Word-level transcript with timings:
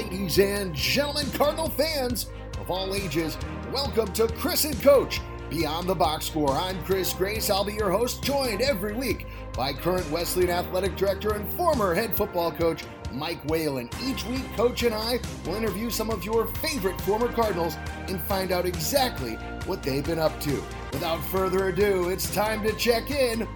Ladies 0.00 0.38
and 0.38 0.74
gentlemen, 0.74 1.30
Cardinal 1.32 1.68
fans 1.68 2.30
of 2.58 2.70
all 2.70 2.94
ages, 2.94 3.36
welcome 3.70 4.10
to 4.14 4.28
Chris 4.28 4.64
and 4.64 4.80
Coach 4.80 5.20
Beyond 5.50 5.86
the 5.86 5.94
Box 5.94 6.24
Score. 6.24 6.52
I'm 6.52 6.82
Chris 6.84 7.12
Grace. 7.12 7.50
I'll 7.50 7.66
be 7.66 7.74
your 7.74 7.90
host, 7.90 8.22
joined 8.22 8.62
every 8.62 8.94
week 8.94 9.26
by 9.52 9.74
current 9.74 10.10
Wesleyan 10.10 10.48
Athletic 10.48 10.96
Director 10.96 11.34
and 11.34 11.46
former 11.52 11.92
head 11.92 12.16
football 12.16 12.50
coach 12.50 12.84
Mike 13.12 13.44
Whalen. 13.50 13.90
Each 14.02 14.24
week, 14.24 14.42
Coach 14.56 14.84
and 14.84 14.94
I 14.94 15.20
will 15.44 15.56
interview 15.56 15.90
some 15.90 16.08
of 16.08 16.24
your 16.24 16.46
favorite 16.46 16.98
former 17.02 17.28
Cardinals 17.30 17.76
and 18.08 18.22
find 18.22 18.52
out 18.52 18.64
exactly 18.64 19.34
what 19.66 19.82
they've 19.82 20.02
been 20.02 20.18
up 20.18 20.40
to. 20.40 20.64
Without 20.94 21.22
further 21.26 21.68
ado, 21.68 22.08
it's 22.08 22.34
time 22.34 22.62
to 22.62 22.72
check 22.72 23.10
in 23.10 23.46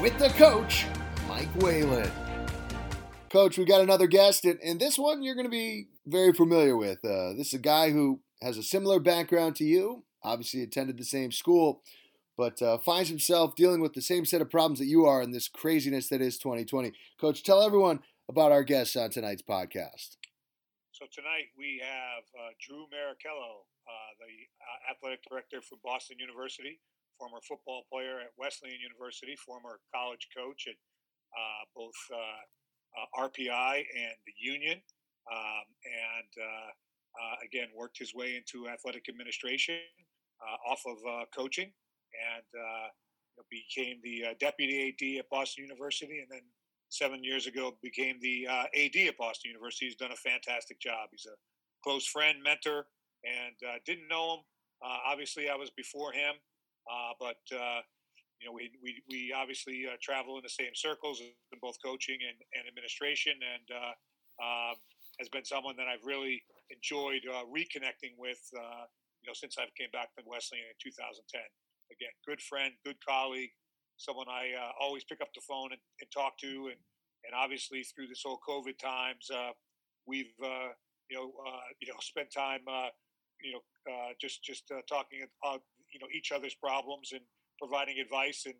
with 0.00 0.18
the 0.18 0.30
coach, 0.30 0.84
Mike 1.28 1.54
Whalen. 1.62 2.10
Coach, 3.36 3.58
we 3.58 3.66
got 3.66 3.82
another 3.82 4.06
guest, 4.06 4.46
and, 4.46 4.58
and 4.64 4.80
this 4.80 4.98
one 4.98 5.22
you're 5.22 5.34
going 5.34 5.44
to 5.44 5.50
be 5.50 5.88
very 6.06 6.32
familiar 6.32 6.74
with. 6.74 7.04
Uh, 7.04 7.36
this 7.36 7.48
is 7.48 7.52
a 7.52 7.58
guy 7.58 7.90
who 7.90 8.20
has 8.40 8.56
a 8.56 8.62
similar 8.62 8.98
background 8.98 9.54
to 9.56 9.64
you, 9.64 10.04
obviously 10.24 10.62
attended 10.62 10.96
the 10.96 11.04
same 11.04 11.30
school, 11.30 11.82
but 12.38 12.62
uh, 12.62 12.78
finds 12.78 13.10
himself 13.10 13.54
dealing 13.54 13.82
with 13.82 13.92
the 13.92 14.00
same 14.00 14.24
set 14.24 14.40
of 14.40 14.48
problems 14.48 14.78
that 14.78 14.86
you 14.86 15.04
are 15.04 15.20
in 15.20 15.32
this 15.32 15.48
craziness 15.48 16.08
that 16.08 16.22
is 16.22 16.38
2020. 16.38 16.94
Coach, 17.20 17.42
tell 17.42 17.60
everyone 17.60 18.00
about 18.26 18.52
our 18.52 18.64
guests 18.64 18.96
on 18.96 19.10
tonight's 19.10 19.42
podcast. 19.42 20.16
So 20.92 21.04
tonight 21.12 21.52
we 21.58 21.82
have 21.84 22.24
uh, 22.40 22.56
Drew 22.58 22.88
Marrochello, 22.88 23.68
uh, 23.84 24.12
the 24.16 24.32
uh, 24.64 24.92
athletic 24.96 25.20
director 25.28 25.60
for 25.60 25.76
Boston 25.84 26.16
University, 26.18 26.80
former 27.18 27.44
football 27.46 27.84
player 27.92 28.18
at 28.18 28.32
Wesleyan 28.38 28.80
University, 28.80 29.36
former 29.36 29.80
college 29.92 30.26
coach 30.34 30.64
at 30.68 30.80
uh, 31.36 31.68
both 31.76 32.00
RPI 33.18 33.76
and 33.78 34.16
the 34.26 34.32
Union, 34.38 34.80
um, 35.30 35.66
and 35.84 36.30
again 37.44 37.68
worked 37.76 37.98
his 37.98 38.14
way 38.14 38.36
into 38.36 38.68
athletic 38.68 39.08
administration 39.08 39.78
off 40.68 40.82
of 40.86 40.98
coaching, 41.34 41.72
and 42.36 42.44
became 43.50 43.98
the 44.02 44.34
deputy 44.40 44.88
AD 44.88 45.20
at 45.20 45.28
Boston 45.30 45.64
University, 45.64 46.20
and 46.20 46.28
then 46.30 46.42
seven 46.88 47.22
years 47.24 47.46
ago 47.46 47.76
became 47.82 48.16
the 48.20 48.46
uh, 48.48 48.64
AD 48.74 48.96
at 49.08 49.16
Boston 49.18 49.50
University. 49.50 49.86
He's 49.86 49.96
done 49.96 50.12
a 50.12 50.16
fantastic 50.16 50.80
job. 50.80 51.08
He's 51.10 51.26
a 51.26 51.36
close 51.82 52.06
friend, 52.06 52.38
mentor, 52.42 52.86
and 53.24 53.56
uh, 53.68 53.78
didn't 53.84 54.08
know 54.08 54.34
him. 54.34 54.40
Uh, 54.84 54.98
obviously, 55.06 55.48
I 55.48 55.56
was 55.56 55.70
before 55.70 56.12
him, 56.12 56.34
uh, 56.90 57.12
but 57.18 57.40
uh, 57.54 57.80
you 58.40 58.46
know 58.46 58.54
we 58.54 58.70
we, 58.82 59.02
we 59.08 59.32
obviously 59.32 59.84
uh, 59.86 59.96
travel 60.02 60.36
in 60.36 60.42
the 60.42 60.52
same 60.52 60.74
circles 60.74 61.20
in 61.20 61.58
both 61.60 61.76
coaching 61.84 62.18
and, 62.20 62.38
and 62.54 62.68
administration, 62.68 63.34
and 63.36 63.66
um, 64.40 64.76
has 65.18 65.28
been 65.28 65.44
someone 65.44 65.76
that 65.76 65.88
I've 65.88 66.04
really 66.04 66.42
enjoyed 66.70 67.24
reconnecting 67.48 68.16
with. 68.18 68.40
you 68.52 69.32
know, 69.32 69.34
since 69.34 69.58
I've 69.58 69.74
came 69.74 69.90
back 69.90 70.14
to 70.14 70.22
Wesleyan 70.22 70.70
in 70.70 70.78
2010. 70.78 71.40
Again, 71.90 72.14
good 72.26 72.42
friend, 72.42 72.74
good 72.84 72.98
colleague, 73.02 73.50
someone 73.96 74.28
I 74.28 74.52
uh, 74.52 74.72
always 74.80 75.04
pick 75.04 75.20
up 75.20 75.32
the 75.34 75.40
phone 75.40 75.72
and, 75.72 75.80
and, 76.00 76.08
talk 76.12 76.38
to, 76.38 76.68
and 76.70 76.80
and 77.24 77.34
obviously 77.34 77.82
through 77.82 78.06
this 78.06 78.22
whole 78.24 78.38
COVID 78.46 78.78
times, 78.78 79.28
uh, 79.34 79.50
we've 80.06 80.32
uh, 80.42 80.70
you 81.10 81.16
know 81.16 81.32
uh, 81.46 81.66
you 81.80 81.88
know 81.88 81.98
spent 82.00 82.30
time 82.30 82.60
uh, 82.68 82.88
you 83.42 83.52
know 83.52 83.62
uh, 83.90 84.12
just 84.20 84.44
just 84.44 84.70
talking 84.88 85.20
about 85.42 85.62
you 85.92 86.00
know 86.00 86.06
each 86.14 86.32
other's 86.32 86.54
problems 86.54 87.12
and 87.12 87.22
providing 87.58 87.98
advice 87.98 88.44
and 88.46 88.54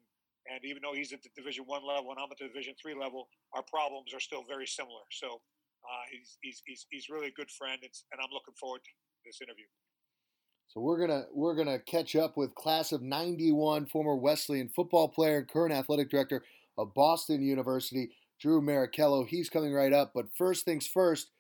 and 0.49 0.65
even 0.65 0.79
though 0.83 0.95
he's 0.95 1.13
at 1.13 1.23
the 1.23 1.31
Division 1.37 1.65
One 1.67 1.83
level 1.83 2.11
and 2.11 2.21
I'm 2.21 2.31
at 2.31 2.39
the 2.39 2.47
Division 2.47 2.75
Three 2.81 2.95
level, 2.95 3.29
our 3.53 3.63
problems 3.63 4.15
are 4.15 4.21
still 4.21 4.45
very 4.47 4.67
similar. 4.67 5.03
So 5.11 5.43
uh, 5.83 6.05
he's, 6.11 6.39
he's 6.41 6.63
he's 6.67 6.87
he's 6.91 7.09
really 7.09 7.29
a 7.29 7.33
good 7.33 7.51
friend, 7.51 7.79
and, 7.83 7.91
and 8.13 8.21
I'm 8.23 8.31
looking 8.33 8.55
forward 8.55 8.83
to 8.85 8.91
this 9.25 9.41
interview. 9.43 9.67
So 10.69 10.81
we're 10.81 10.99
gonna 10.99 11.25
we're 11.35 11.57
gonna 11.57 11.79
catch 11.79 12.15
up 12.17 12.37
with 12.37 12.55
class 12.55 12.93
of 12.93 13.03
'91 13.03 13.87
former 13.87 14.17
Wesleyan 14.17 14.69
football 14.69 15.09
player 15.09 15.39
and 15.39 15.49
current 15.49 15.75
athletic 15.75 16.11
director 16.11 16.45
of 16.79 16.95
Boston 16.95 17.43
University, 17.43 18.11
Drew 18.41 18.61
Marrochello. 18.61 19.27
He's 19.27 19.51
coming 19.51 19.73
right 19.73 19.93
up. 19.93 20.13
But 20.15 20.27
first 20.37 20.65
things 20.65 20.87
first, 20.87 21.31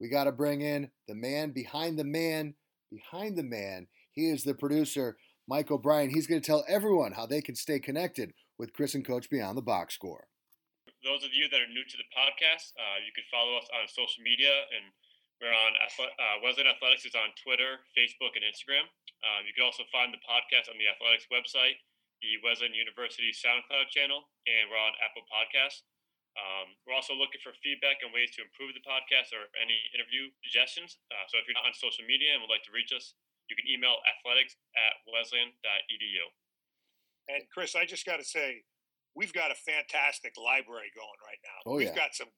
we 0.00 0.08
got 0.08 0.24
to 0.24 0.32
bring 0.32 0.60
in 0.60 0.90
the 1.08 1.14
man 1.14 1.50
behind 1.50 1.98
the 1.98 2.04
man 2.04 2.54
behind 2.90 3.36
the 3.36 3.42
man. 3.42 3.86
He 4.12 4.30
is 4.30 4.44
the 4.44 4.54
producer, 4.54 5.16
Mike 5.46 5.70
O'Brien. 5.70 6.10
He's 6.10 6.26
going 6.26 6.40
to 6.40 6.46
tell 6.46 6.64
everyone 6.68 7.12
how 7.12 7.26
they 7.26 7.40
can 7.40 7.54
stay 7.54 7.78
connected 7.78 8.34
with 8.58 8.72
Chris 8.72 8.94
and 8.94 9.06
Coach 9.06 9.30
Beyond 9.30 9.56
the 9.56 9.62
Box 9.62 9.94
Score. 9.94 10.26
Those 11.04 11.22
of 11.22 11.30
you 11.30 11.46
that 11.48 11.62
are 11.62 11.70
new 11.70 11.86
to 11.86 11.96
the 11.96 12.08
podcast, 12.10 12.74
uh, 12.74 12.98
you 13.06 13.14
can 13.14 13.22
follow 13.30 13.54
us 13.54 13.68
on 13.70 13.86
social 13.86 14.26
media 14.26 14.50
and 14.74 14.90
we're 15.36 15.52
on 15.52 15.72
uh, 15.76 16.40
Wesleyan 16.40 16.72
Athletics 16.72 17.04
is 17.04 17.12
on 17.12 17.28
Twitter, 17.36 17.84
Facebook, 17.92 18.32
and 18.32 18.42
Instagram. 18.42 18.88
Um, 19.20 19.44
you 19.44 19.52
can 19.52 19.68
also 19.68 19.84
find 19.92 20.08
the 20.08 20.22
podcast 20.24 20.72
on 20.72 20.80
the 20.80 20.88
Athletics 20.88 21.28
website, 21.28 21.76
the 22.24 22.40
Wesleyan 22.40 22.72
University 22.72 23.28
SoundCloud 23.36 23.92
channel, 23.92 24.32
and 24.48 24.72
we're 24.72 24.80
on 24.80 24.96
Apple 25.04 25.28
Podcasts. 25.28 25.84
Um, 26.40 26.72
we're 26.88 26.96
also 26.96 27.12
looking 27.12 27.40
for 27.44 27.52
feedback 27.60 28.00
and 28.00 28.16
ways 28.16 28.32
to 28.36 28.44
improve 28.44 28.72
the 28.72 28.84
podcast 28.84 29.36
or 29.36 29.52
any 29.60 29.76
interview 29.92 30.32
suggestions. 30.40 30.96
Uh, 31.12 31.28
so 31.28 31.36
if 31.36 31.44
you're 31.44 31.56
not 31.56 31.68
on 31.68 31.76
social 31.76 32.08
media 32.08 32.32
and 32.32 32.40
would 32.40 32.52
like 32.52 32.64
to 32.64 32.72
reach 32.72 32.92
us, 32.96 33.12
you 33.48 33.56
can 33.56 33.66
email 33.68 33.98
athletics 34.06 34.56
at 34.74 35.00
wesleyan.edu. 35.06 36.24
And 37.28 37.42
Chris, 37.50 37.74
I 37.74 37.86
just 37.86 38.06
got 38.06 38.18
to 38.18 38.26
say, 38.26 38.62
we've 39.14 39.32
got 39.32 39.50
a 39.50 39.58
fantastic 39.58 40.34
library 40.38 40.94
going 40.94 41.20
right 41.22 41.42
now. 41.42 41.58
Oh, 41.66 41.76
we've 41.76 41.90
yeah. 41.90 42.06
got 42.06 42.14
some 42.14 42.30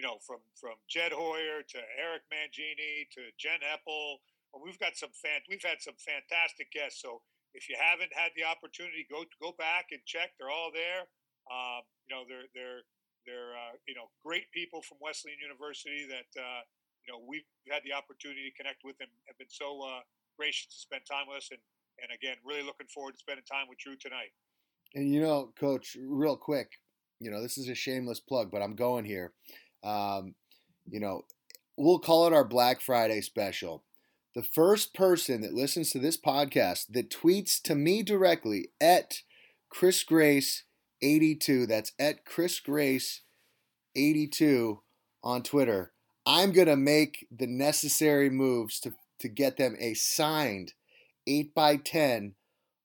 you 0.00 0.08
know, 0.08 0.16
from 0.24 0.40
from 0.56 0.80
Jed 0.88 1.12
Hoyer 1.12 1.60
to 1.60 1.78
Eric 2.00 2.24
Mangini 2.32 3.04
to 3.12 3.28
Jen 3.36 3.60
Heppel. 3.60 4.24
We've 4.56 4.80
got 4.80 4.96
some 4.96 5.12
fan, 5.12 5.44
we've 5.44 5.60
had 5.60 5.84
some 5.84 5.94
fantastic 6.00 6.72
guests. 6.72 7.04
So 7.04 7.20
if 7.52 7.68
you 7.68 7.76
haven't 7.76 8.08
had 8.16 8.32
the 8.32 8.48
opportunity, 8.48 9.04
go 9.12 9.28
go 9.44 9.52
back 9.60 9.92
and 9.92 10.00
check. 10.08 10.32
They're 10.40 10.48
all 10.48 10.72
there. 10.72 11.04
Um, 11.52 11.84
you 12.08 12.16
know, 12.16 12.24
they're 12.24 12.48
they're 12.56 12.82
they're 13.28 13.52
uh, 13.52 13.76
you 13.84 13.92
know 13.92 14.08
great 14.24 14.48
people 14.56 14.80
from 14.80 14.96
Wesleyan 15.04 15.36
University 15.36 16.08
that 16.08 16.32
uh, 16.32 16.64
you 17.04 17.12
know 17.12 17.20
we've 17.20 17.44
had 17.68 17.84
the 17.84 17.92
opportunity 17.92 18.48
to 18.48 18.54
connect 18.56 18.80
with 18.80 18.96
and 19.04 19.12
have 19.28 19.36
been 19.36 19.52
so 19.52 19.84
uh, 19.84 20.00
gracious 20.40 20.72
to 20.72 20.80
spend 20.80 21.02
time 21.04 21.26
with 21.28 21.38
us. 21.38 21.48
And 21.50 21.60
and 22.02 22.10
again, 22.14 22.36
really 22.44 22.62
looking 22.62 22.86
forward 22.86 23.12
to 23.12 23.18
spending 23.18 23.44
time 23.44 23.66
with 23.68 23.78
Drew 23.78 23.96
tonight. 23.96 24.32
And 24.94 25.12
you 25.12 25.20
know, 25.20 25.52
Coach, 25.58 25.96
real 26.00 26.36
quick, 26.36 26.72
you 27.20 27.30
know, 27.30 27.42
this 27.42 27.58
is 27.58 27.68
a 27.68 27.74
shameless 27.74 28.20
plug, 28.20 28.50
but 28.50 28.62
I'm 28.62 28.74
going 28.74 29.04
here. 29.04 29.32
Um, 29.84 30.34
you 30.88 31.00
know, 31.00 31.22
we'll 31.76 31.98
call 31.98 32.26
it 32.26 32.32
our 32.32 32.44
Black 32.44 32.80
Friday 32.80 33.20
special. 33.20 33.84
The 34.34 34.42
first 34.42 34.94
person 34.94 35.40
that 35.42 35.52
listens 35.52 35.90
to 35.90 35.98
this 35.98 36.16
podcast 36.16 36.86
that 36.90 37.10
tweets 37.10 37.60
to 37.62 37.74
me 37.74 38.02
directly 38.02 38.68
at 38.80 39.22
Chris 39.68 40.02
Grace 40.04 40.64
82, 41.02 41.66
that's 41.66 41.92
at 41.98 42.24
Chris 42.24 42.60
Grace 42.60 43.22
82 43.96 44.80
on 45.22 45.42
Twitter, 45.42 45.92
I'm 46.24 46.52
going 46.52 46.68
to 46.68 46.76
make 46.76 47.26
the 47.36 47.46
necessary 47.46 48.30
moves 48.30 48.78
to, 48.80 48.92
to 49.20 49.28
get 49.28 49.56
them 49.56 49.76
a 49.78 49.94
signed 49.94 50.74
8 51.26 51.54
by 51.54 51.76
10 51.76 52.34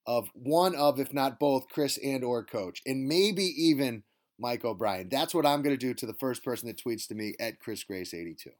of 0.07 0.29
one 0.33 0.75
of, 0.75 0.99
if 0.99 1.13
not 1.13 1.39
both, 1.39 1.67
Chris 1.69 1.97
and 1.97 2.23
or 2.23 2.43
Coach, 2.43 2.81
and 2.85 3.07
maybe 3.07 3.43
even 3.43 4.03
Mike 4.37 4.63
O'Brien. 4.63 5.09
That's 5.09 5.33
what 5.33 5.45
I'm 5.45 5.61
going 5.61 5.75
to 5.75 5.85
do 5.85 5.93
to 5.93 6.05
the 6.05 6.13
first 6.13 6.43
person 6.43 6.67
that 6.67 6.81
tweets 6.81 7.07
to 7.07 7.15
me 7.15 7.33
at 7.39 7.59
Chris 7.59 7.83
Grace 7.83 8.13
82. 8.13 8.51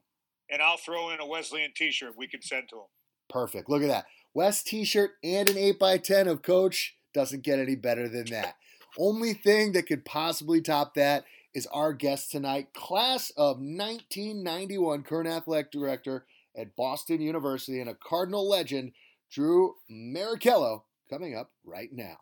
And 0.50 0.62
I'll 0.62 0.76
throw 0.76 1.10
in 1.10 1.20
a 1.20 1.26
Wesleyan 1.26 1.72
T-shirt 1.74 2.14
we 2.16 2.28
can 2.28 2.42
send 2.42 2.68
to 2.70 2.76
him. 2.76 2.86
Perfect. 3.28 3.68
Look 3.68 3.82
at 3.82 3.88
that. 3.88 4.06
West 4.34 4.66
T-shirt 4.66 5.12
and 5.22 5.48
an 5.48 5.56
8x10 5.56 6.28
of 6.28 6.42
Coach 6.42 6.96
doesn't 7.14 7.42
get 7.42 7.58
any 7.58 7.74
better 7.74 8.08
than 8.08 8.26
that. 8.26 8.56
Only 8.98 9.34
thing 9.34 9.72
that 9.72 9.86
could 9.86 10.04
possibly 10.04 10.60
top 10.60 10.94
that 10.94 11.24
is 11.54 11.66
our 11.68 11.92
guest 11.92 12.30
tonight, 12.30 12.72
class 12.74 13.30
of 13.30 13.56
1991, 13.56 15.02
current 15.02 15.28
athletic 15.28 15.72
director 15.72 16.26
at 16.56 16.74
Boston 16.76 17.20
University 17.20 17.80
and 17.80 17.90
a 17.90 17.94
Cardinal 17.94 18.48
legend, 18.48 18.92
Drew 19.30 19.74
Marrochello, 19.90 20.82
coming 21.10 21.36
up 21.36 21.50
right 21.64 21.92
now. 21.92 22.16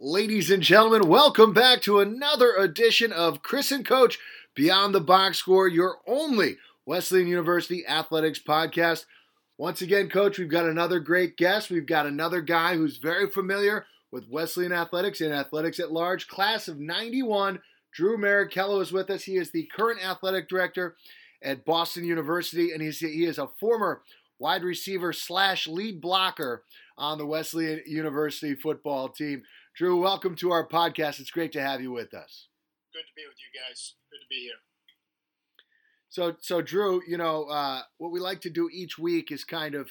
Ladies 0.00 0.50
and 0.50 0.62
gentlemen, 0.62 1.08
welcome 1.08 1.52
back 1.52 1.80
to 1.82 2.00
another 2.00 2.54
edition 2.56 3.12
of 3.12 3.42
Chris 3.42 3.70
and 3.70 3.86
Coach 3.86 4.18
Beyond 4.54 4.94
the 4.94 5.00
Box 5.00 5.38
Score, 5.38 5.68
your 5.68 5.98
only 6.06 6.56
Wesleyan 6.84 7.28
University 7.28 7.86
athletics 7.86 8.40
podcast. 8.40 9.04
Once 9.56 9.80
again, 9.80 10.08
Coach, 10.08 10.38
we've 10.38 10.48
got 10.48 10.66
another 10.66 10.98
great 10.98 11.36
guest. 11.36 11.70
We've 11.70 11.86
got 11.86 12.06
another 12.06 12.40
guy 12.40 12.76
who's 12.76 12.96
very 12.96 13.30
familiar 13.30 13.86
with 14.10 14.28
Wesleyan 14.28 14.72
athletics 14.72 15.20
and 15.20 15.32
athletics 15.32 15.78
at 15.78 15.92
large. 15.92 16.26
Class 16.26 16.68
of 16.68 16.80
91, 16.80 17.60
Drew 17.92 18.18
Marichello 18.18 18.82
is 18.82 18.92
with 18.92 19.08
us. 19.08 19.22
He 19.22 19.36
is 19.36 19.50
the 19.50 19.68
current 19.74 20.04
athletic 20.04 20.48
director 20.48 20.96
at 21.42 21.64
Boston 21.64 22.04
University, 22.04 22.72
and 22.72 22.82
he's, 22.82 23.00
he 23.00 23.24
is 23.24 23.38
a 23.38 23.48
former 23.60 24.02
wide 24.38 24.62
receiver 24.62 25.12
slash 25.12 25.66
lead 25.66 26.00
blocker 26.00 26.64
on 26.98 27.18
the 27.18 27.26
Wesleyan 27.26 27.82
University 27.86 28.54
football 28.54 29.08
team. 29.08 29.42
Drew, 29.76 30.00
welcome 30.00 30.36
to 30.36 30.50
our 30.50 30.66
podcast. 30.66 31.20
It's 31.20 31.30
great 31.30 31.52
to 31.52 31.62
have 31.62 31.80
you 31.80 31.92
with 31.92 32.12
us. 32.14 32.48
Good 32.92 33.00
to 33.00 33.14
be 33.16 33.22
with 33.26 33.38
you 33.38 33.60
guys. 33.60 33.94
Good 34.10 34.18
to 34.18 34.28
be 34.28 34.42
here. 34.42 34.60
So, 36.10 36.36
so 36.40 36.60
Drew, 36.60 37.02
you 37.08 37.16
know, 37.16 37.44
uh, 37.44 37.82
what 37.96 38.12
we 38.12 38.20
like 38.20 38.42
to 38.42 38.50
do 38.50 38.68
each 38.70 38.98
week 38.98 39.32
is 39.32 39.44
kind 39.44 39.74
of, 39.74 39.90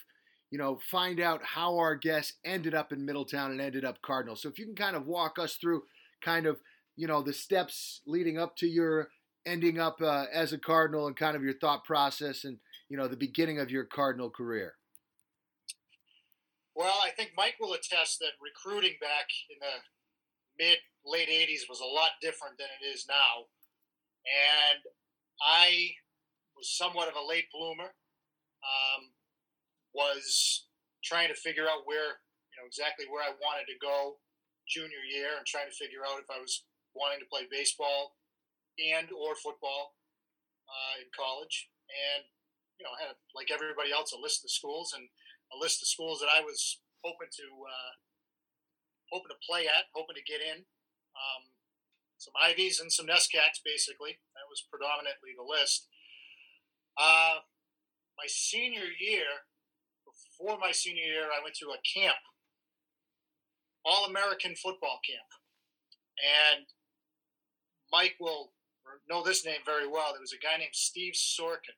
you 0.51 0.59
know, 0.59 0.79
find 0.91 1.19
out 1.19 1.43
how 1.43 1.77
our 1.77 1.95
guests 1.95 2.33
ended 2.45 2.75
up 2.75 2.91
in 2.91 3.05
Middletown 3.05 3.51
and 3.51 3.59
ended 3.59 3.83
up 3.83 4.01
Cardinal. 4.03 4.35
So, 4.35 4.47
if 4.47 4.59
you 4.59 4.65
can 4.65 4.75
kind 4.75 4.95
of 4.95 5.07
walk 5.07 5.39
us 5.39 5.55
through, 5.55 5.83
kind 6.21 6.45
of, 6.45 6.59
you 6.95 7.07
know, 7.07 7.23
the 7.23 7.33
steps 7.33 8.01
leading 8.05 8.37
up 8.37 8.55
to 8.57 8.67
your 8.67 9.07
ending 9.45 9.79
up 9.79 10.01
uh, 10.01 10.25
as 10.31 10.53
a 10.53 10.57
Cardinal 10.57 11.07
and 11.07 11.15
kind 11.15 11.35
of 11.35 11.43
your 11.43 11.57
thought 11.57 11.83
process 11.83 12.43
and, 12.43 12.57
you 12.89 12.97
know, 12.97 13.07
the 13.07 13.17
beginning 13.17 13.59
of 13.59 13.71
your 13.71 13.85
Cardinal 13.85 14.29
career. 14.29 14.73
Well, 16.75 16.99
I 17.03 17.09
think 17.11 17.31
Mike 17.35 17.55
will 17.59 17.73
attest 17.73 18.19
that 18.19 18.39
recruiting 18.41 18.95
back 19.01 19.27
in 19.49 19.57
the 19.59 20.63
mid 20.63 20.77
late 21.05 21.29
80s 21.29 21.69
was 21.69 21.81
a 21.81 21.85
lot 21.85 22.11
different 22.21 22.57
than 22.57 22.67
it 22.81 22.85
is 22.85 23.05
now. 23.07 23.47
And 24.25 24.81
I 25.41 25.91
was 26.55 26.69
somewhat 26.69 27.09
of 27.09 27.15
a 27.15 27.27
late 27.27 27.45
bloomer. 27.51 27.91
Um, 28.61 29.09
was 29.93 30.67
trying 31.03 31.27
to 31.27 31.35
figure 31.35 31.67
out 31.67 31.83
where, 31.85 32.21
you 32.51 32.55
know, 32.59 32.67
exactly 32.67 33.05
where 33.09 33.23
I 33.23 33.35
wanted 33.41 33.67
to 33.67 33.77
go 33.81 34.17
junior 34.67 35.03
year 35.03 35.35
and 35.35 35.45
trying 35.45 35.67
to 35.67 35.75
figure 35.75 36.05
out 36.07 36.21
if 36.21 36.29
I 36.31 36.39
was 36.39 36.63
wanting 36.95 37.19
to 37.19 37.31
play 37.31 37.47
baseball 37.49 38.15
and 38.89 39.13
or 39.13 39.37
football 39.37 39.93
uh, 40.65 41.01
in 41.03 41.07
college. 41.13 41.69
And, 41.91 42.25
you 42.79 42.83
know, 42.87 42.95
I 42.97 43.13
had, 43.13 43.17
like 43.37 43.53
everybody 43.53 43.93
else, 43.93 44.15
a 44.15 44.19
list 44.19 44.41
of 44.41 44.49
schools 44.49 44.95
and 44.95 45.05
a 45.53 45.57
list 45.59 45.83
of 45.83 45.91
schools 45.91 46.19
that 46.23 46.31
I 46.31 46.41
was 46.41 46.81
hoping 47.03 47.29
to 47.29 47.47
uh, 47.67 47.93
hoping 49.11 49.29
to 49.29 49.45
play 49.45 49.67
at, 49.67 49.91
hoping 49.93 50.15
to 50.15 50.23
get 50.23 50.39
in. 50.39 50.63
Um, 51.13 51.51
some 52.17 52.33
Ivies 52.37 52.79
and 52.79 52.91
some 52.91 53.07
NESCACs, 53.07 53.59
basically. 53.65 54.21
That 54.37 54.47
was 54.47 54.63
predominantly 54.69 55.35
the 55.35 55.43
list. 55.43 55.89
Uh, 56.95 57.43
my 58.17 58.27
senior 58.27 58.87
year, 58.99 59.49
before 60.05 60.57
my 60.57 60.71
senior 60.71 61.03
year, 61.03 61.27
I 61.27 61.43
went 61.43 61.55
to 61.59 61.73
a 61.73 61.81
camp, 61.81 62.21
All 63.83 64.05
American 64.05 64.55
football 64.55 64.99
camp. 65.03 65.27
And 66.21 66.65
Mike 67.91 68.15
will 68.19 68.53
know 69.09 69.23
this 69.23 69.45
name 69.45 69.61
very 69.65 69.87
well. 69.87 70.13
There 70.13 70.23
was 70.23 70.35
a 70.35 70.41
guy 70.41 70.57
named 70.57 70.77
Steve 70.77 71.13
Sorkin. 71.13 71.77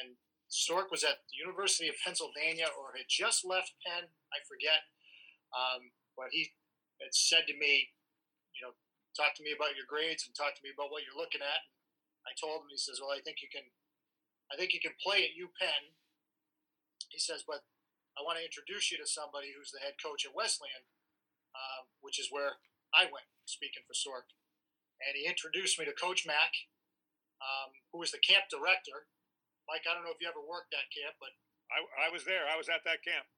And 0.00 0.16
Sork 0.48 0.88
was 0.88 1.04
at 1.04 1.26
the 1.28 1.36
University 1.36 1.90
of 1.90 1.98
Pennsylvania 2.00 2.70
or 2.72 2.96
had 2.96 3.10
just 3.10 3.44
left 3.44 3.74
Penn, 3.84 4.08
I 4.32 4.38
forget. 4.46 4.86
Um, 5.52 5.90
but 6.16 6.30
he 6.30 6.54
had 7.02 7.12
said 7.12 7.44
to 7.50 7.56
me, 7.58 7.90
you 8.54 8.62
know, 8.62 8.72
talk 9.18 9.34
to 9.34 9.44
me 9.44 9.50
about 9.50 9.74
your 9.74 9.86
grades 9.86 10.26
and 10.26 10.34
talk 10.34 10.54
to 10.54 10.64
me 10.64 10.70
about 10.70 10.94
what 10.94 11.02
you're 11.02 11.18
looking 11.18 11.42
at. 11.42 11.62
And 12.22 12.26
I 12.30 12.34
told 12.38 12.64
him, 12.64 12.70
he 12.70 12.78
says, 12.78 13.02
well, 13.02 13.14
I 13.14 13.22
think 13.22 13.42
you 13.42 13.50
can 13.50 13.66
I 14.52 14.60
think 14.60 14.76
you 14.76 14.82
can 14.82 14.94
play 15.00 15.24
at 15.24 15.34
UPenn. 15.34 15.96
He 17.08 17.18
says, 17.18 17.42
but 17.42 17.64
I 18.14 18.22
want 18.22 18.38
to 18.38 18.44
introduce 18.46 18.92
you 18.92 19.00
to 19.00 19.08
somebody 19.08 19.50
who's 19.50 19.72
the 19.72 19.82
head 19.82 19.98
coach 19.98 20.22
at 20.22 20.36
Wesleyan, 20.36 20.86
um, 21.56 21.90
which 22.04 22.20
is 22.20 22.30
where 22.30 22.60
I 22.94 23.10
went, 23.10 23.26
speaking 23.48 23.82
for 23.88 23.96
Sork. 23.96 24.30
And 25.04 25.12
he 25.12 25.28
introduced 25.28 25.76
me 25.76 25.84
to 25.84 25.92
Coach 25.92 26.24
Mack, 26.24 26.52
um, 27.44 27.76
who 27.92 28.00
was 28.00 28.10
the 28.10 28.22
camp 28.24 28.48
director. 28.48 29.04
Mike, 29.68 29.84
I 29.84 29.92
don't 29.92 30.04
know 30.04 30.12
if 30.12 30.20
you 30.20 30.28
ever 30.28 30.40
worked 30.40 30.72
that 30.72 30.88
camp, 30.92 31.16
but 31.20 31.32
I, 31.68 32.08
I 32.08 32.12
was 32.12 32.24
there. 32.24 32.48
I 32.48 32.56
was 32.56 32.68
at 32.72 32.84
that 32.88 33.04
camp. 33.04 33.28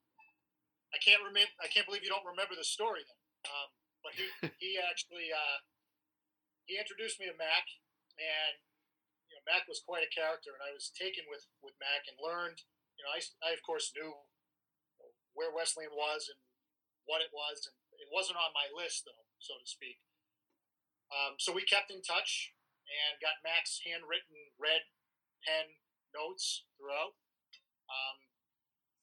I 0.94 0.98
can't 1.02 1.22
remember. 1.22 1.50
I 1.58 1.66
can't 1.66 1.86
believe 1.86 2.06
you 2.06 2.12
don't 2.12 2.26
remember 2.26 2.54
the 2.54 2.66
story 2.66 3.02
then. 3.02 3.20
Um, 3.50 3.68
but 4.02 4.12
he 4.14 4.26
he 4.62 4.70
actually 4.78 5.34
uh, 5.34 5.58
he 6.66 6.78
introduced 6.78 7.18
me 7.18 7.26
to 7.26 7.36
Mac, 7.38 7.66
and 8.18 8.62
you 9.30 9.34
know, 9.38 9.44
Mac 9.46 9.66
was 9.66 9.82
quite 9.82 10.06
a 10.06 10.10
character, 10.10 10.54
and 10.54 10.62
I 10.62 10.70
was 10.70 10.94
taken 10.94 11.26
with 11.26 11.46
with 11.62 11.74
Mac 11.82 12.06
and 12.06 12.18
learned. 12.18 12.62
You 12.98 13.04
know, 13.04 13.12
I, 13.12 13.20
I 13.42 13.50
of 13.52 13.62
course 13.66 13.92
knew 13.92 14.14
where 15.34 15.52
Wesleyan 15.52 15.92
was 15.92 16.30
and 16.30 16.40
what 17.04 17.20
it 17.20 17.34
was, 17.34 17.66
and 17.66 17.76
it 18.00 18.08
wasn't 18.08 18.40
on 18.40 18.56
my 18.56 18.70
list 18.72 19.04
though, 19.04 19.26
so 19.42 19.58
to 19.58 19.66
speak. 19.66 20.05
Um, 21.12 21.38
so 21.38 21.54
we 21.54 21.62
kept 21.62 21.90
in 21.90 22.02
touch 22.02 22.52
and 22.86 23.22
got 23.22 23.42
Mac's 23.42 23.82
handwritten 23.86 24.54
red 24.58 24.86
pen 25.46 25.78
notes 26.14 26.66
throughout, 26.74 27.14
um, 27.90 28.16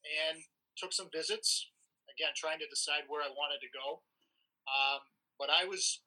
and 0.04 0.44
took 0.76 0.92
some 0.92 1.12
visits. 1.12 1.72
Again, 2.12 2.36
trying 2.36 2.60
to 2.60 2.70
decide 2.70 3.10
where 3.10 3.24
I 3.24 3.32
wanted 3.32 3.64
to 3.64 3.72
go, 3.74 4.04
um, 4.70 5.02
but 5.40 5.50
I 5.50 5.66
was 5.66 6.04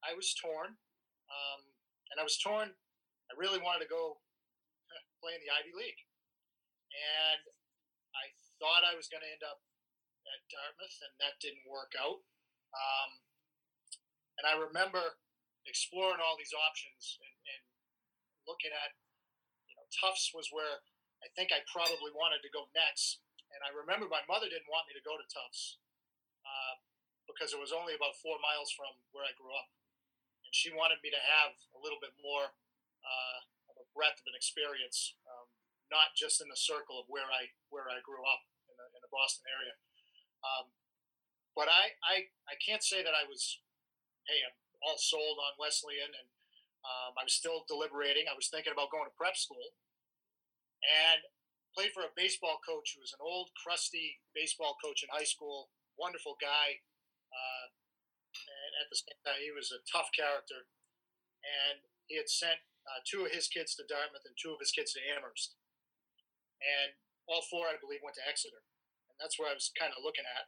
I 0.00 0.14
was 0.14 0.32
torn, 0.32 0.78
um, 1.28 1.60
and 2.08 2.16
I 2.16 2.24
was 2.24 2.38
torn 2.38 2.72
I 3.30 3.32
really 3.40 3.60
wanted 3.60 3.84
to 3.86 3.90
go 3.90 4.20
play 5.20 5.36
in 5.36 5.42
the 5.44 5.52
Ivy 5.52 5.72
League. 5.72 6.00
And 6.94 7.42
I 8.14 8.30
thought 8.60 8.86
I 8.86 8.94
was 8.94 9.10
going 9.10 9.24
to 9.24 9.30
end 9.30 9.42
up 9.42 9.58
at 10.28 10.40
Dartmouth, 10.46 10.98
and 11.02 11.14
that 11.18 11.40
didn't 11.42 11.66
work 11.66 11.92
out. 11.98 12.22
Um, 12.74 13.10
and 14.38 14.44
I 14.46 14.54
remember 14.58 15.18
exploring 15.66 16.20
all 16.20 16.36
these 16.36 16.52
options 16.54 17.18
and, 17.20 17.34
and, 17.48 17.62
looking 18.44 18.76
at, 18.76 18.92
you 19.64 19.72
know, 19.72 19.88
Tufts 19.88 20.36
was 20.36 20.52
where 20.52 20.84
I 21.24 21.32
think 21.32 21.48
I 21.48 21.64
probably 21.64 22.12
wanted 22.12 22.44
to 22.44 22.52
go 22.52 22.68
next. 22.76 23.24
And 23.56 23.64
I 23.64 23.72
remember 23.72 24.04
my 24.04 24.20
mother 24.28 24.52
didn't 24.52 24.68
want 24.68 24.84
me 24.84 24.92
to 24.92 25.00
go 25.00 25.16
to 25.16 25.24
Tufts 25.24 25.80
uh, 26.44 26.76
because 27.24 27.56
it 27.56 27.60
was 27.60 27.72
only 27.72 27.96
about 27.96 28.20
four 28.20 28.36
miles 28.44 28.68
from 28.68 28.92
where 29.16 29.24
I 29.24 29.32
grew 29.32 29.48
up. 29.48 29.72
And 30.44 30.52
she 30.52 30.76
wanted 30.76 31.00
me 31.00 31.08
to 31.08 31.22
have 31.40 31.56
a 31.72 31.80
little 31.80 31.96
bit 32.04 32.12
more 32.20 32.52
uh, 33.00 33.38
of 33.72 33.80
a 33.80 33.86
breadth 33.96 34.20
of 34.20 34.28
an 34.28 34.36
experience, 34.36 35.16
um, 35.24 35.48
not 35.88 36.12
just 36.12 36.44
in 36.44 36.52
the 36.52 36.60
circle 36.60 37.00
of 37.00 37.08
where 37.08 37.32
I 37.32 37.48
where 37.72 37.88
I 37.88 38.04
grew 38.04 38.20
up 38.28 38.44
in 38.68 38.76
the, 38.76 38.86
in 38.92 39.00
the 39.00 39.08
Boston 39.08 39.48
area. 39.48 39.72
Um, 40.44 40.68
but 41.56 41.72
I, 41.72 41.96
I 42.04 42.28
I 42.44 42.60
can't 42.60 42.84
say 42.84 43.00
that 43.00 43.16
I 43.16 43.24
was, 43.24 43.64
hey, 44.28 44.44
I'm 44.44 44.52
all 44.84 45.00
sold 45.00 45.40
on 45.40 45.56
Wesleyan, 45.56 46.12
and 46.12 46.28
um, 46.84 47.16
I 47.16 47.24
was 47.24 47.32
still 47.32 47.64
deliberating. 47.64 48.28
I 48.28 48.36
was 48.36 48.52
thinking 48.52 48.76
about 48.76 48.92
going 48.92 49.08
to 49.08 49.16
prep 49.16 49.34
school, 49.40 49.72
and 50.84 51.24
played 51.74 51.90
for 51.90 52.06
a 52.06 52.14
baseball 52.14 52.62
coach 52.62 52.94
who 52.94 53.02
was 53.02 53.12
an 53.18 53.22
old, 53.24 53.50
crusty 53.58 54.22
baseball 54.30 54.78
coach 54.78 55.02
in 55.02 55.10
high 55.10 55.26
school. 55.26 55.74
Wonderful 55.98 56.38
guy. 56.38 56.78
Uh, 57.34 57.66
and 58.34 58.70
at 58.78 58.86
the 58.88 58.98
same 58.98 59.20
time, 59.26 59.42
he 59.42 59.50
was 59.50 59.74
a 59.74 59.82
tough 59.90 60.08
character. 60.14 60.70
And 61.42 61.82
he 62.06 62.14
had 62.14 62.30
sent 62.30 62.62
uh, 62.86 63.02
two 63.02 63.26
of 63.26 63.34
his 63.34 63.50
kids 63.50 63.74
to 63.76 63.84
Dartmouth 63.90 64.24
and 64.24 64.38
two 64.38 64.54
of 64.54 64.62
his 64.62 64.70
kids 64.70 64.94
to 64.94 65.02
Amherst. 65.02 65.58
And 66.62 66.94
all 67.26 67.42
four, 67.50 67.66
I 67.66 67.76
believe, 67.82 68.00
went 68.06 68.16
to 68.22 68.24
Exeter. 68.24 68.62
And 69.10 69.18
that's 69.18 69.36
where 69.36 69.50
I 69.50 69.56
was 69.58 69.74
kind 69.74 69.92
of 69.92 70.06
looking 70.06 70.24
at. 70.24 70.46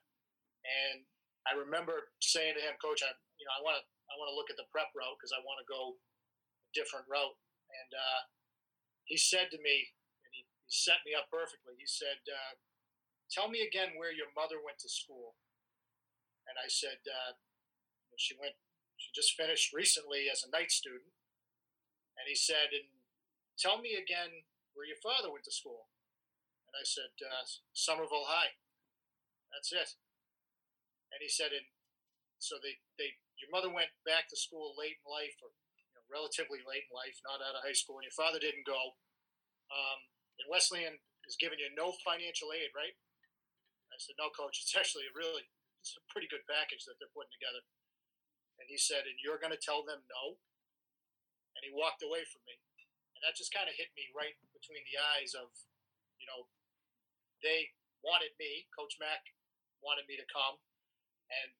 And 0.64 1.06
I 1.46 1.58
remember 1.58 2.14
saying 2.22 2.54
to 2.58 2.62
him, 2.62 2.78
Coach, 2.78 3.02
I, 3.02 3.12
you 3.38 3.44
know, 3.46 3.54
I 3.54 3.62
want 3.62 3.76
to, 3.82 3.84
I 4.08 4.16
want 4.16 4.30
to 4.30 4.38
look 4.38 4.50
at 4.50 4.58
the 4.58 4.70
prep 4.70 4.94
route 4.94 5.16
because 5.18 5.34
I 5.34 5.42
want 5.42 5.58
to 5.60 5.66
go 5.66 5.98
a 5.98 6.70
different 6.72 7.06
route. 7.10 7.36
And 7.70 7.90
uh, 7.92 8.20
he 9.04 9.18
said 9.18 9.50
to 9.50 9.58
me, 9.58 9.94
and 10.22 10.30
he, 10.32 10.46
he, 10.46 10.70
set 10.70 11.02
me 11.06 11.14
up 11.14 11.30
perfectly. 11.30 11.78
He 11.78 11.86
said, 11.86 12.22
uh, 12.26 12.58
"Tell 13.30 13.50
me 13.50 13.66
again 13.66 13.98
where 13.98 14.14
your 14.14 14.30
mother 14.34 14.62
went 14.62 14.78
to 14.86 14.90
school." 14.90 15.38
And 16.46 16.58
I 16.58 16.70
said, 16.70 17.02
uh, 17.06 17.38
"She 18.18 18.38
went. 18.38 18.54
She 18.96 19.12
just 19.12 19.36
finished 19.36 19.74
recently 19.74 20.30
as 20.30 20.46
a 20.46 20.50
night 20.50 20.70
student." 20.70 21.16
And 22.16 22.24
he 22.24 22.34
said, 22.34 22.72
and 22.72 22.88
tell 23.60 23.78
me 23.80 23.94
again 23.94 24.48
where 24.72 24.88
your 24.88 25.00
father 25.00 25.28
went 25.28 25.44
to 25.44 25.52
school. 25.52 25.92
And 26.68 26.74
I 26.74 26.84
said, 26.84 27.12
uh, 27.20 27.44
Somerville 27.72 28.28
High. 28.28 28.56
That's 29.52 29.72
it. 29.72 29.96
And 31.12 31.20
he 31.20 31.30
said, 31.30 31.52
and 31.52 31.68
so 32.40 32.56
they, 32.60 32.80
they, 32.98 33.20
your 33.40 33.52
mother 33.52 33.68
went 33.68 33.92
back 34.08 34.28
to 34.32 34.36
school 34.36 34.76
late 34.76 34.98
in 35.00 35.06
life, 35.08 35.36
or 35.44 35.52
you 35.52 35.92
know, 35.96 36.04
relatively 36.08 36.64
late 36.64 36.88
in 36.88 36.94
life, 36.94 37.16
not 37.24 37.44
out 37.44 37.56
of 37.56 37.64
high 37.64 37.76
school, 37.76 38.00
and 38.00 38.06
your 38.08 38.16
father 38.16 38.40
didn't 38.40 38.66
go. 38.68 38.96
Um, 39.72 40.00
and 40.40 40.48
Wesleyan 40.48 41.00
is 41.28 41.40
giving 41.40 41.60
you 41.60 41.68
no 41.74 41.96
financial 42.04 42.52
aid, 42.52 42.70
right? 42.76 42.96
I 43.90 43.96
said, 43.96 44.20
no, 44.20 44.28
coach. 44.28 44.60
It's 44.60 44.76
actually 44.76 45.08
a 45.08 45.14
really, 45.16 45.48
it's 45.80 45.96
a 45.96 46.04
pretty 46.12 46.28
good 46.28 46.44
package 46.44 46.84
that 46.84 47.00
they're 47.00 47.12
putting 47.16 47.32
together. 47.32 47.64
And 48.60 48.68
he 48.68 48.76
said, 48.76 49.08
and 49.08 49.16
you're 49.24 49.40
going 49.40 49.56
to 49.56 49.60
tell 49.60 49.80
them 49.80 50.04
no? 50.04 50.36
and 51.56 51.64
he 51.64 51.72
walked 51.72 52.04
away 52.04 52.22
from 52.28 52.44
me. 52.44 52.60
And 53.16 53.24
that 53.24 53.32
just 53.32 53.50
kind 53.50 53.64
of 53.64 53.74
hit 53.74 53.88
me 53.96 54.12
right 54.12 54.36
between 54.52 54.84
the 54.84 55.00
eyes 55.16 55.32
of, 55.32 55.48
you 56.20 56.28
know, 56.28 56.52
they 57.40 57.72
wanted 58.04 58.36
me, 58.36 58.68
Coach 58.76 59.00
Mack 59.00 59.24
wanted 59.80 60.04
me 60.04 60.20
to 60.20 60.28
come, 60.28 60.60
and 61.32 61.56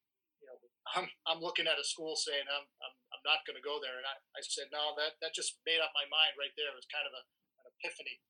I'm 0.94 1.06
I'm 1.26 1.42
looking 1.42 1.66
at 1.66 1.80
a 1.80 1.86
school 1.86 2.14
saying 2.16 2.46
I'm 2.46 2.66
I'm, 2.82 2.94
I'm 3.14 3.24
not 3.26 3.44
going 3.44 3.58
to 3.58 3.64
go 3.64 3.78
there, 3.82 3.98
and 3.98 4.06
I, 4.06 4.16
I 4.36 4.40
said 4.42 4.70
no, 4.70 4.94
that 4.98 5.18
that 5.20 5.36
just 5.36 5.58
made 5.66 5.82
up 5.82 5.92
my 5.96 6.06
mind 6.06 6.38
right 6.38 6.54
there. 6.54 6.70
It 6.70 6.78
was 6.78 6.88
kind 6.88 7.06
of 7.06 7.14
a, 7.14 7.22
an 7.62 7.72
epiphany. 7.76 8.22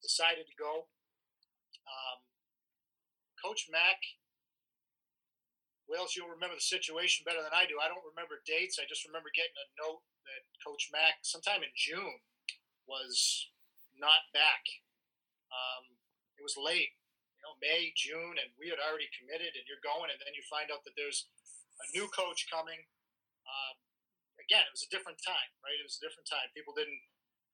Decided 0.00 0.48
to 0.48 0.56
go. 0.56 0.88
Um, 1.84 2.24
Coach 3.36 3.68
Mack 3.68 4.00
Wales, 5.90 6.14
you'll 6.14 6.30
remember 6.30 6.54
the 6.54 6.62
situation 6.62 7.26
better 7.26 7.42
than 7.42 7.50
I 7.50 7.66
do. 7.66 7.82
I 7.82 7.90
don't 7.90 8.06
remember 8.06 8.38
dates. 8.46 8.78
I 8.78 8.86
just 8.86 9.02
remember 9.02 9.34
getting 9.34 9.58
a 9.58 9.66
note 9.82 10.06
that 10.22 10.46
Coach 10.62 10.86
Mack, 10.94 11.18
sometime 11.26 11.66
in 11.66 11.74
June, 11.74 12.22
was 12.86 13.50
not 13.98 14.30
back. 14.30 14.62
Um, 15.50 15.98
it 16.38 16.46
was 16.46 16.54
late, 16.54 16.94
you 17.34 17.42
know, 17.42 17.58
May, 17.58 17.90
June, 17.98 18.38
and 18.38 18.54
we 18.54 18.70
had 18.70 18.78
already 18.78 19.10
committed, 19.10 19.58
and 19.58 19.66
you're 19.66 19.82
going, 19.82 20.14
and 20.14 20.20
then 20.22 20.30
you 20.38 20.46
find 20.46 20.70
out 20.70 20.86
that 20.86 20.94
there's 20.94 21.26
a 21.80 21.86
new 21.96 22.06
coach 22.12 22.46
coming. 22.52 22.80
Um, 23.48 23.76
again, 24.40 24.64
it 24.64 24.72
was 24.74 24.84
a 24.86 24.92
different 24.92 25.20
time, 25.20 25.50
right? 25.64 25.76
It 25.76 25.86
was 25.86 25.98
a 26.00 26.04
different 26.04 26.28
time. 26.28 26.48
People 26.52 26.76
didn't 26.76 27.00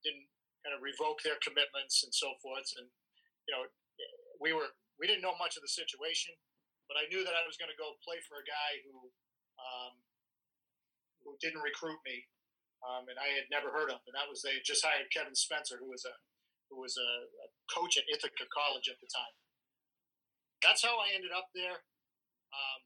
didn't 0.04 0.28
kind 0.62 0.74
of 0.74 0.82
revoke 0.82 1.22
their 1.22 1.38
commitments 1.42 2.02
and 2.02 2.12
so 2.12 2.34
forth, 2.42 2.68
and 2.78 2.90
you 3.46 3.52
know, 3.54 3.66
we 4.42 4.52
were 4.52 4.74
we 4.98 5.06
didn't 5.06 5.22
know 5.22 5.36
much 5.38 5.56
of 5.56 5.62
the 5.62 5.70
situation, 5.70 6.34
but 6.90 6.98
I 6.98 7.08
knew 7.10 7.22
that 7.22 7.36
I 7.36 7.44
was 7.46 7.58
going 7.58 7.70
to 7.70 7.78
go 7.78 7.98
play 8.02 8.18
for 8.26 8.40
a 8.40 8.46
guy 8.46 8.70
who 8.86 8.96
um, 9.58 9.94
who 11.24 11.34
didn't 11.42 11.64
recruit 11.64 11.98
me, 12.06 12.26
um, 12.86 13.10
and 13.10 13.18
I 13.18 13.34
had 13.34 13.50
never 13.50 13.72
heard 13.74 13.90
of, 13.90 14.02
and 14.06 14.14
that 14.14 14.30
was 14.30 14.42
they 14.42 14.58
just 14.62 14.84
hired 14.84 15.10
Kevin 15.10 15.34
Spencer, 15.34 15.78
who 15.80 15.90
was 15.90 16.06
a 16.06 16.14
who 16.70 16.82
was 16.82 16.98
a, 16.98 17.10
a 17.30 17.46
coach 17.70 17.94
at 17.98 18.06
Ithaca 18.10 18.46
College 18.50 18.90
at 18.90 18.98
the 18.98 19.10
time. 19.10 19.34
That's 20.62 20.82
how 20.82 20.98
I 20.98 21.14
ended 21.14 21.30
up 21.30 21.52
there. 21.54 21.84
Um, 22.50 22.80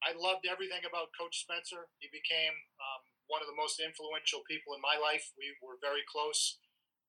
I 0.00 0.16
loved 0.16 0.48
everything 0.48 0.84
about 0.88 1.12
Coach 1.12 1.44
Spencer. 1.44 1.88
He 2.00 2.08
became 2.08 2.56
um, 2.80 3.00
one 3.28 3.44
of 3.44 3.48
the 3.48 3.58
most 3.58 3.78
influential 3.78 4.40
people 4.48 4.72
in 4.72 4.80
my 4.80 4.96
life. 4.96 5.28
We 5.36 5.52
were 5.60 5.76
very 5.80 6.04
close. 6.08 6.60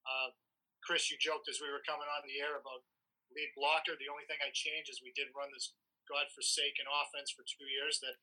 Uh, 0.03 0.35
Chris, 0.83 1.07
you 1.07 1.15
joked 1.15 1.47
as 1.47 1.63
we 1.63 1.71
were 1.71 1.85
coming 1.87 2.09
on 2.09 2.25
the 2.27 2.41
air 2.43 2.59
about 2.59 2.83
lead 3.31 3.51
blocker. 3.55 3.95
The 3.95 4.11
only 4.11 4.27
thing 4.27 4.41
I 4.43 4.51
changed 4.51 4.91
is 4.91 4.99
we 4.99 5.15
did 5.15 5.31
run 5.31 5.53
this 5.55 5.71
godforsaken 6.09 6.89
offense 6.89 7.31
for 7.31 7.47
two 7.47 7.69
years. 7.69 8.03
That 8.03 8.17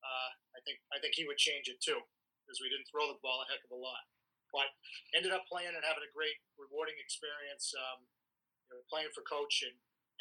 uh, 0.00 0.30
I 0.56 0.60
think 0.64 0.80
I 0.94 0.96
think 1.02 1.18
he 1.18 1.28
would 1.28 1.40
change 1.40 1.68
it 1.68 1.84
too 1.84 2.00
because 2.44 2.64
we 2.64 2.72
didn't 2.72 2.88
throw 2.88 3.08
the 3.08 3.20
ball 3.20 3.44
a 3.44 3.50
heck 3.50 3.60
of 3.66 3.76
a 3.76 3.80
lot 3.80 4.08
but 4.54 4.70
ended 5.18 5.34
up 5.34 5.42
playing 5.50 5.74
and 5.74 5.82
having 5.82 6.06
a 6.06 6.14
great, 6.14 6.38
rewarding 6.54 6.94
experience. 7.02 7.74
Um, 7.74 8.06
you 8.70 8.78
know, 8.78 8.86
playing 8.86 9.10
for 9.10 9.26
coach 9.26 9.66
and 9.66 9.74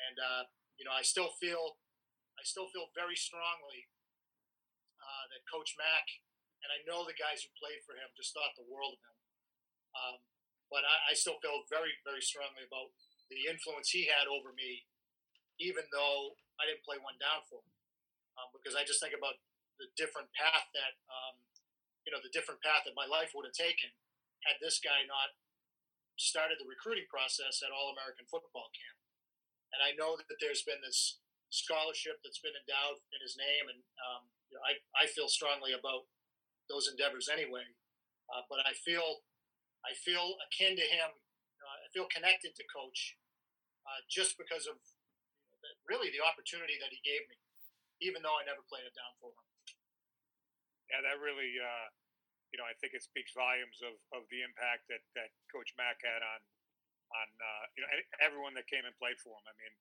and 0.09 0.17
uh, 0.17 0.43
you 0.81 0.83
know, 0.89 0.91
I 0.97 1.05
still 1.05 1.29
feel 1.37 1.77
I 2.33 2.41
still 2.41 2.65
feel 2.73 2.89
very 2.97 3.13
strongly 3.13 3.92
uh, 5.23 5.31
that 5.31 5.47
Coach 5.47 5.79
Mack 5.79 6.19
and 6.63 6.71
I 6.71 6.79
know 6.87 7.03
the 7.03 7.15
guys 7.15 7.43
who 7.43 7.51
played 7.59 7.83
for 7.83 7.95
him 7.95 8.07
just 8.15 8.31
thought 8.31 8.55
the 8.55 8.67
world 8.67 8.95
of 8.95 9.01
him. 9.03 9.17
Um, 9.93 10.17
but 10.71 10.87
I, 10.87 11.11
I, 11.11 11.13
still 11.13 11.37
feel 11.43 11.67
very, 11.69 11.93
very 12.01 12.23
strongly 12.23 12.65
about 12.65 12.89
the 13.29 13.45
influence 13.45 13.93
he 13.93 14.09
had 14.09 14.25
over 14.25 14.49
me, 14.55 14.89
even 15.61 15.85
though 15.93 16.39
I 16.57 16.65
didn't 16.65 16.81
play 16.81 16.97
one 16.97 17.19
down 17.21 17.45
for 17.45 17.61
him. 17.61 17.75
Um, 18.39 18.49
because 18.57 18.73
I 18.73 18.81
just 18.81 18.97
think 18.97 19.13
about 19.13 19.37
the 19.77 19.85
different 19.93 20.33
path 20.33 20.65
that, 20.73 20.97
um, 21.13 21.37
you 22.07 22.09
know, 22.09 22.17
the 22.23 22.33
different 22.33 22.65
path 22.65 22.89
that 22.89 22.97
my 22.97 23.05
life 23.05 23.37
would 23.37 23.45
have 23.45 23.53
taken 23.53 23.93
had 24.49 24.57
this 24.57 24.81
guy 24.81 25.05
not 25.05 25.37
started 26.17 26.57
the 26.57 26.65
recruiting 26.65 27.05
process 27.05 27.61
at 27.61 27.69
All 27.69 27.93
American 27.93 28.25
Football 28.25 28.73
Camp. 28.73 28.97
And 29.77 29.85
I 29.85 29.93
know 29.93 30.17
that 30.17 30.25
there's 30.41 30.65
been 30.65 30.81
this 30.81 31.21
scholarship 31.53 32.17
that's 32.25 32.41
been 32.41 32.57
endowed 32.57 32.97
in 33.13 33.19
his 33.21 33.37
name, 33.37 33.69
and 33.69 33.81
um, 34.01 34.25
you 34.49 34.57
know, 34.57 34.63
I, 34.65 34.81
I 34.97 35.05
feel 35.05 35.29
strongly 35.29 35.77
about 35.77 36.09
those 36.65 36.89
endeavors 36.89 37.29
anyway. 37.29 37.65
Uh, 38.33 38.41
but 38.49 38.65
I 38.65 38.73
feel 38.73 39.21
I 39.85 39.93
feel 39.93 40.33
akin 40.49 40.73
to 40.73 40.87
him. 40.87 41.13
Uh, 41.61 41.77
I 41.85 41.87
feel 41.93 42.09
connected 42.09 42.57
to 42.57 42.63
Coach 42.73 43.15
uh, 43.85 44.01
just 44.09 44.35
because 44.41 44.65
of 44.65 44.81
really 45.87 46.09
the 46.09 46.23
opportunity 46.23 46.75
that 46.81 46.91
he 46.91 46.99
gave 47.05 47.23
me, 47.29 47.37
even 48.01 48.25
though 48.25 48.35
I 48.35 48.43
never 48.43 48.65
played 48.65 48.89
it 48.89 48.95
down 48.97 49.13
for 49.21 49.31
him. 49.31 49.45
Yeah, 50.91 50.99
that 51.05 51.21
really 51.21 51.55
uh, 51.61 51.87
you 52.53 52.61
know, 52.61 52.69
I 52.69 52.77
think 52.77 52.93
it 52.93 53.01
speaks 53.01 53.33
volumes 53.33 53.81
of, 53.81 53.97
of 54.13 54.29
the 54.29 54.45
impact 54.45 54.85
that, 54.93 55.01
that 55.17 55.33
Coach 55.49 55.73
Mack 55.73 55.97
had 56.05 56.21
on 56.21 56.41
on 57.13 57.29
uh, 57.29 57.63
you 57.77 57.81
know 57.81 57.89
everyone 58.21 58.53
that 58.57 58.69
came 58.69 58.85
and 58.85 58.93
played 59.01 59.17
for 59.21 59.33
him. 59.33 59.45
I 59.45 59.53
mean, 59.57 59.73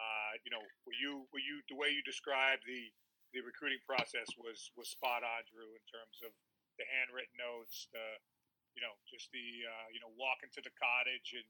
uh, 0.00 0.32
you 0.40 0.50
know, 0.50 0.64
were 0.88 0.96
you 0.96 1.28
were 1.28 1.42
you 1.42 1.60
the 1.68 1.76
way 1.76 1.92
you 1.92 2.00
described 2.00 2.64
the 2.64 2.88
the 3.36 3.44
recruiting 3.44 3.80
process 3.84 4.26
was 4.40 4.72
was 4.74 4.88
spot 4.88 5.20
on, 5.20 5.44
Drew, 5.52 5.76
in 5.76 5.84
terms 5.92 6.18
of 6.24 6.32
the 6.80 6.88
handwritten 6.88 7.36
notes, 7.36 7.86
the 7.92 8.16
you 8.72 8.80
know, 8.80 8.96
just 9.04 9.28
the 9.36 9.68
uh, 9.68 9.86
you 9.92 10.00
know 10.00 10.10
walking 10.16 10.48
to 10.56 10.62
the 10.64 10.72
cottage 10.80 11.36
and 11.36 11.46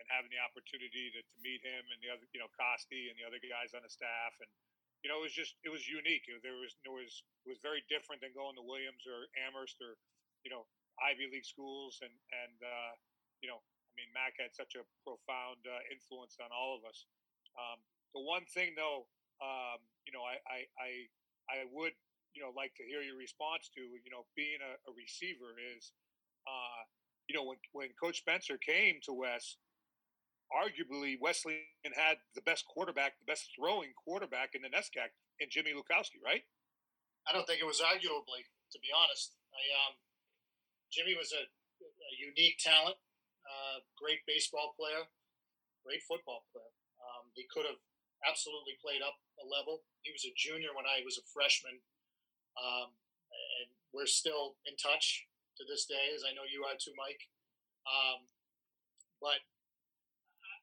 and 0.00 0.08
having 0.10 0.32
the 0.32 0.40
opportunity 0.40 1.12
to, 1.14 1.20
to 1.20 1.36
meet 1.44 1.62
him 1.62 1.84
and 1.94 2.00
the 2.02 2.10
other 2.10 2.26
you 2.34 2.42
know 2.42 2.50
Costi 2.58 3.06
and 3.06 3.16
the 3.16 3.24
other 3.28 3.38
guys 3.38 3.76
on 3.76 3.86
the 3.86 3.92
staff 3.92 4.34
and 4.42 4.50
you 5.02 5.10
know, 5.10 5.18
it 5.18 5.26
was 5.26 5.34
just 5.34 5.58
it 5.66 5.70
was 5.70 5.82
unique. 5.90 6.30
There 6.30 6.54
was 6.54 6.78
there 6.86 6.94
was 6.94 7.10
it 7.42 7.50
was 7.50 7.58
very 7.58 7.82
different 7.90 8.22
than 8.22 8.30
going 8.30 8.54
to 8.54 8.62
Williams 8.62 9.02
or 9.02 9.26
Amherst 9.34 9.82
or 9.82 9.98
you 10.46 10.50
know 10.54 10.70
Ivy 11.02 11.26
League 11.26 11.46
schools 11.46 11.98
and 12.06 12.14
and 12.30 12.56
uh, 12.62 12.92
you 13.42 13.50
know 13.50 13.58
I 13.58 13.92
mean 13.98 14.10
Mack 14.14 14.38
had 14.38 14.54
such 14.54 14.78
a 14.78 14.86
profound 15.02 15.58
uh, 15.66 15.82
influence 15.90 16.38
on 16.38 16.54
all 16.54 16.78
of 16.78 16.86
us. 16.86 17.02
Um, 17.56 17.78
the 18.14 18.22
one 18.22 18.44
thing 18.48 18.72
though, 18.76 19.08
um, 19.40 19.80
you 20.06 20.12
know, 20.12 20.24
I, 20.24 20.40
I 20.44 20.58
I 20.80 20.90
I 21.48 21.58
would 21.72 21.92
you 22.34 22.40
know 22.40 22.52
like 22.56 22.72
to 22.80 22.84
hear 22.84 23.04
your 23.04 23.16
response 23.16 23.68
to 23.76 23.80
you 23.80 24.10
know 24.10 24.24
being 24.36 24.60
a, 24.60 24.72
a 24.88 24.92
receiver 24.92 25.56
is 25.76 25.92
uh, 26.48 26.82
you 27.28 27.34
know 27.36 27.44
when 27.44 27.58
when 27.72 27.88
Coach 28.00 28.20
Spencer 28.24 28.56
came 28.56 29.00
to 29.04 29.12
West 29.12 29.58
arguably 30.52 31.16
Wesleyan 31.16 31.96
had 31.96 32.20
the 32.36 32.44
best 32.44 32.68
quarterback, 32.68 33.16
the 33.18 33.28
best 33.28 33.48
throwing 33.56 33.96
quarterback 33.96 34.52
in 34.52 34.60
the 34.60 34.68
NESCAC 34.68 35.08
in 35.40 35.48
Jimmy 35.48 35.72
Lukowski, 35.72 36.20
right? 36.20 36.44
I 37.24 37.32
don't 37.32 37.48
think 37.48 37.64
it 37.64 37.68
was 37.68 37.80
arguably, 37.80 38.44
to 38.44 38.78
be 38.84 38.92
honest. 38.92 39.32
I, 39.48 39.62
um, 39.88 39.92
Jimmy 40.92 41.16
was 41.16 41.32
a, 41.32 41.42
a 41.48 42.12
unique 42.20 42.60
talent, 42.60 43.00
uh, 43.48 43.80
great 43.96 44.20
baseball 44.28 44.76
player, 44.76 45.08
great 45.84 46.04
football 46.04 46.44
player. 46.52 46.72
He 47.32 47.48
could 47.48 47.64
have 47.64 47.80
absolutely 48.22 48.78
played 48.78 49.02
up 49.02 49.18
a 49.40 49.46
level. 49.46 49.82
He 50.04 50.14
was 50.14 50.24
a 50.24 50.34
junior 50.36 50.74
when 50.76 50.86
I 50.86 51.02
was 51.02 51.18
a 51.18 51.26
freshman, 51.30 51.80
um, 52.58 52.94
and 53.32 53.68
we're 53.90 54.10
still 54.10 54.60
in 54.68 54.76
touch 54.76 55.26
to 55.58 55.62
this 55.68 55.84
day, 55.84 56.12
as 56.14 56.24
I 56.24 56.32
know 56.32 56.48
you 56.48 56.64
are 56.64 56.76
too, 56.78 56.94
Mike. 56.96 57.28
Um, 57.84 58.28
but 59.20 59.42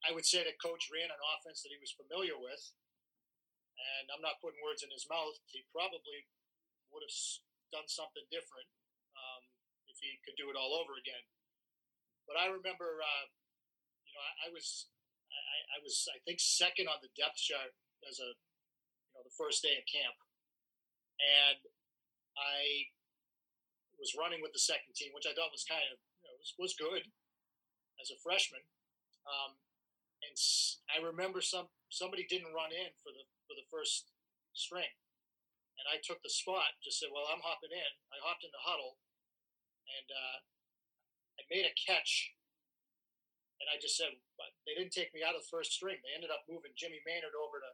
I 0.08 0.16
would 0.16 0.26
say 0.26 0.44
that 0.44 0.64
coach 0.64 0.88
ran 0.88 1.12
an 1.12 1.26
offense 1.36 1.62
that 1.64 1.74
he 1.74 1.80
was 1.80 1.92
familiar 1.92 2.40
with, 2.40 2.64
and 3.76 4.08
I'm 4.12 4.24
not 4.24 4.40
putting 4.40 4.64
words 4.64 4.84
in 4.84 4.92
his 4.92 5.08
mouth. 5.12 5.36
He 5.52 5.68
probably 5.76 6.28
would 6.92 7.04
have 7.04 7.18
done 7.70 7.88
something 7.88 8.26
different 8.32 8.68
um, 9.14 9.44
if 9.92 10.00
he 10.00 10.18
could 10.24 10.40
do 10.40 10.50
it 10.50 10.58
all 10.58 10.74
over 10.80 10.96
again. 10.98 11.22
But 12.26 12.40
I 12.40 12.48
remember, 12.50 13.02
uh, 13.02 13.26
you 14.06 14.14
know, 14.14 14.24
I, 14.24 14.32
I 14.46 14.54
was, 14.54 14.88
I, 15.74 15.78
was, 15.82 16.06
I 16.10 16.18
think, 16.26 16.42
second 16.42 16.90
on 16.90 17.02
the 17.02 17.14
depth 17.14 17.40
chart 17.40 17.74
as 18.08 18.20
a, 18.20 18.30
you 18.34 19.12
know, 19.14 19.24
the 19.26 19.40
first 19.40 19.62
day 19.62 19.76
of 19.78 19.86
camp, 19.86 20.18
and 21.20 21.60
I 22.40 22.90
was 24.00 24.16
running 24.16 24.40
with 24.40 24.56
the 24.56 24.64
second 24.64 24.96
team, 24.96 25.12
which 25.12 25.28
I 25.28 25.36
thought 25.36 25.52
was 25.52 25.68
kind 25.68 25.84
of, 25.92 26.00
you 26.24 26.26
know, 26.28 26.36
was, 26.40 26.56
was 26.56 26.74
good 26.80 27.04
as 28.00 28.10
a 28.10 28.22
freshman. 28.24 28.64
Um, 29.28 29.60
and 30.24 30.36
I 30.92 30.98
remember 31.04 31.40
some 31.40 31.72
somebody 31.88 32.28
didn't 32.28 32.56
run 32.56 32.72
in 32.76 32.92
for 33.04 33.12
the 33.12 33.24
for 33.48 33.56
the 33.56 33.68
first 33.72 34.12
string, 34.52 34.90
and 35.80 35.86
I 35.88 36.04
took 36.04 36.20
the 36.24 36.32
spot. 36.32 36.76
Just 36.84 37.00
said, 37.00 37.12
"Well, 37.12 37.28
I'm 37.32 37.44
hopping 37.44 37.72
in." 37.72 37.92
I 38.12 38.20
hopped 38.24 38.44
in 38.44 38.52
the 38.52 38.66
huddle, 38.68 39.00
and 39.88 40.08
uh, 40.12 40.38
I 41.40 41.42
made 41.48 41.68
a 41.68 41.76
catch. 41.76 42.36
And 43.60 43.68
I 43.68 43.76
just 43.76 44.00
said, 44.00 44.16
but 44.40 44.52
they 44.64 44.74
didn't 44.76 44.96
take 44.96 45.12
me 45.12 45.20
out 45.20 45.36
of 45.36 45.44
the 45.44 45.52
first 45.52 45.76
string. 45.76 46.00
They 46.00 46.16
ended 46.16 46.32
up 46.32 46.48
moving 46.48 46.72
Jimmy 46.80 47.04
Maynard 47.04 47.36
over 47.36 47.60
to 47.60 47.72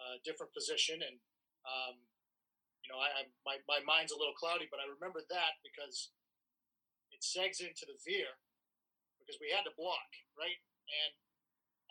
a 0.00 0.22
different 0.24 0.54
position, 0.56 1.02
and 1.04 1.16
um, 1.68 2.00
you 2.80 2.88
know, 2.88 2.96
I, 2.96 3.08
I 3.12 3.22
my 3.44 3.60
my 3.68 3.80
mind's 3.84 4.16
a 4.16 4.20
little 4.20 4.36
cloudy, 4.36 4.70
but 4.72 4.80
I 4.80 4.88
remember 4.88 5.20
that 5.28 5.60
because 5.60 6.14
it 7.12 7.20
segs 7.20 7.60
into 7.60 7.84
the 7.84 8.00
veer 8.00 8.40
because 9.20 9.36
we 9.36 9.52
had 9.52 9.68
to 9.68 9.76
block 9.76 10.08
right, 10.40 10.56
and 10.88 11.12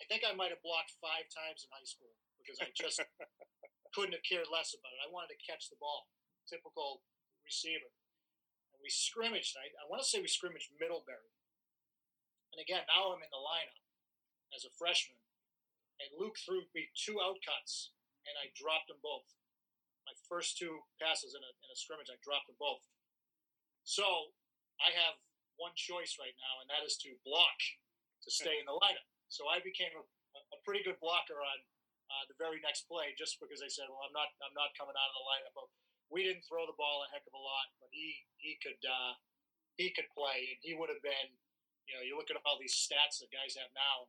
I 0.01 0.07
think 0.07 0.25
I 0.25 0.33
might 0.33 0.49
have 0.49 0.63
blocked 0.65 0.97
five 0.97 1.27
times 1.29 1.67
in 1.67 1.69
high 1.69 1.85
school 1.85 2.15
because 2.39 2.57
I 2.63 2.71
just 2.73 3.03
couldn't 3.93 4.15
have 4.15 4.25
cared 4.25 4.49
less 4.49 4.73
about 4.73 4.95
it. 4.95 5.05
I 5.05 5.11
wanted 5.11 5.35
to 5.35 5.45
catch 5.45 5.67
the 5.69 5.77
ball, 5.77 6.07
typical 6.47 7.03
receiver. 7.43 7.91
And 8.73 8.79
we 8.79 8.89
scrimmaged. 8.89 9.59
I, 9.59 9.69
I 9.75 9.85
want 9.91 10.01
to 10.01 10.07
say 10.07 10.23
we 10.23 10.31
scrimmaged 10.31 10.71
Middlebury. 10.79 11.35
And 12.53 12.59
again, 12.59 12.83
now 12.89 13.13
I'm 13.13 13.21
in 13.21 13.31
the 13.31 13.41
lineup 13.41 13.83
as 14.55 14.65
a 14.65 14.73
freshman. 14.75 15.19
And 15.99 16.09
Luke 16.15 16.39
threw 16.39 16.63
me 16.71 16.87
two 16.95 17.19
out 17.19 17.43
cuts, 17.43 17.91
and 18.23 18.35
I 18.39 18.55
dropped 18.55 18.87
them 18.87 19.03
both. 19.03 19.27
My 20.07 20.15
first 20.31 20.55
two 20.55 20.81
passes 20.97 21.35
in 21.35 21.43
a, 21.43 21.51
in 21.61 21.69
a 21.69 21.77
scrimmage, 21.77 22.09
I 22.09 22.17
dropped 22.23 22.47
them 22.47 22.57
both. 22.57 22.87
So 23.83 24.33
I 24.79 24.95
have 24.95 25.19
one 25.59 25.75
choice 25.75 26.15
right 26.15 26.33
now, 26.39 26.63
and 26.63 26.67
that 26.71 26.87
is 26.87 26.95
to 27.03 27.11
block 27.27 27.59
to 28.23 28.29
stay 28.31 28.57
in 28.57 28.65
the 28.65 28.75
lineup. 28.79 29.07
So 29.27 29.51
I 29.51 29.59
became 29.59 29.91
a, 29.93 30.03
a 30.03 30.57
pretty 30.63 30.81
good 30.87 30.97
blocker 31.03 31.37
on 31.37 31.57
uh, 32.09 32.23
the 32.31 32.39
very 32.39 32.63
next 32.63 32.89
play, 32.89 33.13
just 33.13 33.37
because 33.37 33.61
they 33.61 33.69
said, 33.69 33.91
"Well, 33.91 34.01
I'm 34.07 34.15
not, 34.15 34.33
I'm 34.41 34.55
not 34.57 34.73
coming 34.73 34.97
out 34.97 35.11
of 35.13 35.17
the 35.19 35.25
lineup." 35.29 35.53
But 35.53 35.69
we 36.09 36.25
didn't 36.25 36.47
throw 36.49 36.65
the 36.65 36.79
ball 36.79 37.05
a 37.05 37.07
heck 37.13 37.27
of 37.27 37.35
a 37.35 37.43
lot, 37.43 37.69
but 37.77 37.91
he 37.93 38.25
he 38.41 38.57
could 38.57 38.81
uh, 38.81 39.13
he 39.77 39.93
could 39.93 40.09
play, 40.11 40.57
and 40.57 40.59
he 40.63 40.73
would 40.73 40.89
have 40.89 41.03
been, 41.05 41.29
you 41.89 41.97
know, 41.97 42.05
you 42.05 42.13
look 42.13 42.29
at 42.29 42.37
all 42.45 42.61
these 42.61 42.77
stats 42.77 43.17
that 43.19 43.33
guys 43.33 43.57
have 43.57 43.73
now. 43.73 44.05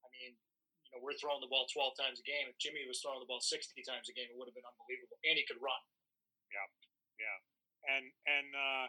I 0.00 0.08
mean, 0.14 0.38
you 0.86 0.90
know, 0.94 1.02
we're 1.02 1.18
throwing 1.18 1.42
the 1.42 1.50
ball 1.50 1.66
12 1.66 1.98
times 1.98 2.22
a 2.22 2.24
game. 2.24 2.46
If 2.46 2.54
Jimmy 2.62 2.86
was 2.86 3.02
throwing 3.02 3.18
the 3.18 3.26
ball 3.26 3.42
60 3.42 3.74
times 3.82 4.06
a 4.06 4.14
game, 4.14 4.30
it 4.30 4.38
would 4.38 4.46
have 4.46 4.54
been 4.54 4.66
unbelievable. 4.66 5.18
And 5.26 5.34
he 5.34 5.42
could 5.42 5.58
run. 5.58 5.82
Yeah, 6.54 6.70
yeah. 7.18 7.38
And 7.98 8.06
and 8.30 8.48
uh, 8.54 8.86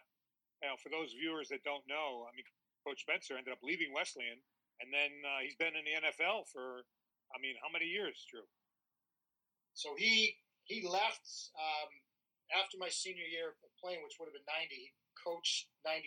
you 0.61 0.67
know, 0.69 0.77
for 0.77 0.93
those 0.93 1.17
viewers 1.17 1.49
that 1.49 1.65
don't 1.65 1.85
know, 1.89 2.29
I 2.29 2.31
mean, 2.37 2.45
Coach 2.85 3.01
Spencer 3.01 3.37
ended 3.37 3.53
up 3.53 3.65
leaving 3.65 3.89
Wesleyan, 3.93 4.41
and 4.81 4.93
then 4.93 5.11
uh, 5.25 5.41
he's 5.41 5.57
been 5.57 5.73
in 5.73 5.85
the 5.85 5.97
NFL 6.05 6.49
for, 6.53 6.85
I 7.33 7.37
mean, 7.41 7.57
how 7.61 7.69
many 7.69 7.89
years, 7.89 8.21
Drew? 8.29 8.45
So 9.73 9.93
he 9.97 10.37
he 10.65 10.85
left 10.85 11.53
um, 11.57 11.89
after 12.53 12.77
my 12.77 12.89
senior 12.89 13.25
year 13.25 13.57
of 13.57 13.71
playing, 13.81 14.01
which 14.05 14.17
would 14.17 14.29
have 14.29 14.37
been 14.37 14.49
90. 14.49 14.73
He 14.73 14.89
coached 15.17 15.69
91 15.85 16.05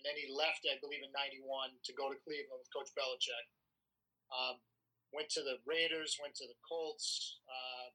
and 0.00 0.08
then 0.08 0.16
he 0.16 0.32
left, 0.32 0.64
I 0.64 0.80
believe, 0.80 1.04
in 1.04 1.12
'91 1.12 1.76
to 1.76 1.92
go 1.92 2.08
to 2.08 2.16
Cleveland 2.24 2.56
with 2.56 2.72
Coach 2.72 2.88
Belichick. 2.96 3.46
Um, 4.32 4.56
went 5.12 5.28
to 5.36 5.44
the 5.44 5.60
Raiders, 5.68 6.16
went 6.16 6.32
to 6.40 6.48
the 6.48 6.56
Colts, 6.64 7.36
uh, 7.44 7.92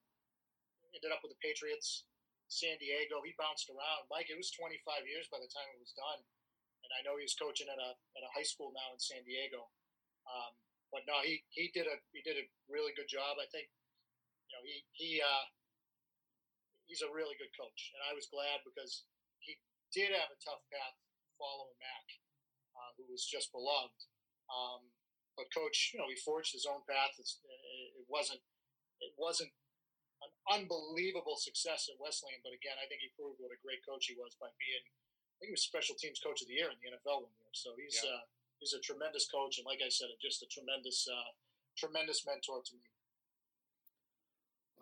ended 0.93 1.09
up 1.09 1.25
with 1.25 1.33
the 1.33 1.41
Patriots, 1.41 2.05
San 2.45 2.77
Diego. 2.77 3.25
He 3.25 3.33
bounced 3.41 3.73
around. 3.73 4.05
Mike, 4.13 4.29
it 4.29 4.37
was 4.37 4.53
25 4.53 4.85
years 5.09 5.25
by 5.33 5.41
the 5.41 5.49
time 5.49 5.65
it 5.73 5.81
was 5.81 5.97
done, 5.97 6.21
and 6.85 6.93
I 6.93 7.01
know 7.01 7.17
he 7.17 7.25
was 7.25 7.33
coaching 7.33 7.73
at 7.73 7.81
a 7.81 7.97
at 7.97 8.21
a 8.21 8.33
high 8.37 8.45
school 8.45 8.69
now 8.69 8.93
in 8.93 9.01
San 9.01 9.25
Diego. 9.25 9.65
Um, 10.29 10.53
but 10.93 11.09
no, 11.09 11.25
he 11.25 11.41
he 11.49 11.73
did 11.73 11.89
a 11.89 11.97
he 12.13 12.21
did 12.21 12.37
a 12.37 12.45
really 12.69 12.93
good 12.93 13.09
job. 13.09 13.41
I 13.41 13.49
think, 13.49 13.65
you 14.45 14.53
know, 14.53 14.61
he 14.61 14.85
he 14.93 15.09
uh, 15.25 15.45
he's 16.85 17.01
a 17.01 17.09
really 17.09 17.33
good 17.41 17.53
coach, 17.57 17.89
and 17.97 18.05
I 18.05 18.13
was 18.13 18.29
glad 18.29 18.61
because 18.61 19.09
he 19.41 19.57
did 19.89 20.13
have 20.13 20.29
a 20.29 20.37
tough 20.45 20.61
path 20.69 21.01
following 21.37 21.75
Mac, 21.79 22.05
uh, 22.75 22.91
who 22.99 23.05
was 23.07 23.23
just 23.23 23.51
beloved. 23.51 23.95
Um, 24.51 24.91
but 25.35 25.51
coach, 25.51 25.91
you 25.91 25.99
know, 25.99 26.07
he 26.07 26.15
forged 26.15 26.55
his 26.55 26.67
own 26.67 26.83
path. 26.87 27.15
It's, 27.19 27.39
it 27.43 28.07
wasn't 28.07 28.39
it 29.03 29.11
wasn't 29.19 29.51
an 30.23 30.31
unbelievable 30.47 31.35
success 31.35 31.91
at 31.91 31.99
Wesleyan, 31.99 32.39
but 32.39 32.55
again, 32.55 32.79
I 32.79 32.87
think 32.87 33.03
he 33.03 33.11
proved 33.19 33.43
what 33.43 33.51
a 33.51 33.59
great 33.59 33.83
coach 33.83 34.07
he 34.07 34.15
was 34.15 34.39
by 34.39 34.47
being. 34.55 34.83
I 34.87 35.33
think 35.43 35.51
he 35.51 35.57
was 35.59 35.67
special 35.67 35.99
teams 35.99 36.23
coach 36.23 36.39
of 36.39 36.47
the 36.47 36.55
year 36.55 36.71
in 36.71 36.79
the 36.79 36.95
NFL 36.95 37.27
one 37.27 37.35
year. 37.35 37.51
So 37.51 37.75
he's 37.75 37.99
yeah. 37.99 38.15
uh, 38.15 38.23
he's 38.63 38.71
a 38.71 38.79
tremendous 38.79 39.27
coach, 39.27 39.59
and 39.59 39.67
like 39.67 39.83
I 39.83 39.91
said, 39.91 40.07
just 40.23 40.39
a 40.39 40.47
tremendous 40.47 41.03
uh, 41.11 41.35
tremendous 41.75 42.23
mentor 42.23 42.63
to 42.63 42.73
me. 42.79 42.87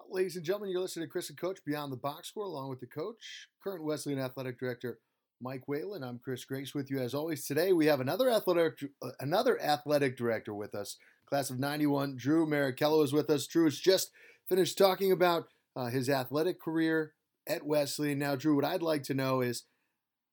Ladies 0.10 0.36
and 0.36 0.46
gentlemen, 0.46 0.70
you're 0.70 0.82
listening 0.82 1.08
to 1.08 1.12
Chris 1.12 1.30
and 1.30 1.40
Coach 1.40 1.64
Beyond 1.66 1.92
the 1.92 1.98
Box 1.98 2.30
Score, 2.30 2.46
along 2.46 2.70
with 2.70 2.80
the 2.80 2.88
coach, 2.88 3.48
current 3.64 3.84
Wesleyan 3.84 4.20
athletic 4.20 4.60
director 4.60 5.00
Mike 5.44 5.68
Whalen. 5.68 6.04
I'm 6.04 6.20
Chris 6.20 6.46
Grace 6.46 6.74
with 6.74 6.90
you 6.90 7.00
as 7.00 7.14
always. 7.14 7.46
Today 7.46 7.74
we 7.74 7.86
have 7.88 8.00
another 8.00 8.30
athletic 8.30 8.82
uh, 9.02 9.10
another 9.20 9.62
athletic 9.62 10.16
director 10.16 10.54
with 10.54 10.74
us. 10.74 10.96
Class 11.26 11.50
of 11.50 11.60
91, 11.60 12.16
Drew 12.16 12.48
Marrochello 12.48 13.04
is 13.04 13.12
with 13.12 13.30
us. 13.30 13.46
Drew 13.46 13.66
has 13.66 13.78
just 13.78 14.12
finished 14.48 14.78
talking 14.78 15.12
about 15.12 15.48
uh, 15.76 15.88
his 15.88 16.10
athletic 16.10 16.62
career 16.62 17.12
at 17.46 17.66
Wesley. 17.66 18.16
Now, 18.16 18.38
Drew, 18.38 18.56
what 18.56 18.64
I'd 18.64 18.82
like 18.82 19.04
to 19.04 19.14
know 19.14 19.42
is 19.42 19.64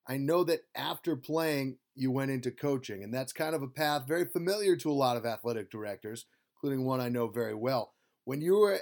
I 0.07 0.17
know 0.17 0.45
that 0.45 0.61
after 0.77 1.17
playing, 1.17 1.79
you 1.97 2.13
went 2.13 2.31
into 2.31 2.53
coaching, 2.53 3.03
and 3.03 3.13
that's 3.13 3.33
kind 3.33 3.57
of 3.57 3.63
a 3.63 3.69
path 3.69 4.07
very 4.07 4.27
familiar 4.27 4.77
to 4.77 4.91
a 4.91 4.93
lot 4.93 5.17
of 5.17 5.27
athletic 5.27 5.73
directors, 5.73 6.27
including 6.55 6.85
one 6.85 7.01
I 7.01 7.09
know 7.09 7.27
very 7.27 7.55
well. 7.55 7.95
When 8.25 8.41
you 8.41 8.59
were 8.59 8.79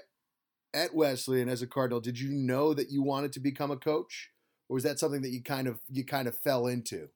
at 0.74 0.94
Wesley 0.94 1.40
and 1.40 1.50
as 1.50 1.62
a 1.62 1.66
Cardinal, 1.66 2.00
did 2.00 2.20
you 2.20 2.30
know 2.30 2.74
that 2.74 2.90
you 2.90 3.02
wanted 3.02 3.32
to 3.32 3.40
become 3.40 3.70
a 3.70 3.78
coach? 3.78 4.30
Or 4.68 4.74
was 4.74 4.84
that 4.84 4.98
something 4.98 5.22
that 5.22 5.30
you 5.30 5.42
kind 5.42 5.66
of 5.66 5.80
you 5.88 6.04
kind 6.04 6.28
of 6.28 6.36
fell 6.38 6.66
into? 6.66 7.08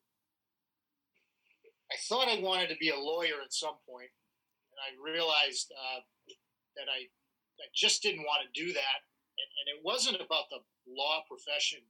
I 1.92 1.96
thought 2.09 2.29
I 2.29 2.40
wanted 2.40 2.68
to 2.68 2.81
be 2.81 2.88
a 2.88 2.96
lawyer 2.96 3.44
at 3.44 3.53
some 3.53 3.77
point, 3.85 4.09
and 4.72 4.81
I 4.81 4.96
realized 4.96 5.70
uh, 5.77 6.00
that 6.77 6.88
I, 6.88 7.05
I 7.05 7.66
just 7.77 8.03
didn't 8.03 8.24
want 8.24 8.48
to 8.48 8.57
do 8.57 8.72
that. 8.72 8.98
And, 9.37 9.48
and 9.61 9.66
it 9.77 9.85
wasn't 9.85 10.16
about 10.16 10.48
the 10.48 10.64
law 10.88 11.20
profession, 11.29 11.81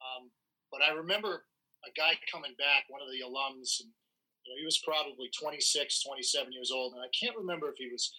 um, 0.00 0.32
but 0.72 0.80
I 0.80 0.96
remember 0.96 1.44
a 1.84 1.92
guy 1.92 2.16
coming 2.32 2.56
back, 2.56 2.88
one 2.88 3.04
of 3.04 3.12
the 3.12 3.20
alums, 3.20 3.84
and 3.84 3.92
you 4.44 4.52
know, 4.52 4.56
he 4.60 4.64
was 4.64 4.80
probably 4.84 5.28
26, 5.32 5.60
27 6.04 6.52
years 6.52 6.72
old, 6.72 6.92
and 6.92 7.04
I 7.04 7.12
can't 7.12 7.36
remember 7.36 7.68
if 7.68 7.76
he 7.76 7.92
was 7.92 8.12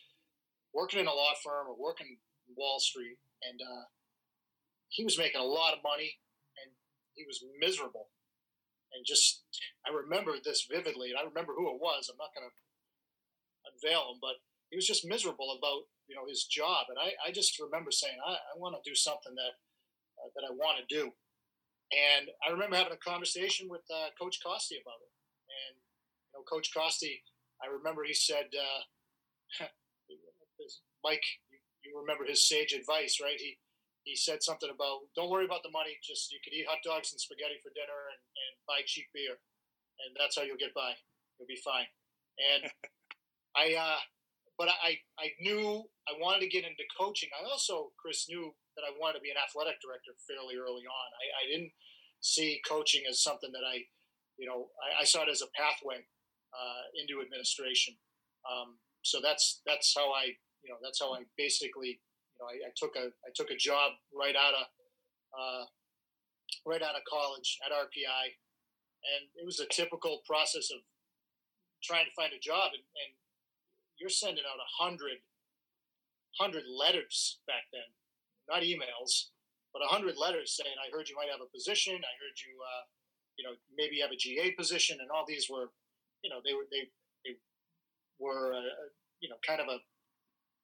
working 0.74 1.00
in 1.00 1.08
a 1.10 1.14
law 1.14 1.34
firm 1.44 1.66
or 1.66 1.78
working 1.78 2.18
Wall 2.54 2.80
Street, 2.80 3.18
and 3.42 3.62
uh, 3.62 3.86
he 4.90 5.04
was 5.04 5.18
making 5.18 5.42
a 5.42 5.46
lot 5.46 5.74
of 5.74 5.82
money 5.82 6.18
he 7.16 7.26
was 7.26 7.44
miserable, 7.60 8.12
and 8.94 9.06
just 9.06 9.44
I 9.88 9.92
remember 9.92 10.36
this 10.40 10.68
vividly, 10.70 11.10
and 11.12 11.20
I 11.20 11.24
remember 11.24 11.54
who 11.56 11.72
it 11.72 11.82
was. 11.82 12.08
I'm 12.12 12.20
not 12.20 12.36
going 12.36 12.48
to 12.48 12.56
unveil 13.72 14.12
him, 14.12 14.20
but 14.22 14.40
he 14.70 14.76
was 14.76 14.88
just 14.88 15.08
miserable 15.08 15.56
about 15.58 15.88
you 16.08 16.16
know 16.16 16.28
his 16.28 16.46
job, 16.46 16.88
and 16.90 17.00
I, 17.00 17.16
I 17.24 17.32
just 17.32 17.60
remember 17.60 17.92
saying 17.92 18.18
I, 18.20 18.36
I 18.36 18.54
want 18.60 18.76
to 18.76 18.84
do 18.90 18.96
something 18.96 19.34
that 19.34 19.54
uh, 20.20 20.30
that 20.36 20.48
I 20.48 20.52
want 20.54 20.80
to 20.80 20.86
do, 20.88 21.12
and 21.92 22.30
I 22.46 22.52
remember 22.52 22.76
having 22.76 22.94
a 22.94 23.02
conversation 23.02 23.68
with 23.70 23.84
uh, 23.90 24.12
Coach 24.20 24.40
Costi 24.44 24.78
about 24.82 25.02
it, 25.02 25.14
and 25.50 25.74
you 25.80 26.32
know 26.36 26.44
Coach 26.44 26.74
Costi, 26.74 27.24
I 27.64 27.72
remember 27.72 28.04
he 28.04 28.14
said, 28.14 28.52
uh, 28.52 29.66
Mike, 31.04 31.26
you, 31.50 31.58
you 31.86 32.00
remember 32.00 32.26
his 32.26 32.48
sage 32.48 32.74
advice, 32.74 33.20
right? 33.22 33.40
He 33.40 33.58
he 34.06 34.16
said 34.16 34.46
something 34.46 34.70
about 34.70 35.10
don't 35.18 35.34
worry 35.34 35.50
about 35.50 35.66
the 35.66 35.74
money 35.74 35.98
just 36.06 36.30
you 36.32 36.40
could 36.46 36.54
eat 36.54 36.70
hot 36.70 36.80
dogs 36.86 37.10
and 37.12 37.20
spaghetti 37.20 37.58
for 37.60 37.74
dinner 37.74 38.14
and, 38.14 38.22
and 38.22 38.54
buy 38.70 38.86
cheap 38.86 39.10
beer 39.12 39.42
and 40.04 40.16
that's 40.20 40.36
how 40.36 40.44
you'll 40.44 40.60
get 40.60 40.76
by. 40.76 40.96
You'll 41.40 41.52
be 41.52 41.60
fine. 41.64 41.88
And 42.40 42.72
i 43.56 43.76
uh, 43.76 44.02
but 44.56 44.72
I, 44.72 45.00
I 45.20 45.36
knew 45.44 45.84
i 46.08 46.16
wanted 46.20 46.40
to 46.48 46.52
get 46.52 46.64
into 46.64 46.84
coaching. 46.96 47.30
I 47.36 47.48
also 47.48 47.92
chris 48.00 48.28
knew 48.28 48.52
that 48.76 48.84
i 48.84 48.92
wanted 49.00 49.20
to 49.20 49.24
be 49.24 49.32
an 49.32 49.40
athletic 49.40 49.80
director 49.80 50.16
fairly 50.28 50.60
early 50.60 50.84
on. 50.84 51.08
I, 51.16 51.26
I 51.40 51.44
didn't 51.48 51.72
see 52.20 52.60
coaching 52.68 53.04
as 53.08 53.24
something 53.24 53.52
that 53.52 53.64
i 53.64 53.88
you 54.40 54.48
know 54.48 54.72
i, 54.80 55.04
I 55.04 55.06
saw 55.06 55.24
it 55.24 55.32
as 55.32 55.44
a 55.44 55.52
pathway 55.56 56.04
uh, 56.56 56.84
into 56.96 57.20
administration. 57.24 57.96
Um, 58.48 58.80
so 59.04 59.20
that's 59.24 59.62
that's 59.66 59.94
how 59.96 60.12
i 60.12 60.36
you 60.64 60.72
know 60.72 60.80
that's 60.84 61.00
how 61.00 61.16
i 61.16 61.24
basically 61.38 62.00
you 62.36 62.44
know, 62.44 62.52
I, 62.52 62.68
I, 62.68 62.72
took 62.76 62.96
a 62.96 63.08
I 63.24 63.32
took 63.36 63.52
a 63.52 63.56
job 63.56 63.96
right 64.12 64.36
out 64.36 64.54
of 64.54 64.68
uh, 65.32 65.64
right 66.68 66.82
out 66.82 66.96
of 66.96 67.08
college 67.08 67.60
at 67.66 67.72
RPI, 67.72 68.26
and 69.16 69.32
it 69.36 69.46
was 69.46 69.60
a 69.60 69.72
typical 69.72 70.22
process 70.28 70.70
of 70.72 70.84
trying 71.84 72.06
to 72.06 72.16
find 72.16 72.34
a 72.34 72.42
job, 72.42 72.76
and, 72.76 72.84
and 72.84 73.12
you're 74.00 74.12
sending 74.12 74.44
out 74.44 74.60
a 74.60 74.84
hundred 74.84 75.24
hundred 76.40 76.68
letters 76.68 77.40
back 77.48 77.72
then, 77.72 77.88
not 78.52 78.68
emails, 78.68 79.32
but 79.72 79.84
a 79.84 79.92
hundred 79.92 80.20
letters 80.20 80.56
saying, 80.56 80.76
"I 80.76 80.92
heard 80.92 81.08
you 81.08 81.16
might 81.16 81.32
have 81.32 81.44
a 81.44 81.52
position. 81.52 81.96
I 81.96 82.16
heard 82.20 82.36
you, 82.44 82.60
uh, 82.60 82.84
you 83.40 83.44
know, 83.48 83.56
maybe 83.76 83.98
you 83.98 84.04
have 84.04 84.12
a 84.12 84.20
GA 84.20 84.52
position," 84.52 85.00
and 85.00 85.08
all 85.12 85.24
these 85.28 85.48
were, 85.50 85.72
you 86.24 86.30
know, 86.30 86.44
they 86.44 86.54
were 86.54 86.68
they 86.72 86.92
they 87.24 87.40
were, 88.20 88.54
uh, 88.54 88.92
you 89.24 89.30
know, 89.30 89.40
kind 89.48 89.62
of 89.62 89.68
a 89.68 89.80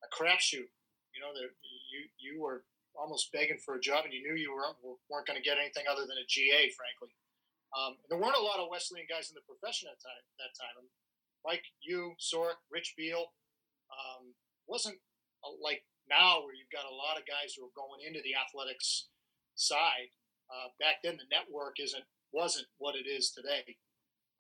a 0.02 0.10
crapshoot 0.12 0.68
you 1.14 1.20
know, 1.20 1.32
that 1.34 1.48
you 1.64 2.00
you 2.18 2.42
were 2.42 2.64
almost 2.96 3.32
begging 3.32 3.60
for 3.60 3.76
a 3.76 3.82
job, 3.82 4.04
and 4.04 4.14
you 4.14 4.24
knew 4.24 4.36
you 4.36 4.52
weren't 4.52 4.80
weren't 5.10 5.28
going 5.28 5.40
to 5.40 5.46
get 5.46 5.60
anything 5.60 5.86
other 5.88 6.04
than 6.04 6.20
a 6.20 6.28
GA, 6.28 6.72
frankly. 6.72 7.14
Um, 7.72 7.96
there 8.12 8.20
weren't 8.20 8.40
a 8.40 8.44
lot 8.44 8.60
of 8.60 8.68
Wesleyan 8.68 9.08
guys 9.08 9.32
in 9.32 9.36
the 9.40 9.48
profession 9.48 9.88
at 9.88 9.96
time, 10.04 10.26
that 10.44 10.52
time. 10.60 10.76
And 10.84 10.92
Mike, 11.48 11.64
you, 11.80 12.20
Sork, 12.20 12.60
Rich 12.68 13.00
Beal, 13.00 13.32
um, 13.88 14.36
wasn't 14.68 15.00
like 15.64 15.88
now 16.12 16.44
where 16.44 16.52
you've 16.54 16.72
got 16.72 16.84
a 16.84 16.94
lot 16.94 17.16
of 17.16 17.24
guys 17.24 17.56
who 17.56 17.64
are 17.64 17.80
going 17.80 18.04
into 18.04 18.20
the 18.24 18.36
athletics 18.36 19.08
side. 19.56 20.12
Uh, 20.52 20.68
back 20.84 21.00
then, 21.00 21.16
the 21.16 21.32
network 21.32 21.80
isn't 21.80 22.04
wasn't 22.36 22.68
what 22.78 22.96
it 22.96 23.08
is 23.08 23.32
today. 23.32 23.80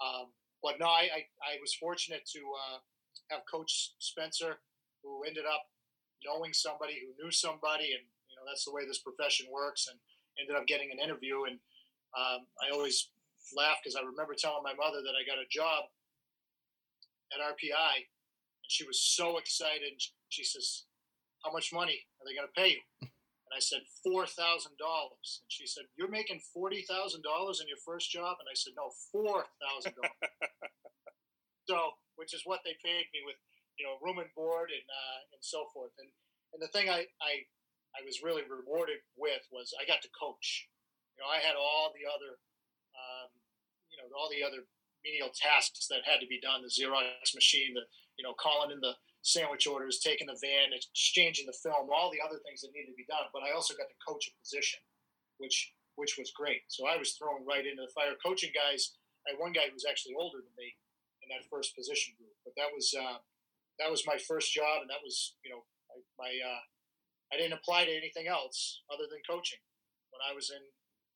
Um, 0.04 0.36
but 0.64 0.80
no, 0.80 0.88
I, 0.88 1.10
I, 1.12 1.22
I, 1.44 1.60
was 1.60 1.76
fortunate 1.76 2.24
to 2.34 2.40
uh, 2.40 2.78
have 3.30 3.42
Coach 3.50 3.94
Spencer, 4.00 4.60
who 5.04 5.24
ended 5.28 5.44
up 5.46 5.68
knowing 6.26 6.54
somebody 6.54 7.00
who 7.02 7.14
knew 7.18 7.32
somebody, 7.32 7.94
and 7.94 8.04
you 8.30 8.36
know 8.36 8.46
that's 8.48 8.66
the 8.66 8.74
way 8.74 8.86
this 8.86 9.02
profession 9.02 9.48
works. 9.52 9.88
And 9.90 10.00
ended 10.40 10.56
up 10.56 10.68
getting 10.68 10.92
an 10.92 11.00
interview, 11.00 11.44
and 11.46 11.60
um, 12.16 12.48
I 12.64 12.72
always 12.72 13.12
laugh 13.56 13.78
because 13.84 13.96
I 13.96 14.06
remember 14.06 14.34
telling 14.34 14.64
my 14.64 14.74
mother 14.74 15.04
that 15.04 15.18
I 15.18 15.28
got 15.28 15.42
a 15.42 15.50
job 15.50 15.92
at 17.36 17.44
RPI, 17.44 17.96
and 18.08 18.70
she 18.70 18.86
was 18.88 19.02
so 19.02 19.38
excited. 19.38 20.00
She 20.30 20.44
says, 20.44 20.86
"How 21.44 21.52
much 21.52 21.74
money 21.74 22.08
are 22.20 22.26
they 22.26 22.36
going 22.36 22.48
to 22.48 22.60
pay 22.60 22.80
you?" 22.80 22.84
And 23.52 23.60
I 23.60 23.60
said, 23.60 23.84
four 24.00 24.24
thousand 24.24 24.80
dollars. 24.80 25.44
And 25.44 25.52
she 25.52 25.68
said, 25.68 25.84
"You're 26.00 26.12
making 26.12 26.40
forty 26.54 26.84
thousand 26.88 27.24
dollars 27.24 27.60
in 27.60 27.68
your 27.68 27.84
first 27.84 28.10
job?" 28.10 28.40
And 28.40 28.48
I 28.48 28.56
said, 28.56 28.74
"No, 28.80 28.96
four 29.12 29.44
thousand 29.60 30.00
dollars." 30.00 30.32
so, 31.70 32.00
which 32.16 32.34
is 32.34 32.48
what 32.48 32.64
they 32.64 32.80
paid 32.80 33.12
me 33.12 33.28
with 33.28 33.36
you 33.82 33.90
know, 33.90 33.98
room 33.98 34.22
and 34.22 34.30
board 34.38 34.70
and 34.70 34.86
uh, 34.86 35.20
and 35.34 35.42
so 35.42 35.66
forth. 35.74 35.98
And 35.98 36.14
and 36.54 36.62
the 36.62 36.70
thing 36.70 36.86
I, 36.86 37.10
I 37.18 37.50
I 37.98 38.06
was 38.06 38.22
really 38.22 38.46
rewarded 38.46 39.02
with 39.18 39.42
was 39.50 39.74
I 39.74 39.90
got 39.90 40.06
to 40.06 40.14
coach. 40.14 40.70
You 41.18 41.26
know, 41.26 41.30
I 41.34 41.42
had 41.42 41.58
all 41.58 41.90
the 41.90 42.06
other, 42.06 42.38
um, 42.94 43.34
you 43.90 43.98
know, 43.98 44.06
all 44.14 44.30
the 44.30 44.46
other 44.46 44.70
menial 45.02 45.34
tasks 45.34 45.90
that 45.90 46.06
had 46.06 46.22
to 46.22 46.30
be 46.30 46.38
done. 46.38 46.62
The 46.62 46.70
Xerox 46.70 47.34
machine, 47.34 47.74
the 47.74 47.90
you 48.22 48.24
know 48.24 48.38
calling 48.38 48.70
in 48.70 48.86
the 48.86 48.94
sandwich 49.26 49.66
orders, 49.66 49.98
taking 49.98 50.30
the 50.30 50.38
van, 50.38 50.78
exchanging 50.78 51.50
the 51.50 51.58
film, 51.58 51.90
all 51.90 52.14
the 52.14 52.22
other 52.22 52.38
things 52.46 52.62
that 52.62 52.74
needed 52.78 52.94
to 52.94 53.02
be 53.02 53.10
done. 53.10 53.34
But 53.34 53.42
I 53.42 53.58
also 53.58 53.74
got 53.74 53.90
to 53.90 53.98
coach 54.06 54.30
a 54.30 54.34
position, 54.38 54.78
which 55.42 55.74
which 55.98 56.22
was 56.22 56.30
great. 56.38 56.70
So 56.70 56.86
I 56.86 57.02
was 57.02 57.18
thrown 57.18 57.50
right 57.50 57.66
into 57.66 57.82
the 57.82 57.96
fire. 57.98 58.14
Coaching 58.22 58.54
guys, 58.54 58.94
I 59.26 59.34
had 59.34 59.42
one 59.42 59.58
guy 59.58 59.66
who 59.66 59.74
was 59.74 59.90
actually 59.90 60.14
older 60.14 60.38
than 60.38 60.54
me 60.54 60.78
in 61.26 61.34
that 61.34 61.50
first 61.50 61.74
position 61.74 62.14
group, 62.22 62.38
but 62.46 62.54
that 62.62 62.70
was 62.70 62.94
uh, 62.94 63.18
that 63.80 63.92
was 63.92 64.08
my 64.08 64.18
first 64.18 64.52
job, 64.52 64.82
and 64.82 64.90
that 64.90 65.04
was 65.04 65.36
you 65.44 65.52
know 65.52 65.64
my, 65.88 66.28
my 66.28 66.32
uh, 66.32 66.62
I 67.32 67.38
didn't 67.40 67.58
apply 67.58 67.86
to 67.86 67.94
anything 67.94 68.28
else 68.28 68.84
other 68.92 69.08
than 69.08 69.24
coaching 69.24 69.62
when 70.12 70.24
I 70.24 70.36
was 70.36 70.52
in 70.52 70.64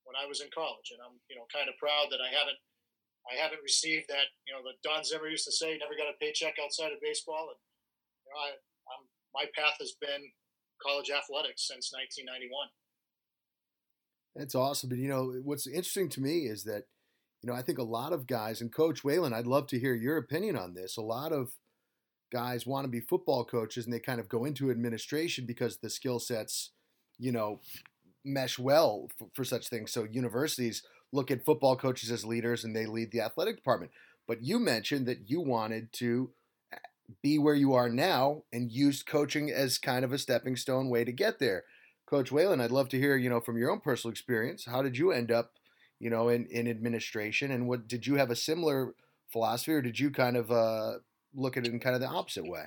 when 0.08 0.16
I 0.16 0.30
was 0.30 0.40
in 0.40 0.54
college, 0.54 0.94
and 0.94 1.02
I'm 1.04 1.20
you 1.28 1.36
know 1.36 1.50
kind 1.52 1.68
of 1.68 1.76
proud 1.82 2.12
that 2.12 2.24
I 2.24 2.32
haven't 2.32 2.60
I 3.26 3.36
haven't 3.36 3.66
received 3.66 4.08
that 4.08 4.32
you 4.48 4.54
know 4.54 4.64
the 4.64 4.78
Don 4.86 5.04
Zimmer 5.04 5.28
used 5.28 5.50
to 5.50 5.56
say 5.56 5.76
never 5.76 5.98
got 5.98 6.12
a 6.12 6.18
paycheck 6.22 6.56
outside 6.62 6.96
of 6.96 7.04
baseball, 7.04 7.52
and 7.52 7.60
you 8.24 8.30
know 8.32 8.40
I, 8.40 8.50
I'm 8.92 9.04
my 9.36 9.46
path 9.52 9.76
has 9.80 9.94
been 10.00 10.32
college 10.82 11.12
athletics 11.12 11.68
since 11.68 11.92
1991. 11.92 12.72
That's 14.36 14.56
awesome. 14.56 14.90
But 14.90 15.00
you 15.00 15.10
know, 15.10 15.34
what's 15.44 15.68
interesting 15.68 16.10
to 16.10 16.22
me 16.22 16.48
is 16.48 16.64
that, 16.64 16.84
you 17.42 17.50
know, 17.50 17.54
I 17.54 17.62
think 17.62 17.78
a 17.78 17.84
lot 17.84 18.14
of 18.14 18.28
guys, 18.28 18.62
and 18.62 18.74
Coach 18.74 19.04
Whalen, 19.04 19.34
I'd 19.34 19.48
love 19.48 19.68
to 19.68 19.80
hear 19.80 19.94
your 19.94 20.18
opinion 20.18 20.58
on 20.58 20.74
this. 20.74 20.98
A 20.98 21.02
lot 21.02 21.32
of 21.32 21.52
guys 22.32 22.66
want 22.66 22.86
to 22.86 22.90
be 22.90 23.00
football 23.00 23.46
coaches 23.46 23.86
and 23.86 23.94
they 23.94 24.00
kind 24.00 24.20
of 24.20 24.30
go 24.30 24.46
into 24.46 24.72
administration 24.72 25.46
because 25.46 25.78
the 25.78 25.90
skill 25.90 26.20
sets, 26.20 26.72
you 27.18 27.32
know, 27.32 27.60
mesh 28.24 28.58
well 28.58 29.10
for, 29.18 29.28
for, 29.34 29.44
such 29.44 29.70
things. 29.70 29.92
So 29.92 30.04
universities 30.04 30.84
look 31.14 31.32
at 31.32 31.46
football 31.46 31.76
coaches 31.76 32.12
as 32.12 32.26
leaders 32.26 32.64
and 32.64 32.76
they 32.76 32.86
lead 32.86 33.12
the 33.12 33.22
athletic 33.22 33.56
department. 33.56 33.92
But 34.28 34.44
you 34.44 34.60
mentioned 34.60 35.06
that 35.06 35.30
you 35.30 35.40
wanted 35.42 35.94
to 35.94 36.32
eh, 36.74 36.78
be 37.22 37.38
where 37.38 37.54
you 37.54 37.74
are 37.74 37.90
now 37.90 38.44
and 38.52 38.72
used 38.72 39.06
coaching 39.06 39.52
as 39.52 39.78
kind 39.78 40.04
of 40.04 40.12
a 40.12 40.18
stepping 40.18 40.56
stone 40.56 40.90
way 40.90 41.04
to 41.04 41.12
get 41.12 41.40
there. 41.40 41.64
Coach 42.08 42.32
Whalen, 42.32 42.62
I'd 42.62 42.72
love 42.72 42.90
to 42.90 43.00
hear, 43.00 43.16
you 43.16 43.30
know, 43.30 43.40
from 43.40 43.58
your 43.58 43.72
own 43.72 43.80
personal 43.80 44.12
experience, 44.12 44.66
how 44.66 44.82
did 44.82 44.98
you 44.98 45.12
end 45.12 45.32
up, 45.32 45.52
you 46.00 46.10
know, 46.10 46.30
in, 46.30 46.46
in 46.48 46.68
administration 46.68 47.52
and 47.52 47.68
what 47.68 47.88
did 47.88 48.06
you 48.06 48.16
have 48.16 48.32
a 48.32 48.36
similar 48.36 48.94
philosophy 49.32 49.74
or 49.74 49.82
did 49.82 50.00
you 50.00 50.12
kind 50.12 50.38
of 50.38 50.52
uh, 50.52 50.94
look 51.36 51.58
at 51.58 51.66
it 51.66 51.74
in 51.74 51.80
kind 51.80 51.96
of 51.96 52.02
the 52.02 52.08
opposite 52.08 52.46
way? 52.46 52.66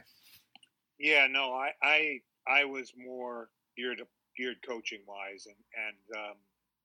Yeah, 0.98 1.26
no, 1.30 1.52
I, 1.52 1.70
I, 1.82 2.20
I 2.48 2.64
was 2.64 2.92
more 2.96 3.50
geared, 3.76 4.02
geared 4.36 4.56
coaching 4.66 5.00
wise. 5.06 5.46
And, 5.46 5.56
and 5.86 6.24
um, 6.24 6.36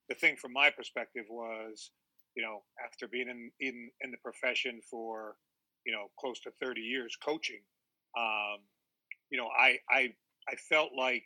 the 0.09 0.15
thing 0.15 0.35
from 0.35 0.53
my 0.53 0.69
perspective 0.69 1.25
was, 1.29 1.91
you 2.35 2.43
know, 2.43 2.63
after 2.83 3.07
being 3.07 3.29
in, 3.29 3.51
in, 3.59 3.89
in 4.01 4.11
the 4.11 4.17
profession 4.17 4.81
for, 4.89 5.35
you 5.85 5.91
know, 5.91 6.07
close 6.19 6.39
to 6.41 6.51
30 6.61 6.81
years 6.81 7.17
coaching, 7.23 7.61
um, 8.17 8.59
you 9.29 9.37
know, 9.37 9.47
I, 9.47 9.77
I, 9.89 10.13
I 10.47 10.55
felt 10.69 10.91
like 10.97 11.25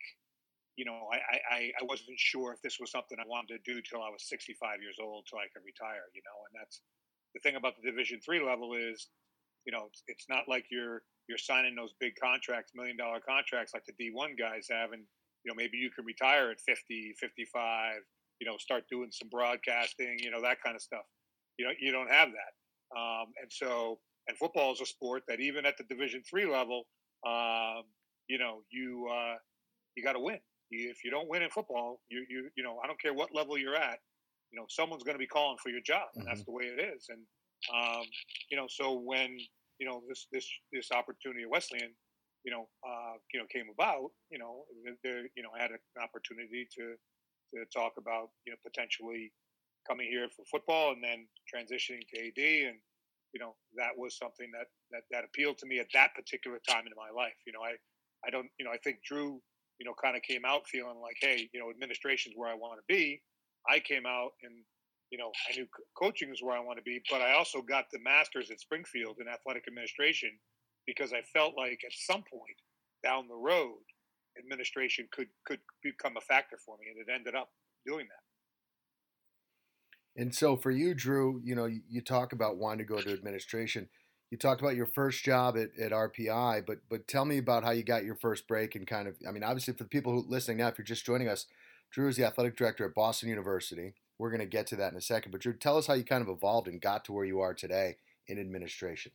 you 0.78 0.86
know, 0.86 1.10
I, 1.12 1.18
I, 1.50 1.60
I 1.82 1.84
wasn't 1.90 2.20
sure 2.22 2.54
if 2.54 2.62
this 2.62 2.78
was 2.80 2.92
something 2.92 3.18
I 3.20 3.26
wanted 3.26 3.58
to 3.58 3.66
do 3.66 3.82
till 3.82 4.06
I 4.06 4.14
was 4.14 4.30
65 4.30 4.78
years 4.80 4.98
old, 5.02 5.26
till 5.26 5.40
I 5.40 5.50
could 5.50 5.66
retire, 5.66 6.06
you 6.14 6.22
know, 6.22 6.38
and 6.46 6.54
that's 6.54 6.86
the 7.34 7.42
thing 7.42 7.58
about 7.58 7.74
the 7.82 7.90
division 7.90 8.22
three 8.22 8.40
level 8.40 8.78
is, 8.78 9.10
you 9.68 9.74
know, 9.74 9.86
it's, 9.88 10.02
it's 10.08 10.26
not 10.30 10.48
like 10.48 10.66
you're, 10.72 11.04
you're 11.28 11.38
signing 11.38 11.76
those 11.76 11.94
big 12.00 12.14
contracts, 12.22 12.72
million 12.74 12.98
dollar 12.98 13.20
contracts 13.20 13.74
like 13.74 13.84
the 13.86 13.94
D1 13.94 14.40
guys 14.40 14.68
have. 14.72 14.94
And, 14.94 15.04
you 15.44 15.52
know, 15.52 15.56
maybe 15.56 15.78
you 15.78 15.92
can 15.92 16.06
retire 16.06 16.50
at 16.50 16.62
50, 16.62 17.14
55, 17.20 17.96
you 18.40 18.48
know, 18.48 18.58
start 18.58 18.86
doing 18.90 19.10
some 19.12 19.30
broadcasting, 19.30 20.18
you 20.20 20.32
know, 20.32 20.42
that 20.42 20.58
kind 20.64 20.76
of 20.76 20.82
stuff. 20.82 21.06
You 21.60 21.66
know, 21.66 21.72
you 21.80 21.92
don't 21.92 22.10
have 22.10 22.30
that. 22.30 22.98
Um, 22.98 23.28
and 23.42 23.52
so, 23.52 24.00
and 24.28 24.38
football 24.38 24.72
is 24.72 24.82
a 24.82 24.86
sport 24.86 25.24
that 25.28 25.40
even 25.40 25.66
at 25.66 25.76
the 25.78 25.84
division 25.84 26.24
three 26.28 26.46
level, 26.46 26.84
um, 27.28 27.84
you 28.28 28.40
know, 28.40 28.62
you, 28.72 29.08
uh, 29.12 29.36
you 29.96 30.04
got 30.04 30.14
to 30.14 30.20
win 30.20 30.40
if 30.72 31.04
you 31.04 31.12
don't 31.12 31.30
win 31.30 31.42
in 31.42 31.50
football, 31.50 32.02
you 32.10 32.26
you 32.30 32.50
you 32.56 32.64
know 32.64 32.80
I 32.84 32.88
don't 32.88 33.00
care 33.02 33.14
what 33.14 33.34
level 33.34 33.58
you're 33.58 33.76
at, 33.76 34.00
you 34.52 34.60
know 34.60 34.66
someone's 34.70 35.04
going 35.04 35.16
to 35.16 35.20
be 35.20 35.28
calling 35.28 35.58
for 35.62 35.70
your 35.70 35.82
job, 35.82 36.08
and 36.16 36.24
mm-hmm. 36.24 36.34
that's 36.34 36.46
the 36.46 36.52
way 36.52 36.66
it 36.66 36.80
is. 36.80 37.08
And 37.10 37.22
um, 37.74 38.04
you 38.52 38.58
know, 38.58 38.68
so 38.70 38.94
when 38.94 39.38
you 39.80 39.88
know 39.88 40.02
this 40.08 40.28
this 40.32 40.48
this 40.72 40.92
opportunity 40.92 41.44
at 41.44 41.50
Wesleyan, 41.50 41.94
you 42.44 42.52
know, 42.52 42.68
uh, 42.86 43.16
you 43.34 43.40
know 43.40 43.46
came 43.52 43.68
about, 43.74 44.12
you 44.30 44.40
know, 44.40 44.64
there, 45.04 45.24
you 45.36 45.44
know 45.44 45.50
I 45.56 45.62
had 45.62 45.72
an 45.72 45.80
opportunity 46.02 46.68
to 46.78 46.96
to 47.56 47.66
talk 47.74 47.94
about 47.98 48.30
you 48.46 48.52
know 48.52 48.58
potentially 48.64 49.32
coming 49.88 50.08
here 50.10 50.28
for 50.36 50.44
football 50.52 50.92
and 50.92 51.04
then 51.04 51.28
transitioning 51.48 52.04
to 52.14 52.20
AD 52.20 52.42
and 52.68 52.78
you 53.34 53.40
know 53.40 53.56
that 53.76 53.96
was 53.96 54.18
something 54.18 54.52
that 54.52 54.68
that 54.92 55.04
that 55.12 55.24
appealed 55.24 55.58
to 55.60 55.66
me 55.66 55.80
at 55.80 55.88
that 55.94 56.14
particular 56.16 56.60
time 56.68 56.84
in 56.88 56.94
my 56.96 57.08
life 57.16 57.36
you 57.46 57.54
know 57.54 57.60
i 57.64 57.72
i 58.26 58.30
don't 58.30 58.48
you 58.60 58.66
know 58.66 58.72
i 58.72 58.78
think 58.84 59.00
drew 59.04 59.40
you 59.80 59.86
know, 59.86 59.94
kind 60.02 60.16
of 60.16 60.22
came 60.24 60.44
out 60.46 60.68
feeling 60.68 61.00
like, 61.02 61.18
hey, 61.22 61.50
you 61.54 61.60
know, 61.60 61.70
administration 61.70 62.32
is 62.32 62.38
where 62.38 62.50
I 62.50 62.56
want 62.56 62.80
to 62.80 62.86
be. 62.88 63.22
I 63.70 63.80
came 63.80 64.06
out 64.06 64.32
and, 64.44 64.54
you 65.12 65.18
know, 65.18 65.32
I 65.50 65.56
knew 65.56 65.68
coaching 65.98 66.32
is 66.32 66.44
where 66.44 66.56
I 66.56 66.60
want 66.60 66.78
to 66.78 66.84
be, 66.84 67.02
but 67.10 67.22
I 67.22 67.34
also 67.34 67.62
got 67.62 67.86
the 67.92 68.00
master's 68.00 68.52
at 68.52 68.60
Springfield 68.60 69.18
in 69.20 69.28
athletic 69.28 69.64
administration 69.68 70.32
because 70.86 71.14
I 71.14 71.22
felt 71.34 71.56
like 71.58 71.80
at 71.86 71.94
some 71.94 72.24
point 72.24 72.58
down 73.04 73.28
the 73.28 73.36
road, 73.36 73.80
administration 74.38 75.08
could 75.12 75.28
could 75.46 75.60
become 75.82 76.18
a 76.18 76.22
factor 76.22 76.58
for 76.66 76.78
me, 76.78 76.88
and 76.92 77.00
it 77.00 77.08
ended 77.14 77.36
up 77.36 77.50
doing 77.86 78.08
that. 78.08 80.22
And 80.22 80.34
so 80.34 80.58
for 80.58 80.72
you, 80.72 80.96
Drew, 80.96 81.40
you 81.44 81.54
know, 81.54 81.66
you, 81.66 82.02
talk 82.02 82.34
about 82.34 82.58
wanting 82.58 82.80
to 82.80 82.86
go 82.86 83.00
to 83.00 83.14
administration 83.14 83.88
you 84.30 84.38
talked 84.38 84.62
about 84.62 84.76
your 84.76 84.86
first 84.86 85.24
job 85.24 85.58
at, 85.58 85.78
at 85.80 85.92
RPI, 85.92 86.66
but 86.66 86.80
but 86.90 87.08
tell 87.08 87.26
me 87.26 87.38
about 87.38 87.64
how 87.64 87.72
you 87.72 87.84
got 87.84 88.04
your 88.04 88.16
first 88.16 88.48
break 88.48 88.76
and 88.76 88.86
kind 88.86 89.08
of 89.08 89.16
I 89.28 89.32
mean 89.32 89.44
obviously 89.44 89.74
for 89.74 89.84
the 89.84 89.90
people 89.90 90.12
who 90.12 90.26
listening 90.28 90.58
now, 90.58 90.68
if 90.68 90.78
you're 90.78 90.86
just 90.86 91.06
joining 91.06 91.30
us, 91.30 91.46
Drew 91.92 92.10
is 92.10 92.18
the 92.18 92.26
athletic 92.26 92.58
director 92.58 92.86
at 92.86 92.94
Boston 92.94 93.30
University. 93.30 93.94
We're 94.20 94.30
going 94.32 94.42
to 94.42 94.48
get 94.48 94.68
to 94.68 94.76
that 94.78 94.92
in 94.92 94.98
a 94.98 95.02
second, 95.02 95.32
but 95.32 95.42
Drew, 95.42 95.54
tell 95.54 95.78
us 95.78 95.88
how 95.88 95.94
you 95.94 96.04
kind 96.04 96.24
of 96.24 96.30
evolved 96.30 96.68
and 96.68 96.82
got 96.82 97.06
to 97.06 97.12
where 97.12 97.26
you 97.26 97.40
are 97.42 97.54
today 97.54 97.98
in 98.28 98.40
administration. 98.40 99.12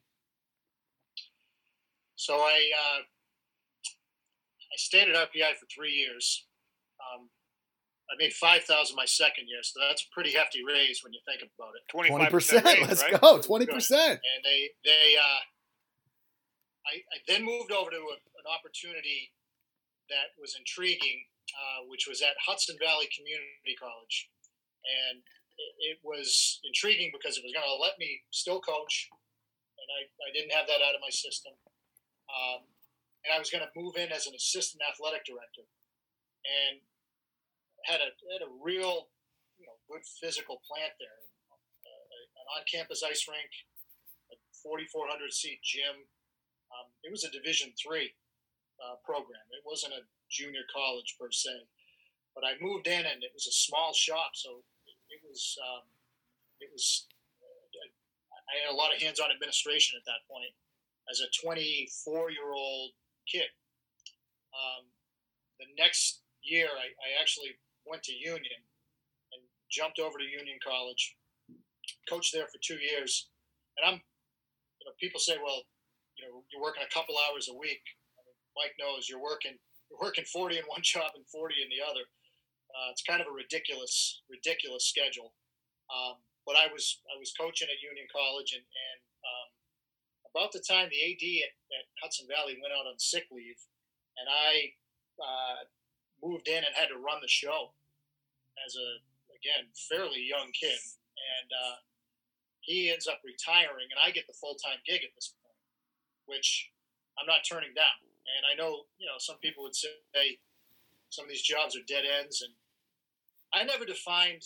So 2.14 2.34
I 2.34 2.70
uh, 2.70 3.00
I 3.02 4.76
stayed 4.76 5.08
at 5.08 5.16
RPI 5.16 5.58
for 5.58 5.66
three 5.74 5.92
years. 5.92 6.46
Um, 7.02 7.28
I 8.10 8.14
made 8.18 8.32
five 8.32 8.62
thousand 8.62 8.94
my 8.94 9.06
second 9.06 9.48
year, 9.48 9.60
so 9.62 9.80
that's 9.80 10.02
a 10.02 10.10
pretty 10.14 10.32
hefty 10.32 10.60
raise 10.62 11.02
when 11.02 11.12
you 11.12 11.20
think 11.26 11.42
about 11.42 11.74
it. 11.74 11.82
Twenty 11.90 12.30
percent. 12.30 12.64
Let's 12.64 13.02
right? 13.02 13.20
go. 13.20 13.40
Twenty 13.40 13.66
percent. 13.66 14.20
And 14.22 14.40
they 14.44 14.70
they 14.84 15.16
uh, 15.18 15.40
I, 16.86 16.94
I 16.98 17.16
then 17.26 17.44
moved 17.44 17.72
over 17.72 17.90
to 17.90 17.96
a, 17.96 18.16
an 18.18 18.46
opportunity 18.46 19.32
that 20.10 20.34
was 20.38 20.54
intriguing, 20.58 21.24
uh, 21.54 21.88
which 21.88 22.06
was 22.06 22.22
at 22.22 22.36
Hudson 22.44 22.76
Valley 22.78 23.08
Community 23.14 23.74
College, 23.78 24.28
and 24.82 25.22
it, 25.78 25.98
was 26.02 26.60
intriguing 26.66 27.10
because 27.14 27.38
it 27.38 27.44
was 27.44 27.54
going 27.54 27.66
to 27.66 27.78
let 27.78 27.98
me 27.98 28.22
still 28.30 28.60
coach, 28.60 29.08
and 29.78 29.88
I, 29.94 30.00
I 30.26 30.30
didn't 30.34 30.54
have 30.54 30.66
that 30.66 30.82
out 30.82 30.98
of 30.98 31.04
my 31.04 31.12
system. 31.12 31.54
Um, 32.30 32.66
and 33.22 33.30
I 33.30 33.38
was 33.38 33.50
going 33.50 33.62
to 33.62 33.78
move 33.78 33.94
in 33.94 34.10
as 34.10 34.26
an 34.26 34.34
assistant 34.34 34.82
athletic 34.82 35.22
director, 35.22 35.62
and 36.42 36.82
had 37.86 38.02
a 38.02 38.10
had 38.34 38.42
a 38.42 38.50
real 38.62 39.10
you 39.58 39.66
know 39.66 39.78
good 39.86 40.02
physical 40.18 40.58
plant 40.66 40.94
there, 40.98 41.22
uh, 41.86 42.04
an 42.42 42.46
on-campus 42.58 43.02
ice 43.06 43.26
rink, 43.30 43.50
a 44.34 44.36
4,400 44.62 45.30
seat 45.30 45.62
gym. 45.62 46.02
Um, 46.72 46.88
it 47.04 47.12
was 47.12 47.22
a 47.22 47.30
Division 47.30 47.70
three 47.78 48.10
uh, 48.80 48.98
program. 49.04 49.44
It 49.52 49.62
wasn't 49.62 49.94
a 49.94 50.02
junior 50.30 50.64
college 50.72 51.14
per 51.20 51.30
se, 51.30 51.52
but 52.34 52.42
I 52.42 52.58
moved 52.58 52.88
in 52.88 53.04
and 53.04 53.22
it 53.22 53.30
was 53.34 53.46
a 53.46 53.54
small 53.54 53.92
shop, 53.92 54.32
so 54.34 54.64
it, 55.12 55.20
was 55.22 55.58
um, 55.60 55.84
it 56.60 56.68
was. 56.72 57.06
Uh, 57.38 58.48
I 58.52 58.66
had 58.66 58.72
a 58.72 58.76
lot 58.76 58.92
of 58.92 59.00
hands-on 59.00 59.32
administration 59.32 59.96
at 59.96 60.04
that 60.04 60.26
point 60.28 60.52
as 61.10 61.20
a 61.20 61.28
24 61.40 62.30
year 62.30 62.52
old 62.52 62.90
kid. 63.28 63.48
Um, 64.52 64.88
the 65.58 65.66
next 65.78 66.20
year, 66.42 66.68
I, 66.68 66.92
I, 66.92 67.08
actually 67.20 67.56
went 67.86 68.02
to 68.04 68.12
Union 68.12 68.60
and 69.32 69.40
jumped 69.70 69.98
over 69.98 70.18
to 70.18 70.24
Union 70.24 70.58
College, 70.60 71.16
coached 72.08 72.34
there 72.34 72.46
for 72.46 72.60
two 72.60 72.76
years. 72.76 73.32
And 73.78 73.88
I'm, 73.88 73.96
you 73.96 74.84
know, 74.84 74.92
people 75.00 75.20
say, 75.20 75.40
well, 75.40 75.64
you 76.18 76.28
know, 76.28 76.44
you're 76.52 76.60
working 76.60 76.84
a 76.84 76.92
couple 76.92 77.16
hours 77.16 77.48
a 77.48 77.56
week. 77.56 77.80
I 78.18 78.20
mean, 78.28 78.36
Mike 78.52 78.76
knows 78.76 79.08
you're 79.08 79.22
working, 79.22 79.56
you're 79.88 80.02
working 80.02 80.28
40 80.28 80.58
in 80.58 80.64
one 80.68 80.82
job 80.84 81.16
and 81.16 81.24
40 81.32 81.54
in 81.62 81.72
the 81.72 81.80
other. 81.80 82.04
Uh, 82.72 82.90
it's 82.90 83.04
kind 83.04 83.20
of 83.20 83.28
a 83.28 83.34
ridiculous, 83.34 84.24
ridiculous 84.28 84.88
schedule. 84.88 85.36
Um, 85.92 86.16
but 86.48 86.56
I 86.56 86.72
was, 86.72 87.00
I 87.12 87.20
was 87.20 87.32
coaching 87.36 87.68
at 87.70 87.84
Union 87.84 88.08
College 88.10 88.56
and, 88.56 88.64
and 88.64 89.00
um, 89.22 89.48
about 90.32 90.50
the 90.50 90.64
time 90.64 90.88
the 90.88 91.02
AD 91.04 91.24
at, 91.44 91.52
at, 91.76 91.86
Hudson 92.00 92.26
Valley 92.26 92.56
went 92.58 92.72
out 92.72 92.88
on 92.88 92.98
sick 92.98 93.28
leave, 93.30 93.60
and 94.16 94.26
I 94.26 94.72
uh, 95.20 95.68
moved 96.24 96.48
in 96.48 96.64
and 96.64 96.74
had 96.74 96.88
to 96.88 96.98
run 96.98 97.20
the 97.20 97.30
show 97.30 97.76
as 98.64 98.74
a 98.74 98.88
again 99.36 99.68
fairly 99.88 100.24
young 100.24 100.50
kid, 100.56 100.80
and 100.80 101.48
uh, 101.52 101.76
he 102.64 102.90
ends 102.90 103.06
up 103.06 103.20
retiring, 103.22 103.92
and 103.92 104.00
I 104.00 104.10
get 104.10 104.26
the 104.26 104.38
full 104.38 104.56
time 104.56 104.80
gig 104.86 105.04
at 105.04 105.14
this 105.14 105.34
point, 105.36 105.60
which 106.26 106.72
I'm 107.20 107.28
not 107.28 107.44
turning 107.44 107.74
down. 107.76 108.00
And 108.22 108.46
I 108.46 108.54
know, 108.54 108.86
you 108.98 109.06
know, 109.06 109.18
some 109.18 109.36
people 109.42 109.62
would 109.66 109.76
say 109.76 110.38
some 111.10 111.26
of 111.26 111.30
these 111.30 111.42
jobs 111.42 111.76
are 111.76 111.84
dead 111.86 112.04
ends, 112.06 112.40
and 112.40 112.54
I 113.52 113.64
never 113.64 113.84
defined 113.84 114.42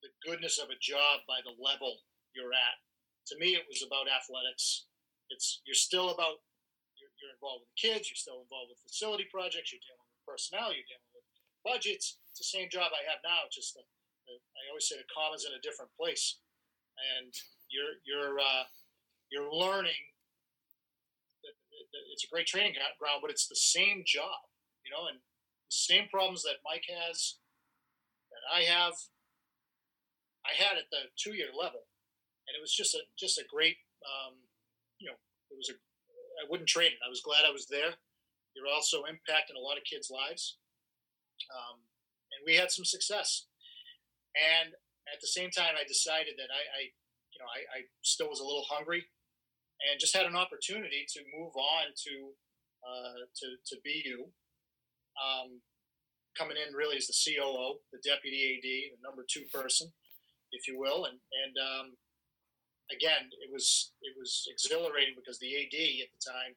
the 0.00 0.08
goodness 0.24 0.56
of 0.56 0.72
a 0.72 0.80
job 0.80 1.26
by 1.28 1.44
the 1.44 1.52
level 1.60 2.00
you're 2.32 2.54
at. 2.54 2.76
To 3.32 3.34
me, 3.36 3.52
it 3.52 3.68
was 3.68 3.84
about 3.84 4.08
athletics. 4.08 4.88
It's 5.28 5.60
you're 5.68 5.76
still 5.76 6.08
about 6.16 6.40
you're, 6.96 7.12
you're 7.20 7.36
involved 7.36 7.68
with 7.68 7.72
the 7.76 7.82
kids, 7.84 8.08
you're 8.08 8.18
still 8.18 8.40
involved 8.40 8.72
with 8.72 8.80
facility 8.80 9.28
projects, 9.28 9.68
you're 9.68 9.84
dealing 9.84 10.00
with 10.00 10.24
personnel, 10.24 10.72
you're 10.72 10.88
dealing 10.88 11.12
with 11.12 11.26
budgets. 11.60 12.16
It's 12.32 12.40
the 12.40 12.48
same 12.48 12.72
job 12.72 12.96
I 12.96 13.04
have 13.12 13.20
now. 13.20 13.44
Just 13.52 13.76
the, 13.76 13.84
the, 14.24 14.34
I 14.40 14.62
always 14.72 14.88
say 14.88 14.96
the 14.96 15.08
comma's 15.12 15.44
in 15.44 15.52
a 15.52 15.60
different 15.60 15.92
place, 15.92 16.40
and 17.20 17.28
you're 17.68 18.00
you're 18.08 18.40
uh, 18.40 18.64
you're 19.28 19.52
learning. 19.52 20.00
It's 22.12 22.24
a 22.24 22.32
great 22.32 22.48
training 22.48 22.74
ground, 22.98 23.20
but 23.22 23.30
it's 23.30 23.46
the 23.46 23.56
same 23.56 24.02
job, 24.04 24.42
you 24.84 24.90
know, 24.90 25.06
and 25.06 25.20
the 25.20 25.76
same 25.76 26.08
problems 26.10 26.42
that 26.42 26.64
Mike 26.66 26.84
has, 26.90 27.38
I 28.48 28.64
have, 28.64 28.94
I 30.44 30.56
had 30.56 30.78
at 30.78 30.88
the 30.90 31.12
two-year 31.16 31.52
level, 31.52 31.86
and 32.48 32.56
it 32.56 32.62
was 32.62 32.72
just 32.72 32.94
a 32.94 33.04
just 33.18 33.38
a 33.38 33.44
great, 33.44 33.76
um, 34.04 34.34
you 34.98 35.08
know, 35.08 35.18
it 35.50 35.56
was 35.56 35.70
a. 35.70 35.76
I 36.38 36.46
wouldn't 36.48 36.68
trade 36.68 36.94
it. 36.94 37.02
I 37.04 37.10
was 37.10 37.20
glad 37.20 37.42
I 37.44 37.50
was 37.50 37.66
there. 37.66 37.98
You're 38.54 38.70
also 38.70 39.02
impacting 39.02 39.58
a 39.58 39.62
lot 39.62 39.76
of 39.76 39.84
kids' 39.84 40.10
lives, 40.10 40.58
um, 41.50 41.82
and 42.32 42.46
we 42.46 42.54
had 42.54 42.70
some 42.70 42.84
success. 42.84 43.46
And 44.38 44.70
at 45.12 45.20
the 45.20 45.26
same 45.26 45.50
time, 45.50 45.74
I 45.74 45.82
decided 45.88 46.38
that 46.38 46.50
I, 46.52 46.62
I 46.62 46.82
you 47.32 47.38
know, 47.40 47.50
I, 47.50 47.60
I, 47.78 47.80
still 48.02 48.28
was 48.28 48.40
a 48.40 48.46
little 48.46 48.66
hungry, 48.70 49.02
and 49.82 50.00
just 50.00 50.16
had 50.16 50.26
an 50.26 50.36
opportunity 50.36 51.06
to 51.14 51.20
move 51.34 51.54
on 51.56 51.90
to 52.06 52.14
uh, 52.86 53.20
to 53.34 53.46
to 53.66 53.74
BU, 53.82 54.30
um, 55.18 55.60
coming 56.38 56.56
in 56.56 56.70
really 56.72 56.96
as 56.96 57.10
the 57.10 57.18
COO, 57.18 57.82
the 57.90 57.98
deputy 58.06 58.54
AD, 58.54 58.94
the 58.94 59.02
number 59.02 59.26
two 59.26 59.42
person, 59.50 59.90
if 60.54 60.70
you 60.70 60.78
will, 60.78 61.10
and 61.10 61.18
and 61.18 61.54
um, 61.58 61.86
again, 62.94 63.28
it 63.42 63.50
was 63.50 63.92
it 64.00 64.14
was 64.14 64.46
exhilarating 64.46 65.18
because 65.18 65.42
the 65.42 65.50
AD 65.58 65.76
at 66.06 66.10
the 66.14 66.22
time 66.22 66.54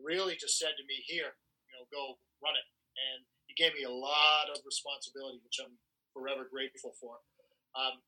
really 0.00 0.34
just 0.40 0.56
said 0.56 0.74
to 0.80 0.88
me, 0.88 1.04
"Here, 1.04 1.36
you 1.36 1.72
know, 1.76 1.84
go 1.92 2.16
run 2.40 2.56
it," 2.56 2.68
and 2.96 3.28
he 3.46 3.54
gave 3.54 3.76
me 3.76 3.84
a 3.84 3.92
lot 3.92 4.48
of 4.48 4.64
responsibility, 4.64 5.38
which 5.44 5.60
I'm 5.60 5.76
forever 6.16 6.48
grateful 6.50 6.96
for. 6.98 7.20
Um, 7.76 8.02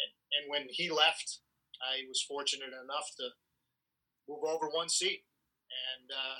and, 0.00 0.10
and 0.38 0.44
when 0.48 0.64
he 0.70 0.88
left, 0.88 1.40
I 1.82 2.08
was 2.08 2.22
fortunate 2.24 2.72
enough 2.72 3.08
to 3.18 3.26
move 4.28 4.44
over 4.44 4.70
one 4.72 4.88
seat, 4.88 5.24
and 5.68 6.08
uh, 6.08 6.38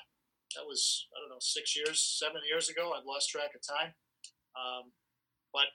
that 0.55 0.67
was 0.67 1.07
I 1.15 1.21
don't 1.21 1.31
know 1.31 1.41
six 1.41 1.77
years, 1.77 2.01
seven 2.01 2.41
years 2.49 2.69
ago. 2.69 2.93
I've 2.93 3.07
lost 3.07 3.31
track 3.31 3.55
of 3.55 3.63
time, 3.63 3.95
um, 4.57 4.93
but 5.53 5.73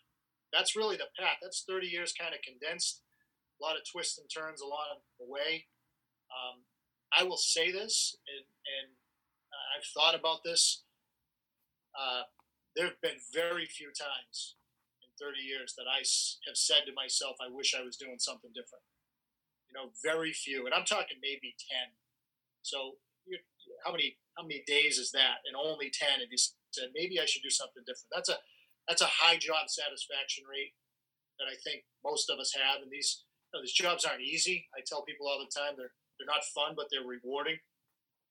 that's 0.54 0.76
really 0.76 0.98
the 0.98 1.12
path. 1.20 1.38
That's 1.42 1.66
30 1.68 1.88
years 1.88 2.14
kind 2.14 2.34
of 2.34 2.42
condensed. 2.42 3.02
A 3.60 3.64
lot 3.64 3.76
of 3.76 3.84
twists 3.90 4.18
and 4.18 4.30
turns 4.30 4.62
along 4.62 5.02
the 5.20 5.26
way. 5.26 5.66
Um, 6.30 6.64
I 7.10 7.24
will 7.24 7.40
say 7.40 7.72
this, 7.72 8.18
and, 8.28 8.46
and 8.46 8.94
I've 9.78 9.88
thought 9.94 10.14
about 10.18 10.44
this. 10.44 10.84
Uh, 11.98 12.30
there 12.76 12.86
have 12.86 13.02
been 13.02 13.18
very 13.34 13.66
few 13.66 13.90
times 13.90 14.56
in 15.02 15.10
30 15.18 15.42
years 15.42 15.74
that 15.78 15.90
I 15.90 16.06
have 16.46 16.58
said 16.58 16.86
to 16.86 16.94
myself, 16.94 17.38
I 17.42 17.50
wish 17.50 17.74
I 17.74 17.82
was 17.82 17.98
doing 17.98 18.20
something 18.20 18.52
different. 18.54 18.86
You 19.70 19.74
know, 19.74 19.90
very 20.04 20.32
few. 20.32 20.66
And 20.66 20.76
I'm 20.76 20.86
talking 20.86 21.18
maybe 21.22 21.58
10. 21.58 21.98
So 22.62 23.02
how 23.86 23.92
many 23.92 24.18
how 24.38 24.46
many 24.46 24.62
days 24.70 25.02
is 25.02 25.12
that? 25.12 25.42
And 25.50 25.58
only 25.58 25.90
10 25.90 26.22
if 26.22 26.30
you 26.30 26.38
said, 26.38 26.94
maybe 26.94 27.20
I 27.20 27.26
should 27.26 27.42
do 27.42 27.50
something 27.50 27.82
different. 27.84 28.14
That's 28.14 28.30
a 28.30 28.38
that's 28.88 29.04
a 29.04 29.10
high 29.10 29.36
job 29.36 29.68
satisfaction 29.68 30.48
rate 30.48 30.72
that 31.42 31.52
I 31.52 31.60
think 31.60 31.84
most 32.06 32.30
of 32.30 32.40
us 32.40 32.56
have. 32.56 32.80
And 32.82 32.92
these 32.92 33.26
you 33.52 33.58
know, 33.58 33.64
these 33.66 33.76
jobs 33.76 34.06
aren't 34.06 34.24
easy. 34.24 34.70
I 34.78 34.86
tell 34.86 35.04
people 35.04 35.28
all 35.28 35.42
the 35.42 35.52
time 35.52 35.76
they're 35.76 35.92
they're 36.18 36.30
not 36.30 36.46
fun, 36.54 36.74
but 36.78 36.88
they're 36.90 37.06
rewarding. 37.06 37.58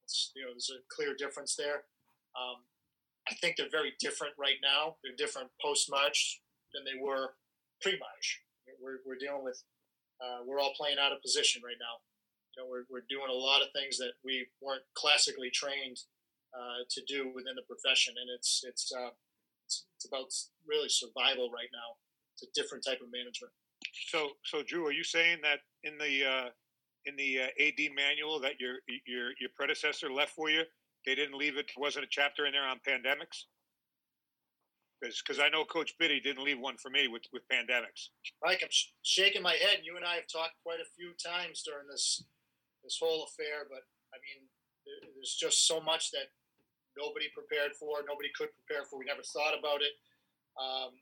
It's, 0.07 0.31
you 0.35 0.43
know, 0.43 0.55
there's 0.55 0.71
a 0.71 0.83
clear 0.91 1.15
difference 1.15 1.55
there. 1.59 1.87
Um, 2.39 2.63
I 3.27 3.35
think 3.35 3.57
they're 3.57 3.71
very 3.71 3.95
different 3.99 4.35
right 4.39 4.59
now. 4.63 4.97
They're 5.03 5.19
different 5.19 5.51
post 5.63 5.91
March 5.91 6.43
than 6.75 6.85
they 6.87 6.99
were 6.99 7.35
pre 7.83 7.99
March. 7.99 8.43
We're, 8.83 9.03
we're 9.07 9.19
dealing 9.19 9.43
with, 9.43 9.63
uh, 10.23 10.43
we're 10.47 10.61
all 10.61 10.75
playing 10.79 10.99
out 10.99 11.13
of 11.13 11.23
position 11.23 11.63
right 11.65 11.79
now. 11.79 12.03
You 12.57 12.65
know, 12.65 12.69
we're, 12.73 12.89
we're 12.89 13.05
doing 13.11 13.29
a 13.29 13.37
lot 13.37 13.61
of 13.61 13.69
things 13.77 13.99
that 13.99 14.17
we 14.25 14.49
weren't 14.63 14.83
classically 14.97 15.51
trained 15.53 16.01
uh, 16.57 16.89
to 16.89 17.03
do 17.05 17.29
within 17.35 17.53
the 17.53 17.69
profession, 17.69 18.15
and 18.17 18.31
it's 18.33 18.65
it's, 18.65 18.91
uh, 18.97 19.13
it's 19.67 19.85
it's 19.97 20.07
about 20.09 20.33
really 20.67 20.89
survival 20.89 21.51
right 21.53 21.69
now. 21.69 22.01
It's 22.33 22.49
a 22.49 22.53
different 22.57 22.85
type 22.85 23.01
of 23.05 23.13
management. 23.13 23.53
So, 24.09 24.31
so 24.45 24.63
Drew, 24.63 24.87
are 24.87 24.93
you 24.93 25.05
saying 25.05 25.39
that 25.43 25.61
in 25.85 25.99
the 25.99 26.25
uh, 26.25 26.49
in 27.05 27.17
the 27.17 27.45
uh, 27.45 27.63
AD 27.63 27.93
manual 27.95 28.41
that 28.41 28.59
your 28.59 28.77
your 29.07 29.33
your 29.41 29.51
predecessor 29.55 30.11
left 30.11 30.33
for 30.33 30.49
you, 30.49 30.63
they 31.05 31.15
didn't 31.15 31.37
leave 31.37 31.57
it. 31.57 31.71
Wasn't 31.77 32.05
a 32.05 32.09
chapter 32.11 32.47
in 32.47 32.53
there 32.53 32.67
on 32.67 32.81
pandemics? 32.87 33.45
Because 35.03 35.39
I 35.39 35.51
know 35.51 35.65
Coach 35.65 35.93
Biddy 35.99 36.21
didn't 36.21 36.43
leave 36.43 36.59
one 36.59 36.79
for 36.79 36.91
me 36.91 37.07
with, 37.07 37.23
with 37.31 37.43
pandemics. 37.53 38.09
Mike, 38.43 38.61
I'm 38.63 38.71
sh- 38.71 38.97
shaking 39.03 39.43
my 39.43 39.53
head. 39.53 39.85
You 39.85 39.97
and 39.97 40.07
I 40.07 40.15
have 40.15 40.25
talked 40.27 40.55
quite 40.65 40.81
a 40.81 40.89
few 40.97 41.13
times 41.23 41.63
during 41.63 41.87
this 41.87 42.25
this 42.87 43.03
whole 43.03 43.27
affair, 43.27 43.67
but 43.67 43.83
I 44.15 44.23
mean, 44.23 44.47
there's 44.87 45.35
just 45.35 45.67
so 45.67 45.83
much 45.83 46.15
that 46.15 46.31
nobody 46.95 47.27
prepared 47.35 47.75
for, 47.75 48.07
nobody 48.07 48.31
could 48.39 48.55
prepare 48.63 48.87
for. 48.87 49.03
We 49.03 49.11
never 49.11 49.27
thought 49.27 49.59
about 49.59 49.83
it. 49.83 49.99
Um, 50.55 50.95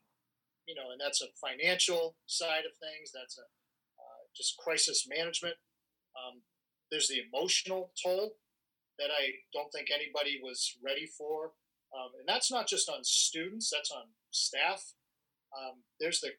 you 0.65 0.73
know, 0.73 0.89
and 0.89 0.99
that's 0.99 1.21
a 1.21 1.29
financial 1.37 2.17
side 2.25 2.65
of 2.65 2.73
things. 2.81 3.13
That's 3.13 3.37
a 3.37 3.45
uh, 3.45 4.21
just 4.35 4.57
crisis 4.57 5.05
management. 5.05 5.55
Um, 6.17 6.41
there's 6.89 7.07
the 7.07 7.21
emotional 7.21 7.93
toll 8.01 8.41
that 8.97 9.11
I 9.11 9.45
don't 9.53 9.71
think 9.71 9.89
anybody 9.93 10.39
was 10.41 10.73
ready 10.83 11.05
for. 11.05 11.53
Um, 11.93 12.11
and 12.19 12.27
that's 12.27 12.51
not 12.51 12.67
just 12.67 12.89
on 12.89 13.03
students, 13.03 13.69
that's 13.71 13.91
on 13.91 14.09
staff. 14.31 14.83
Um, 15.55 15.83
there's 15.99 16.19
the, 16.19 16.31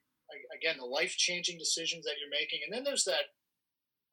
again, 0.52 0.76
the 0.78 0.84
life 0.84 1.16
changing 1.16 1.58
decisions 1.58 2.04
that 2.04 2.16
you're 2.20 2.32
making. 2.32 2.60
And 2.64 2.72
then 2.74 2.84
there's 2.84 3.04
that, 3.04 3.32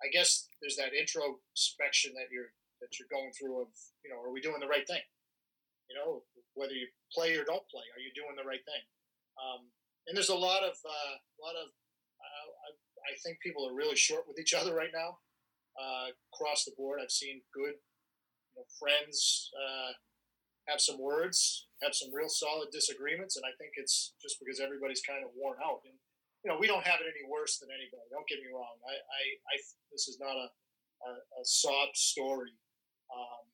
I 0.03 0.11
guess, 0.11 0.51
there's 0.59 0.75
that 0.75 0.91
introspection 0.91 2.11
that 2.19 2.27
you're, 2.27 2.51
that 2.83 2.99
you're 2.99 3.11
going 3.11 3.31
through 3.31 3.63
of, 3.63 3.71
you 4.03 4.11
know, 4.11 4.19
are 4.19 4.31
we 4.35 4.43
doing 4.43 4.59
the 4.59 4.67
right 4.67 4.85
thing? 4.85 5.01
You 5.87 5.95
know, 5.95 6.23
whether 6.53 6.75
you 6.75 6.87
play 7.15 7.35
or 7.39 7.47
don't 7.47 7.63
play, 7.71 7.87
are 7.95 8.03
you 8.03 8.11
doing 8.11 8.35
the 8.35 8.47
right 8.47 8.63
thing? 8.63 8.83
Um, 9.39 9.71
and 10.07 10.15
there's 10.15 10.33
a 10.33 10.35
lot 10.35 10.63
of, 10.63 10.75
uh, 10.83 11.15
a 11.15 11.39
lot 11.39 11.55
of, 11.55 11.71
uh, 11.71 12.47
I, 12.67 12.69
I 13.11 13.13
think 13.23 13.39
people 13.39 13.67
are 13.67 13.75
really 13.75 13.95
short 13.95 14.27
with 14.27 14.39
each 14.39 14.53
other 14.53 14.75
right 14.75 14.91
now 14.93 15.19
uh, 15.79 16.11
across 16.33 16.65
the 16.65 16.75
board. 16.75 16.99
I've 16.99 17.11
seen 17.11 17.41
good 17.53 17.75
you 17.75 18.55
know, 18.59 18.65
friends 18.79 19.49
uh, 19.55 19.95
have 20.67 20.79
some 20.79 20.99
words, 20.99 21.67
have 21.81 21.95
some 21.95 22.13
real 22.13 22.29
solid 22.29 22.69
disagreements, 22.71 23.35
and 23.35 23.45
I 23.45 23.51
think 23.59 23.75
it's 23.75 24.13
just 24.21 24.39
because 24.39 24.59
everybody's 24.59 25.01
kind 25.01 25.23
of 25.23 25.31
worn 25.35 25.57
out. 25.59 25.83
And 25.83 25.95
you 26.43 26.51
know, 26.51 26.60
we 26.60 26.67
don't 26.67 26.84
have 26.84 26.99
it 26.99 27.08
any 27.08 27.23
worse 27.23 27.58
than 27.60 27.71
anybody. 27.71 28.03
Don't 28.12 28.27
get 28.27 28.43
me 28.43 28.51
wrong. 28.51 28.75
I, 28.84 28.93
I, 28.99 29.21
I 29.47 29.56
this 29.95 30.12
is 30.12 30.19
not 30.19 30.36
a, 30.36 30.47
a, 31.08 31.12
a 31.39 31.43
sob 31.43 31.95
story, 31.95 32.51
um, 33.15 33.47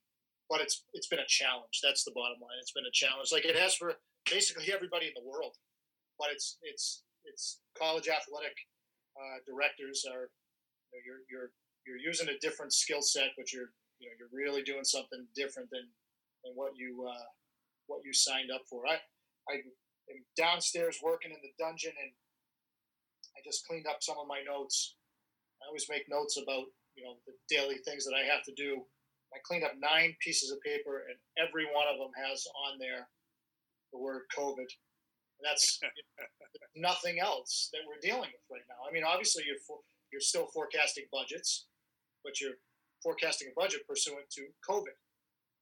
but 0.49 0.61
it's 0.61 0.89
it's 0.97 1.07
been 1.07 1.21
a 1.21 1.29
challenge. 1.29 1.85
That's 1.85 2.03
the 2.03 2.17
bottom 2.17 2.41
line. 2.41 2.57
It's 2.61 2.73
been 2.73 2.89
a 2.89 2.97
challenge, 2.97 3.29
like 3.31 3.45
it 3.45 3.55
has 3.55 3.77
for 3.77 3.93
basically 4.25 4.73
everybody 4.73 5.05
in 5.05 5.15
the 5.15 5.25
world. 5.29 5.53
But 6.17 6.33
it's 6.33 6.57
it's 6.65 7.05
it's 7.25 7.61
college 7.77 8.09
athletic 8.09 8.57
uh, 9.13 9.37
directors 9.45 10.05
are 10.09 10.33
you 10.89 10.97
know, 10.97 11.01
you're 11.05 11.21
you're 11.29 11.49
you're 11.85 12.01
using 12.01 12.29
a 12.29 12.37
different 12.41 12.73
skill 12.73 13.01
set, 13.01 13.37
but 13.37 13.53
you're 13.53 13.69
you 14.01 14.09
know 14.09 14.15
you're 14.17 14.33
really 14.33 14.63
doing 14.63 14.83
something 14.83 15.25
different 15.35 15.69
than 15.69 15.85
than 16.43 16.53
what 16.57 16.73
you 16.75 17.05
uh, 17.05 17.29
what 17.85 18.01
you 18.03 18.13
signed 18.13 18.49
up 18.49 18.65
for. 18.69 18.87
I 18.87 18.97
I 19.45 19.61
am 20.09 20.25
downstairs 20.35 20.97
working 21.03 21.31
in 21.31 21.37
the 21.45 21.53
dungeon 21.61 21.93
and 21.93 22.11
I 23.39 23.47
just 23.47 23.65
cleaned 23.65 23.87
up 23.87 24.03
some 24.03 24.19
of 24.19 24.27
my 24.27 24.43
notes. 24.43 24.99
I 25.63 25.71
always 25.71 25.87
make 25.87 26.03
notes 26.11 26.35
about 26.35 26.67
you 26.95 27.07
know 27.07 27.15
the 27.23 27.31
daily 27.47 27.79
things 27.87 28.03
that 28.03 28.15
I 28.15 28.27
have 28.27 28.43
to 28.43 28.53
do. 28.59 28.83
I 29.31 29.39
cleaned 29.47 29.63
up 29.63 29.79
nine 29.79 30.15
pieces 30.19 30.51
of 30.51 30.59
paper, 30.59 31.07
and 31.07 31.15
every 31.39 31.63
one 31.71 31.87
of 31.87 31.95
them 31.95 32.11
has 32.19 32.43
on 32.67 32.79
there 32.79 33.07
the 33.93 33.99
word 33.99 34.27
COVID. 34.35 34.67
And 35.39 35.45
that's 35.47 35.79
nothing 36.75 37.19
else 37.23 37.69
that 37.71 37.87
we're 37.87 38.03
dealing 38.03 38.27
with 38.27 38.45
right 38.51 38.67
now. 38.67 38.83
I 38.83 38.91
mean, 38.91 39.07
obviously 39.07 39.43
you're 39.47 39.63
for, 39.65 39.79
you're 40.11 40.19
still 40.19 40.47
forecasting 40.51 41.05
budgets, 41.13 41.67
but 42.23 42.41
you're 42.41 42.59
forecasting 43.01 43.53
a 43.55 43.59
budget 43.59 43.87
pursuant 43.87 44.27
to 44.35 44.51
COVID. 44.67 44.97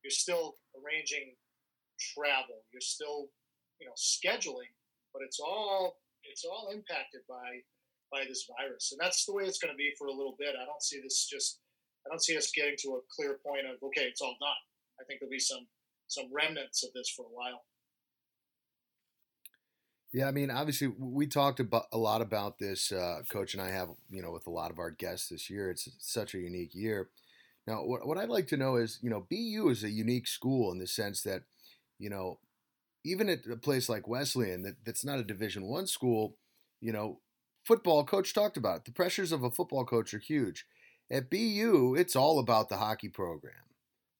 You're 0.03 0.15
still 0.15 0.57
arranging 0.73 1.35
travel. 2.15 2.65
You're 2.71 2.81
still, 2.81 3.29
you 3.79 3.85
know, 3.85 3.93
scheduling, 3.93 4.73
but 5.13 5.21
it's 5.21 5.39
all 5.39 5.97
it's 6.29 6.45
all 6.45 6.69
impacted 6.73 7.21
by 7.27 7.63
by 8.11 8.23
this 8.23 8.47
virus, 8.47 8.91
and 8.91 8.99
that's 9.01 9.25
the 9.25 9.33
way 9.33 9.43
it's 9.43 9.59
going 9.59 9.73
to 9.73 9.77
be 9.77 9.91
for 9.97 10.07
a 10.07 10.13
little 10.13 10.35
bit. 10.39 10.55
I 10.55 10.65
don't 10.65 10.81
see 10.81 10.99
this 11.01 11.27
just. 11.29 11.59
I 12.05 12.09
don't 12.09 12.23
see 12.23 12.37
us 12.37 12.51
getting 12.55 12.77
to 12.83 12.95
a 12.95 13.01
clear 13.13 13.39
point 13.45 13.67
of 13.67 13.83
okay, 13.83 14.07
it's 14.07 14.21
all 14.21 14.37
done. 14.39 14.61
I 14.99 15.03
think 15.03 15.19
there'll 15.19 15.31
be 15.31 15.39
some 15.39 15.67
some 16.07 16.25
remnants 16.31 16.83
of 16.83 16.91
this 16.93 17.09
for 17.15 17.23
a 17.23 17.35
while. 17.35 17.63
Yeah, 20.13 20.27
I 20.27 20.31
mean, 20.31 20.49
obviously, 20.49 20.87
we 20.87 21.27
talked 21.27 21.59
about 21.59 21.85
a 21.91 21.97
lot 21.97 22.21
about 22.21 22.59
this. 22.59 22.91
Uh, 22.91 23.19
Coach 23.29 23.53
and 23.53 23.61
I 23.61 23.69
have, 23.71 23.89
you 24.09 24.21
know, 24.21 24.31
with 24.31 24.47
a 24.47 24.51
lot 24.51 24.71
of 24.71 24.79
our 24.79 24.89
guests 24.89 25.29
this 25.29 25.49
year. 25.49 25.69
It's 25.69 25.89
such 25.99 26.33
a 26.33 26.39
unique 26.39 26.73
year. 26.73 27.09
Now, 27.67 27.83
what, 27.83 28.07
what 28.07 28.17
I'd 28.17 28.29
like 28.29 28.47
to 28.47 28.57
know 28.57 28.77
is, 28.77 28.99
you 29.01 29.09
know, 29.09 29.27
BU 29.29 29.69
is 29.69 29.83
a 29.83 29.89
unique 29.89 30.27
school 30.27 30.71
in 30.71 30.79
the 30.79 30.87
sense 30.87 31.21
that, 31.23 31.43
you 31.99 32.09
know, 32.09 32.39
even 33.07 33.29
at 33.29 33.45
a 33.51 33.55
place 33.55 33.89
like 33.89 34.07
Wesleyan, 34.07 34.63
that, 34.63 34.75
that's 34.85 35.05
not 35.05 35.19
a 35.19 35.23
Division 35.23 35.67
One 35.67 35.87
school, 35.87 36.37
you 36.81 36.91
know, 36.91 37.19
football 37.65 38.03
coach 38.03 38.33
talked 38.33 38.57
about 38.57 38.77
it. 38.77 38.85
The 38.85 38.91
pressures 38.91 39.31
of 39.31 39.43
a 39.43 39.51
football 39.51 39.85
coach 39.85 40.13
are 40.13 40.19
huge. 40.19 40.65
At 41.09 41.29
BU, 41.29 41.95
it's 41.97 42.15
all 42.15 42.39
about 42.39 42.69
the 42.69 42.77
hockey 42.77 43.09
program. 43.09 43.53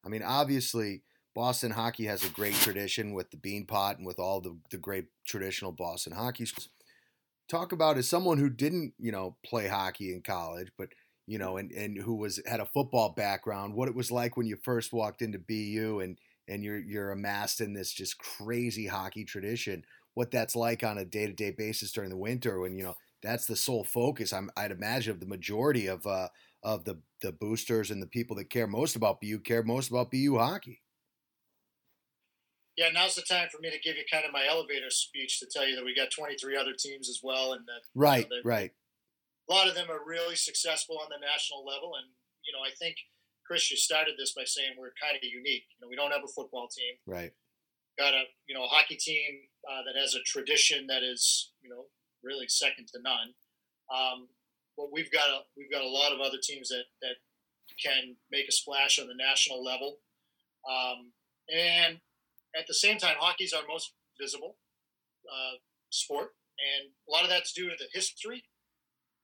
I 0.06 0.10
mean, 0.10 0.23
obviously, 0.23 1.04
Boston 1.36 1.71
hockey 1.71 2.06
has 2.06 2.23
a 2.23 2.30
great 2.30 2.56
tradition 2.56 3.13
with 3.13 3.30
the 3.32 3.38
Beanpot 3.38 3.97
and 3.97 4.06
with 4.06 4.19
all 4.19 4.39
the, 4.41 4.58
the 4.71 4.78
great 4.78 5.06
traditional 5.26 5.71
Boston 5.71 6.13
hockey 6.13 6.45
schools. 6.45 6.69
Talk 7.50 7.71
about 7.71 7.97
as 7.97 8.10
someone 8.10 8.38
who 8.38 8.50
didn't, 8.50 8.93
you 8.97 9.12
know, 9.12 9.38
play 9.45 9.67
hockey 9.67 10.13
in 10.13 10.21
college, 10.21 10.71
but 10.78 10.89
you 11.28 11.38
know, 11.38 11.58
and, 11.58 11.71
and 11.71 11.97
who 11.97 12.15
was 12.15 12.41
had 12.45 12.62
a 12.62 12.65
football 12.65 13.10
background, 13.10 13.73
what 13.73 13.89
it 13.89 13.95
was 13.95 14.12
like 14.12 14.38
when 14.38 14.47
you 14.47 14.58
first 14.63 14.93
walked 14.93 15.21
into 15.21 15.38
BU 15.38 16.00
and 16.00 16.17
and 16.47 16.63
you're 16.63 16.79
you're 16.79 17.12
amassed 17.12 17.62
in 17.62 17.73
this 17.73 17.91
just 17.91 18.17
crazy 18.17 18.88
hockey 18.88 19.25
tradition. 19.25 19.83
What 20.13 20.31
that's 20.31 20.55
like 20.55 20.83
on 20.83 20.97
a 20.97 21.05
day 21.05 21.27
to 21.27 21.33
day 21.33 21.51
basis 21.51 21.91
during 21.91 22.10
the 22.10 22.17
winter 22.17 22.60
when 22.60 22.77
you 22.77 22.83
know 22.83 22.95
that's 23.21 23.45
the 23.45 23.55
sole 23.55 23.83
focus. 23.83 24.33
I'm, 24.33 24.49
I'd 24.55 24.71
imagine 24.71 25.12
of 25.12 25.19
the 25.19 25.25
majority 25.25 25.88
of 25.88 26.05
uh, 26.05 26.29
of 26.63 26.86
the 26.86 27.01
the 27.21 27.31
boosters 27.31 27.91
and 27.91 28.01
the 28.01 28.07
people 28.07 28.36
that 28.38 28.49
care 28.49 28.67
most 28.67 28.95
about 28.95 29.21
BU 29.21 29.39
care 29.39 29.63
most 29.63 29.89
about 29.89 30.12
BU 30.12 30.38
hockey. 30.38 30.81
Yeah, 32.77 32.89
now's 32.93 33.15
the 33.15 33.23
time 33.23 33.47
for 33.51 33.60
me 33.60 33.71
to 33.71 33.79
give 33.79 33.97
you 33.97 34.03
kind 34.12 34.23
of 34.23 34.31
my 34.31 34.45
elevator 34.47 34.91
speech 34.91 35.39
to 35.39 35.47
tell 35.51 35.67
you 35.67 35.75
that 35.75 35.83
we 35.83 35.95
got 35.95 36.12
23 36.12 36.55
other 36.55 36.73
teams 36.77 37.10
as 37.10 37.21
well, 37.23 37.53
and 37.53 37.65
that 37.65 37.81
right, 37.95 38.27
you 38.29 38.29
know, 38.29 38.41
right. 38.45 38.71
A 39.49 39.53
lot 39.53 39.67
of 39.67 39.75
them 39.75 39.89
are 39.89 40.05
really 40.05 40.36
successful 40.36 40.99
on 41.01 41.10
the 41.10 41.25
national 41.25 41.65
level, 41.65 41.93
and 41.95 42.13
you 42.45 42.53
know, 42.53 42.60
I 42.62 42.69
think 42.77 42.97
Chris, 43.47 43.71
you 43.71 43.77
started 43.77 44.15
this 44.19 44.33
by 44.36 44.43
saying 44.43 44.75
we're 44.77 44.91
kind 45.01 45.15
of 45.15 45.23
unique. 45.23 45.63
You 45.71 45.79
know, 45.81 45.89
we 45.89 45.95
don't 45.95 46.12
have 46.12 46.27
a 46.27 46.36
football 46.36 46.67
team. 46.67 46.99
Right. 47.07 47.31
Got 47.97 48.13
a 48.13 48.27
you 48.45 48.53
know 48.53 48.65
a 48.65 48.67
hockey 48.67 48.97
team 48.99 49.47
uh, 49.65 49.81
that 49.88 49.99
has 49.99 50.13
a 50.13 50.21
tradition 50.21 50.86
that 50.88 51.01
is 51.01 51.51
you 51.63 51.69
know 51.69 51.86
really 52.21 52.47
second 52.47 52.88
to 52.93 52.99
none. 53.01 53.33
Um, 53.89 54.27
but 54.75 54.91
we've 54.91 55.10
got 55.10 55.29
a 55.29 55.39
we've 55.55 55.71
got 55.71 55.81
a 55.81 55.88
lot 55.88 56.12
of 56.12 56.19
other 56.19 56.38
teams 56.43 56.69
that 56.69 56.86
that 57.01 57.17
can 57.81 58.17
make 58.29 58.47
a 58.47 58.51
splash 58.51 58.99
on 58.99 59.07
the 59.07 59.17
national 59.17 59.63
level. 59.63 59.97
Um, 60.69 61.13
and 61.49 61.97
at 62.55 62.67
the 62.67 62.75
same 62.75 62.97
time, 62.97 63.15
hockey's 63.17 63.53
our 63.53 63.63
most 63.67 63.93
visible 64.19 64.57
uh, 65.25 65.57
sport, 65.89 66.36
and 66.60 66.91
a 67.07 67.12
lot 67.12 67.23
of 67.23 67.29
that's 67.29 67.53
due 67.53 67.69
to 67.69 67.75
the 67.79 67.89
history. 67.93 68.43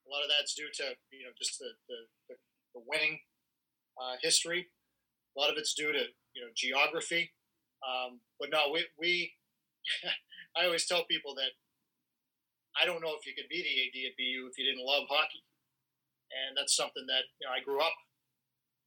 A 0.07 0.09
lot 0.09 0.23
of 0.23 0.31
that's 0.31 0.55
due 0.55 0.71
to 0.81 0.95
you 1.11 1.25
know 1.25 1.35
just 1.37 1.59
the 1.59 1.77
the, 1.87 2.35
the 2.73 2.81
winning 2.87 3.19
uh, 3.97 4.15
history. 4.21 4.67
A 5.35 5.39
lot 5.39 5.49
of 5.49 5.57
it's 5.57 5.73
due 5.73 5.91
to 5.91 6.03
you 6.33 6.41
know 6.41 6.51
geography. 6.55 7.33
Um, 7.83 8.21
but 8.39 8.49
no, 8.49 8.71
we, 8.71 8.85
we 8.97 9.33
I 10.57 10.65
always 10.65 10.85
tell 10.85 11.03
people 11.05 11.35
that 11.35 11.57
I 12.79 12.85
don't 12.85 13.01
know 13.03 13.13
if 13.13 13.25
you 13.27 13.35
could 13.37 13.49
be 13.49 13.61
the 13.61 13.75
AD 13.85 13.95
at 14.09 14.17
BU 14.17 14.49
if 14.49 14.57
you 14.57 14.65
didn't 14.65 14.85
love 14.85 15.05
hockey, 15.09 15.43
and 16.33 16.57
that's 16.57 16.75
something 16.75 17.05
that 17.07 17.29
you 17.37 17.45
know 17.45 17.53
I 17.53 17.61
grew 17.61 17.81
up. 17.81 17.93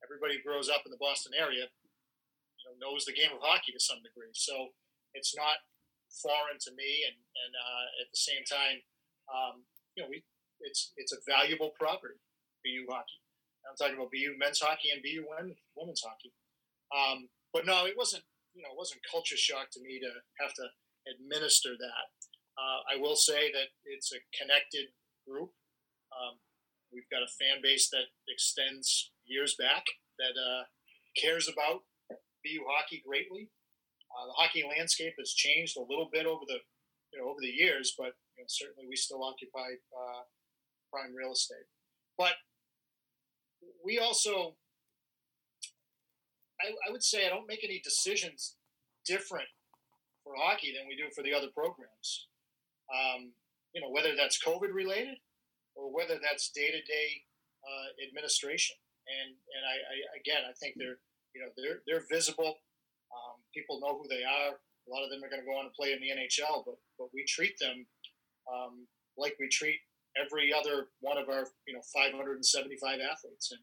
Everybody 0.04 0.42
grows 0.42 0.68
up 0.68 0.84
in 0.84 0.92
the 0.92 1.00
Boston 1.00 1.32
area, 1.34 1.66
you 1.66 2.62
know, 2.68 2.74
knows 2.78 3.08
the 3.08 3.16
game 3.16 3.32
of 3.32 3.40
hockey 3.40 3.72
to 3.72 3.80
some 3.80 4.04
degree. 4.04 4.30
So 4.36 4.76
it's 5.16 5.34
not 5.34 5.64
foreign 6.10 6.58
to 6.66 6.70
me, 6.74 7.06
and 7.06 7.16
and 7.16 7.52
uh, 7.54 7.86
at 8.02 8.08
the 8.10 8.20
same 8.20 8.42
time, 8.46 8.82
um, 9.30 9.66
you 9.94 10.02
know, 10.02 10.10
we 10.10 10.22
it's 10.60 10.92
it's 10.96 11.12
a 11.12 11.20
valuable 11.26 11.72
property, 11.78 12.18
BU 12.64 12.86
hockey. 12.90 13.20
I'm 13.68 13.76
talking 13.76 13.98
about 13.98 14.14
BU 14.14 14.38
men's 14.38 14.60
hockey 14.60 14.90
and 14.94 15.02
BU 15.02 15.26
women's 15.74 16.02
hockey. 16.02 16.32
Um, 16.94 17.28
but 17.52 17.66
no, 17.66 17.86
it 17.86 17.96
wasn't. 17.96 18.24
You 18.54 18.62
know, 18.62 18.72
it 18.72 18.78
wasn't 18.78 19.04
culture 19.04 19.36
shock 19.36 19.68
to 19.76 19.80
me 19.84 20.00
to 20.00 20.10
have 20.40 20.54
to 20.54 20.66
administer 21.12 21.76
that. 21.76 22.06
Uh, 22.56 22.80
I 22.88 22.96
will 22.96 23.16
say 23.16 23.52
that 23.52 23.68
it's 23.84 24.12
a 24.16 24.20
connected 24.32 24.88
group. 25.28 25.52
Um, 26.08 26.40
we've 26.88 27.08
got 27.12 27.20
a 27.20 27.36
fan 27.36 27.60
base 27.60 27.90
that 27.90 28.08
extends 28.28 29.12
years 29.26 29.56
back 29.58 29.84
that 30.16 30.32
uh, 30.32 30.64
cares 31.20 31.52
about 31.52 31.84
BU 32.08 32.64
hockey 32.64 33.02
greatly. 33.06 33.50
Uh, 34.08 34.26
the 34.26 34.36
hockey 34.40 34.64
landscape 34.64 35.12
has 35.18 35.34
changed 35.34 35.76
a 35.76 35.84
little 35.84 36.08
bit 36.10 36.24
over 36.24 36.44
the 36.48 36.64
you 37.12 37.20
know 37.20 37.28
over 37.28 37.40
the 37.40 37.52
years, 37.52 37.92
but 37.98 38.16
you 38.36 38.40
know, 38.40 38.48
certainly 38.48 38.88
we 38.88 38.96
still 38.96 39.22
occupy 39.22 39.76
uh, 39.92 40.22
prime 40.92 41.12
real 41.14 41.32
estate. 41.32 41.68
But 42.16 42.32
we 43.84 43.98
also, 43.98 44.56
I, 46.60 46.70
I 46.88 46.92
would 46.92 47.02
say, 47.02 47.26
I 47.26 47.28
don't 47.28 47.48
make 47.48 47.64
any 47.64 47.80
decisions 47.82 48.56
different 49.04 49.48
for 50.24 50.34
hockey 50.36 50.74
than 50.76 50.88
we 50.88 50.96
do 50.96 51.10
for 51.14 51.22
the 51.22 51.32
other 51.32 51.48
programs. 51.54 52.28
Um, 52.90 53.32
you 53.74 53.80
know, 53.80 53.90
whether 53.90 54.16
that's 54.16 54.42
COVID 54.42 54.72
related 54.72 55.18
or 55.74 55.92
whether 55.92 56.18
that's 56.22 56.50
day 56.50 56.70
to 56.70 56.80
day 56.80 57.26
administration. 58.02 58.76
And 59.06 59.38
and 59.38 59.62
I, 59.62 59.76
I, 59.78 59.96
again, 60.18 60.42
I 60.42 60.52
think 60.58 60.74
they're 60.76 60.98
you 61.34 61.40
know 61.44 61.50
they're 61.54 61.80
they're 61.86 62.06
visible. 62.10 62.58
Um, 63.14 63.38
people 63.54 63.78
know 63.78 63.94
who 63.94 64.08
they 64.08 64.26
are. 64.26 64.58
A 64.58 64.88
lot 64.90 65.02
of 65.02 65.10
them 65.10 65.22
are 65.22 65.30
going 65.30 65.42
to 65.42 65.46
go 65.46 65.58
on 65.58 65.66
to 65.66 65.78
play 65.78 65.94
in 65.94 66.02
the 66.02 66.10
NHL, 66.10 66.66
but 66.66 66.78
but 66.98 67.14
we 67.14 67.24
treat 67.28 67.54
them 67.60 67.86
um, 68.50 68.86
like 69.16 69.36
we 69.38 69.48
treat 69.48 69.78
every 70.20 70.52
other 70.52 70.88
one 71.00 71.18
of 71.18 71.28
our 71.28 71.46
you 71.66 71.74
know 71.74 71.82
575 71.92 73.00
athletes, 73.00 73.52
and 73.52 73.60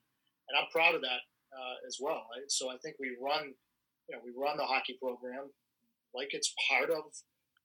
and 0.50 0.58
I'm 0.58 0.70
proud 0.72 0.96
of 0.96 1.02
that 1.02 1.22
uh, 1.54 1.76
as 1.88 1.98
well. 2.00 2.28
So 2.48 2.70
I 2.70 2.78
think 2.78 2.96
we 3.00 3.16
run 3.22 3.54
you 4.10 4.16
know 4.16 4.22
we 4.24 4.32
run 4.36 4.58
the 4.58 4.66
hockey 4.66 4.98
program 5.02 5.50
like 6.14 6.34
it's 6.34 6.54
part 6.70 6.90
of 6.90 7.04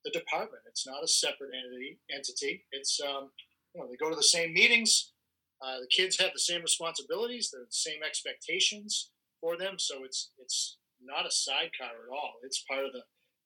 the 0.04 0.10
department. 0.10 0.62
It's 0.66 0.86
not 0.86 1.04
a 1.04 1.08
separate 1.08 1.50
entity. 1.52 1.98
Entity. 2.10 2.64
It's 2.72 3.00
um, 3.00 3.30
you 3.74 3.80
know 3.80 3.88
they 3.88 3.96
go 3.96 4.10
to 4.10 4.16
the 4.16 4.22
same 4.22 4.52
meetings. 4.52 5.12
Uh, 5.60 5.80
the 5.80 5.90
kids 5.90 6.18
have 6.20 6.30
the 6.32 6.38
same 6.38 6.62
responsibilities, 6.62 7.50
the 7.50 7.66
same 7.70 8.02
expectations 8.06 9.10
for 9.40 9.56
them. 9.56 9.74
So 9.78 10.04
it's 10.04 10.30
it's 10.38 10.78
not 11.02 11.26
a 11.26 11.30
sidecar 11.30 11.94
at 12.06 12.10
all. 12.12 12.38
It's 12.42 12.64
part 12.64 12.84
of 12.84 12.92
the 12.92 13.02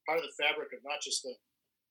part 0.06 0.18
of 0.18 0.24
the 0.24 0.36
fabric 0.36 0.72
of 0.72 0.84
not 0.84 1.00
just 1.02 1.22
the 1.22 1.34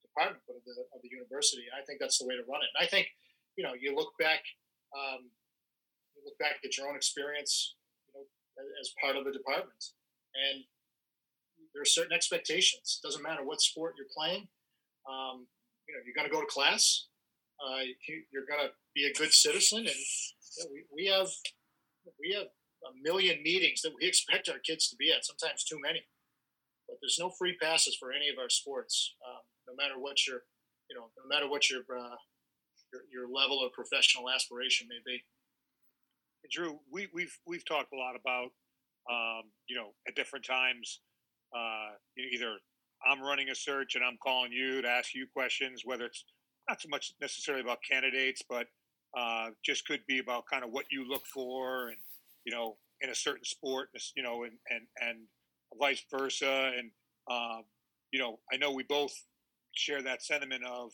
department, 0.05 0.43
but 0.47 0.57
of 0.57 0.65
the 0.65 0.77
of 0.93 1.01
the 1.01 1.09
university. 1.09 1.65
I 1.73 1.83
think 1.85 1.99
that's 1.99 2.19
the 2.19 2.27
way 2.27 2.35
to 2.35 2.45
run 2.47 2.61
it. 2.61 2.71
And 2.77 2.85
I 2.85 2.87
think 2.87 3.07
you 3.55 3.63
know, 3.63 3.73
you 3.79 3.95
look 3.95 4.13
back, 4.19 4.43
um, 4.95 5.29
you 6.15 6.21
look 6.25 6.37
back 6.39 6.59
at 6.63 6.77
your 6.77 6.87
own 6.87 6.95
experience, 6.95 7.75
you 8.07 8.19
know, 8.19 8.25
as 8.81 8.93
part 9.01 9.15
of 9.15 9.25
the 9.25 9.31
department, 9.31 9.93
and 10.35 10.63
there 11.73 11.81
are 11.81 11.85
certain 11.85 12.13
expectations. 12.13 12.99
It 12.99 13.07
doesn't 13.07 13.23
matter 13.23 13.43
what 13.43 13.61
sport 13.61 13.95
you're 13.97 14.11
playing. 14.15 14.47
Um, 15.09 15.47
you 15.87 15.95
know, 15.95 16.01
you're 16.05 16.15
going 16.15 16.27
to 16.27 16.33
go 16.33 16.41
to 16.41 16.47
class. 16.47 17.07
Uh, 17.61 17.83
you're 18.31 18.47
going 18.49 18.67
to 18.67 18.73
be 18.95 19.05
a 19.05 19.13
good 19.13 19.33
citizen, 19.33 19.79
and 19.79 19.87
you 19.87 20.63
know, 20.63 20.69
we, 20.71 20.83
we 20.91 21.05
have 21.07 21.29
we 22.19 22.33
have 22.33 22.47
a 22.89 22.91
million 23.01 23.43
meetings 23.43 23.81
that 23.81 23.93
we 23.99 24.07
expect 24.07 24.49
our 24.49 24.57
kids 24.59 24.89
to 24.89 24.95
be 24.95 25.11
at. 25.11 25.25
Sometimes 25.25 25.63
too 25.63 25.77
many, 25.79 26.01
but 26.87 26.97
there's 27.01 27.19
no 27.19 27.29
free 27.29 27.55
passes 27.61 27.95
for 27.95 28.11
any 28.11 28.29
of 28.29 28.39
our 28.39 28.49
sports. 28.49 29.15
Um, 29.27 29.41
no 29.67 29.75
matter 29.77 29.99
what 29.99 30.25
your, 30.25 30.41
you 30.89 30.95
know, 30.95 31.13
no 31.15 31.29
matter 31.29 31.47
what 31.47 31.69
your 31.69 31.81
uh, 31.81 32.17
your, 32.91 33.01
your 33.11 33.33
level 33.33 33.63
of 33.65 33.71
professional 33.73 34.29
aspiration 34.29 34.87
may 34.89 34.99
be. 35.05 35.23
Drew, 36.51 36.79
we, 36.91 37.07
we've 37.13 37.37
we've 37.45 37.65
talked 37.65 37.93
a 37.93 37.97
lot 37.97 38.15
about 38.19 38.51
um, 39.09 39.43
you 39.67 39.75
know 39.75 39.93
at 40.07 40.15
different 40.15 40.43
times 40.43 40.99
uh, 41.55 41.91
either 42.33 42.57
I'm 43.05 43.21
running 43.21 43.49
a 43.49 43.55
search 43.55 43.95
and 43.95 44.03
I'm 44.03 44.17
calling 44.21 44.51
you 44.51 44.81
to 44.81 44.87
ask 44.87 45.13
you 45.13 45.27
questions, 45.33 45.83
whether 45.85 46.05
it's 46.05 46.25
not 46.69 46.81
so 46.81 46.89
much 46.89 47.13
necessarily 47.19 47.63
about 47.63 47.79
candidates, 47.89 48.43
but 48.47 48.67
uh, 49.17 49.49
just 49.63 49.85
could 49.87 50.01
be 50.07 50.19
about 50.19 50.45
kind 50.45 50.63
of 50.63 50.71
what 50.71 50.85
you 50.91 51.07
look 51.07 51.25
for 51.25 51.89
and 51.89 51.97
you 52.45 52.53
know 52.53 52.77
in 53.01 53.09
a 53.09 53.15
certain 53.15 53.43
sport, 53.43 53.89
you 54.15 54.23
know, 54.23 54.43
and 54.43 54.53
and 54.69 54.81
and 55.01 55.19
vice 55.79 56.03
versa. 56.11 56.71
And 56.77 56.91
um, 57.29 57.63
you 58.11 58.19
know, 58.19 58.39
I 58.51 58.57
know 58.57 58.71
we 58.71 58.83
both 58.83 59.13
share 59.73 60.01
that 60.01 60.21
sentiment 60.21 60.63
of 60.65 60.91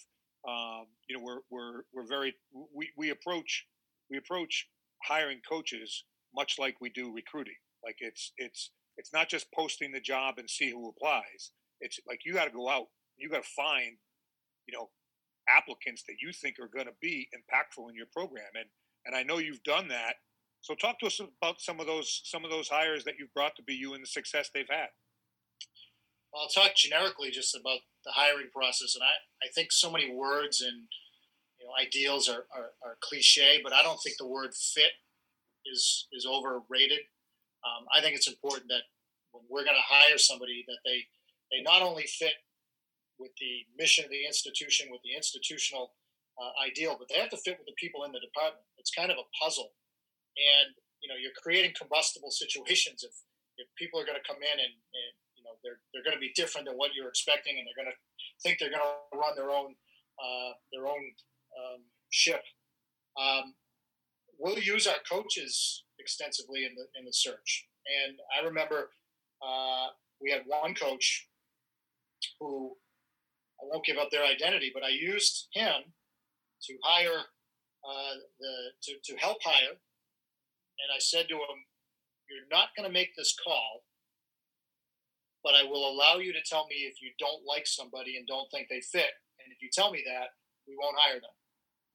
um, 0.48 0.86
you 1.08 1.18
know, 1.18 1.24
we're 1.24 1.42
we're 1.50 1.82
we're 1.94 2.08
very 2.08 2.34
we, 2.74 2.90
we 2.98 3.10
approach 3.10 3.66
we 4.10 4.18
approach 4.18 4.68
hiring 5.04 5.42
coaches 5.48 6.06
much 6.36 6.56
like 6.60 6.76
we 6.82 6.90
do 6.90 7.14
recruiting. 7.14 7.58
Like 7.84 7.98
it's 8.00 8.32
it's 8.38 8.72
it's 8.98 9.14
not 9.14 9.30
just 9.30 9.52
posting 9.54 9.92
the 9.92 10.00
job 10.00 10.36
and 10.38 10.50
see 10.50 10.72
who 10.72 10.90
applies. 10.90 11.52
It's 11.82 12.00
like 12.08 12.22
you 12.26 12.34
got 12.34 12.46
to 12.46 12.52
go 12.52 12.70
out, 12.70 12.88
you 13.18 13.30
got 13.30 13.44
to 13.44 13.50
find, 13.56 13.98
you 14.68 14.76
know, 14.76 14.90
applicants 15.50 16.04
that 16.08 16.16
you 16.22 16.32
think 16.34 16.56
are 16.60 16.70
going 16.74 16.88
to 16.88 16.96
be 17.02 17.28
impactful 17.34 17.90
in 17.90 17.96
your 17.96 18.08
program. 18.12 18.50
And 18.56 18.66
and 19.06 19.16
I 19.16 19.24
know 19.24 19.38
you've 19.38 19.64
done 19.64 19.88
that. 19.90 20.16
So 20.62 20.76
talk 20.76 21.00
to 21.00 21.06
us 21.08 21.20
about 21.20 21.62
some 21.62 21.80
of 21.80 21.88
those 21.88 22.22
some 22.26 22.46
of 22.46 22.52
those 22.52 22.70
hires 22.70 23.04
that 23.06 23.16
you've 23.20 23.34
brought 23.34 23.56
to 23.58 23.64
BU 23.64 23.94
and 23.94 24.04
the 24.04 24.08
success 24.08 24.50
they've 24.54 24.66
had. 24.70 24.90
I'll 26.38 26.50
talk 26.50 26.76
generically 26.76 27.32
just 27.32 27.56
about 27.56 27.80
the 28.06 28.12
hiring 28.12 28.50
process, 28.54 28.96
and 28.96 29.04
I, 29.04 29.46
I 29.46 29.50
think 29.54 29.72
so 29.72 29.92
many 29.92 30.14
words 30.14 30.62
and 30.62 30.88
you 31.60 31.66
know 31.66 31.74
ideals 31.80 32.30
are, 32.30 32.46
are, 32.54 32.72
are 32.86 32.98
cliche, 33.02 33.60
but 33.64 33.74
I 33.74 33.82
don't 33.82 34.00
think 34.04 34.18
the 34.18 34.28
word 34.28 34.54
fit 34.54 34.94
is 35.66 36.08
is 36.12 36.26
overrated. 36.26 37.02
Um, 37.66 37.86
I 37.94 38.02
think 38.02 38.16
it's 38.16 38.28
important 38.28 38.70
that 38.70 38.86
when 39.32 39.44
we're 39.50 39.66
going 39.66 39.78
to 39.78 39.94
hire 39.94 40.18
somebody, 40.18 40.64
that 40.68 40.80
they 40.86 41.06
they 41.52 41.62
not 41.64 41.82
only 41.82 42.06
fit 42.06 42.34
with 43.20 43.32
the 43.42 43.66
mission 43.78 44.06
of 44.06 44.12
the 44.12 44.26
institution, 44.26 44.88
with 44.92 45.02
the 45.02 45.16
institutional 45.18 45.98
uh, 46.38 46.54
ideal, 46.62 46.96
but 47.00 47.10
they 47.10 47.18
have 47.18 47.34
to 47.34 47.42
fit 47.42 47.58
with 47.58 47.66
the 47.66 47.78
people 47.82 48.06
in 48.06 48.14
the 48.14 48.22
department. 48.22 48.62
It's 48.78 48.94
kind 48.94 49.10
of 49.10 49.18
a 49.18 49.28
puzzle, 49.42 49.74
and 50.38 50.76
you 51.02 51.10
know 51.10 51.18
you're 51.18 51.36
creating 51.42 51.74
combustible 51.74 52.32
situations 52.44 53.04
if 53.04 53.14
if 53.58 53.68
people 53.74 54.00
are 54.00 54.06
going 54.06 54.20
to 54.22 54.30
come 54.30 54.38
in 54.38 54.58
and, 54.62 54.76
and 54.78 55.14
know 55.48 55.56
they're 55.64 55.80
they're 55.94 56.04
going 56.04 56.16
to 56.16 56.22
be 56.22 56.36
different 56.36 56.68
than 56.68 56.76
what 56.76 56.92
you're 56.96 57.08
expecting, 57.08 57.58
and 57.58 57.66
they're 57.66 57.80
going 57.80 57.92
to 57.92 58.00
think 58.44 58.60
they're 58.60 58.72
going 58.72 58.84
to 58.84 59.18
run 59.18 59.36
their 59.36 59.52
own 59.52 59.76
uh, 60.20 60.52
their 60.74 60.88
own 60.88 61.04
um, 61.56 61.82
ship. 62.12 62.44
Um, 63.20 63.56
we'll 64.40 64.60
use 64.60 64.88
our 64.88 65.02
coaches 65.10 65.84
extensively 66.00 66.66
in 66.66 66.76
the 66.76 66.86
in 67.00 67.06
the 67.06 67.14
search, 67.14 67.68
and 68.06 68.20
I 68.38 68.46
remember 68.46 68.90
uh, 69.42 69.88
we 70.22 70.32
had 70.32 70.44
one 70.46 70.76
coach 70.76 71.28
who 72.40 72.76
I 73.62 73.66
won't 73.72 73.86
give 73.86 73.98
up 73.98 74.10
their 74.12 74.26
identity, 74.26 74.72
but 74.74 74.84
I 74.84 74.90
used 74.90 75.48
him 75.54 75.94
to 76.64 76.74
hire 76.84 77.22
uh, 77.88 78.14
the 78.40 78.54
to, 78.84 78.94
to 79.06 79.20
help 79.20 79.38
hire, 79.44 79.72
and 79.72 80.90
I 80.94 81.00
said 81.00 81.28
to 81.30 81.36
him, 81.36 81.60
"You're 82.30 82.50
not 82.52 82.70
going 82.76 82.88
to 82.88 82.94
make 82.94 83.16
this 83.16 83.36
call, 83.44 83.84
but 85.48 85.56
I 85.56 85.64
will 85.64 85.88
allow 85.88 86.20
you 86.20 86.36
to 86.36 86.44
tell 86.44 86.68
me 86.68 86.84
if 86.84 87.00
you 87.00 87.16
don't 87.16 87.48
like 87.48 87.64
somebody 87.64 88.20
and 88.20 88.28
don't 88.28 88.52
think 88.52 88.68
they 88.68 88.84
fit. 88.84 89.16
And 89.40 89.48
if 89.56 89.64
you 89.64 89.72
tell 89.72 89.96
me 89.96 90.04
that, 90.04 90.36
we 90.68 90.76
won't 90.76 91.00
hire 91.00 91.24
them 91.24 91.32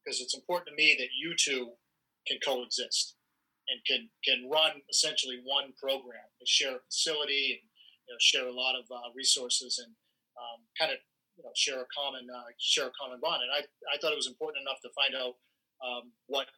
because 0.00 0.24
it's 0.24 0.32
important 0.32 0.72
to 0.72 0.74
me 0.80 0.96
that 0.96 1.12
you 1.12 1.36
two 1.36 1.76
can 2.24 2.40
coexist 2.40 3.20
and 3.68 3.76
can 3.84 4.08
can 4.24 4.48
run 4.48 4.80
essentially 4.88 5.44
one 5.44 5.76
program, 5.76 6.24
they 6.40 6.48
share 6.48 6.80
a 6.80 6.86
facility 6.88 7.60
and 7.60 7.68
you 8.08 8.16
know, 8.16 8.20
share 8.24 8.48
a 8.48 8.56
lot 8.56 8.72
of 8.72 8.88
uh, 8.88 9.12
resources 9.14 9.78
and 9.84 9.92
um, 10.40 10.64
kind 10.80 10.90
of 10.90 10.98
you 11.36 11.44
know 11.44 11.52
share 11.54 11.84
a 11.84 11.88
common 11.92 12.26
uh, 12.32 12.48
share 12.56 12.88
a 12.88 12.96
common 12.96 13.20
bond. 13.20 13.44
And 13.44 13.52
I 13.52 13.68
I 13.92 14.00
thought 14.00 14.16
it 14.16 14.18
was 14.18 14.32
important 14.32 14.64
enough 14.64 14.80
to 14.80 14.96
find 14.96 15.12
out 15.12 15.36
um, 15.84 16.16
what 16.26 16.48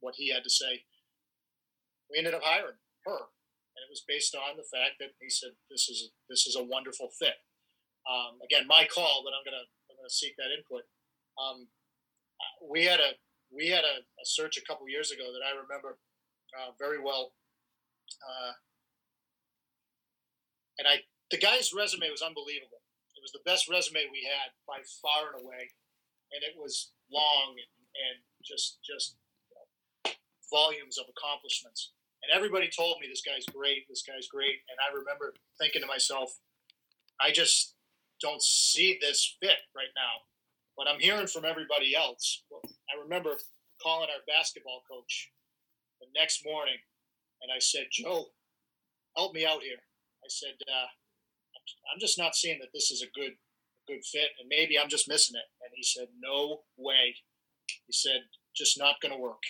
what 0.00 0.14
he 0.16 0.32
had 0.32 0.42
to 0.42 0.50
say. 0.50 0.82
We 2.10 2.18
ended 2.18 2.34
up 2.34 2.42
hiring 2.42 2.80
her, 3.04 3.28
and 3.78 3.86
it 3.86 3.90
was 3.90 4.02
based 4.10 4.34
on 4.34 4.58
the 4.58 4.66
fact 4.66 4.98
that 4.98 5.14
he 5.22 5.30
said 5.30 5.54
this 5.70 5.86
is 5.88 6.10
this 6.26 6.46
is 6.46 6.56
a 6.58 6.64
wonderful 6.64 7.14
fit. 7.14 7.38
Um, 8.10 8.42
again, 8.42 8.66
my 8.66 8.88
call, 8.90 9.22
but 9.22 9.30
I'm 9.30 9.46
gonna 9.46 9.66
I'm 9.90 9.96
gonna 9.96 10.10
seek 10.10 10.34
that 10.36 10.50
input. 10.50 10.82
Um, 11.38 11.70
we 12.66 12.84
had 12.84 12.98
a 12.98 13.14
we 13.54 13.68
had 13.70 13.86
a, 13.86 14.02
a, 14.02 14.24
search 14.24 14.58
a 14.58 14.64
couple 14.66 14.88
years 14.88 15.10
ago 15.10 15.24
that 15.32 15.46
I 15.46 15.54
remember 15.54 15.96
uh, 16.58 16.74
very 16.78 17.00
well, 17.00 17.32
uh, 18.18 18.52
and 20.78 20.88
I 20.88 21.06
the 21.30 21.38
guy's 21.38 21.72
resume 21.72 22.10
was 22.10 22.22
unbelievable 22.22 22.82
it 23.18 23.26
was 23.26 23.34
the 23.34 23.42
best 23.42 23.66
resume 23.66 24.06
we 24.14 24.22
had 24.22 24.54
by 24.62 24.78
far 25.02 25.34
and 25.34 25.42
away, 25.42 25.74
and 26.30 26.46
it 26.46 26.54
was 26.54 26.94
long 27.10 27.58
and, 27.58 27.74
and 27.98 28.16
just 28.46 28.78
just 28.86 29.18
volumes 30.46 31.02
of 31.02 31.10
accomplishments. 31.10 31.97
And 32.22 32.34
everybody 32.34 32.68
told 32.68 32.98
me 33.00 33.06
this 33.08 33.22
guy's 33.24 33.46
great, 33.54 33.86
this 33.88 34.02
guy's 34.06 34.28
great. 34.28 34.60
And 34.68 34.78
I 34.82 34.94
remember 34.94 35.34
thinking 35.60 35.82
to 35.82 35.88
myself, 35.88 36.38
I 37.20 37.30
just 37.30 37.74
don't 38.20 38.42
see 38.42 38.98
this 39.00 39.36
fit 39.40 39.58
right 39.74 39.94
now. 39.94 40.26
But 40.76 40.86
I'm 40.88 41.00
hearing 41.00 41.26
from 41.26 41.44
everybody 41.44 41.94
else. 41.96 42.44
I 42.54 43.02
remember 43.02 43.34
calling 43.82 44.08
our 44.10 44.22
basketball 44.26 44.82
coach 44.90 45.30
the 46.00 46.06
next 46.14 46.44
morning, 46.44 46.78
and 47.42 47.50
I 47.50 47.58
said, 47.58 47.86
Joe, 47.90 48.26
help 49.16 49.34
me 49.34 49.44
out 49.44 49.62
here. 49.62 49.82
I 50.22 50.28
said, 50.28 50.54
uh, 50.68 50.86
I'm 51.92 52.00
just 52.00 52.18
not 52.18 52.36
seeing 52.36 52.58
that 52.60 52.70
this 52.72 52.90
is 52.90 53.02
a 53.02 53.10
good 53.18 53.32
a 53.34 53.92
good 53.92 54.04
fit, 54.04 54.30
and 54.38 54.48
maybe 54.48 54.78
I'm 54.78 54.88
just 54.88 55.08
missing 55.08 55.36
it. 55.36 55.48
And 55.62 55.70
he 55.74 55.82
said, 55.82 56.08
No 56.20 56.62
way. 56.76 57.16
He 57.86 57.92
said, 57.92 58.22
just 58.56 58.78
not 58.78 59.00
going 59.00 59.14
to 59.14 59.20
work. 59.20 59.42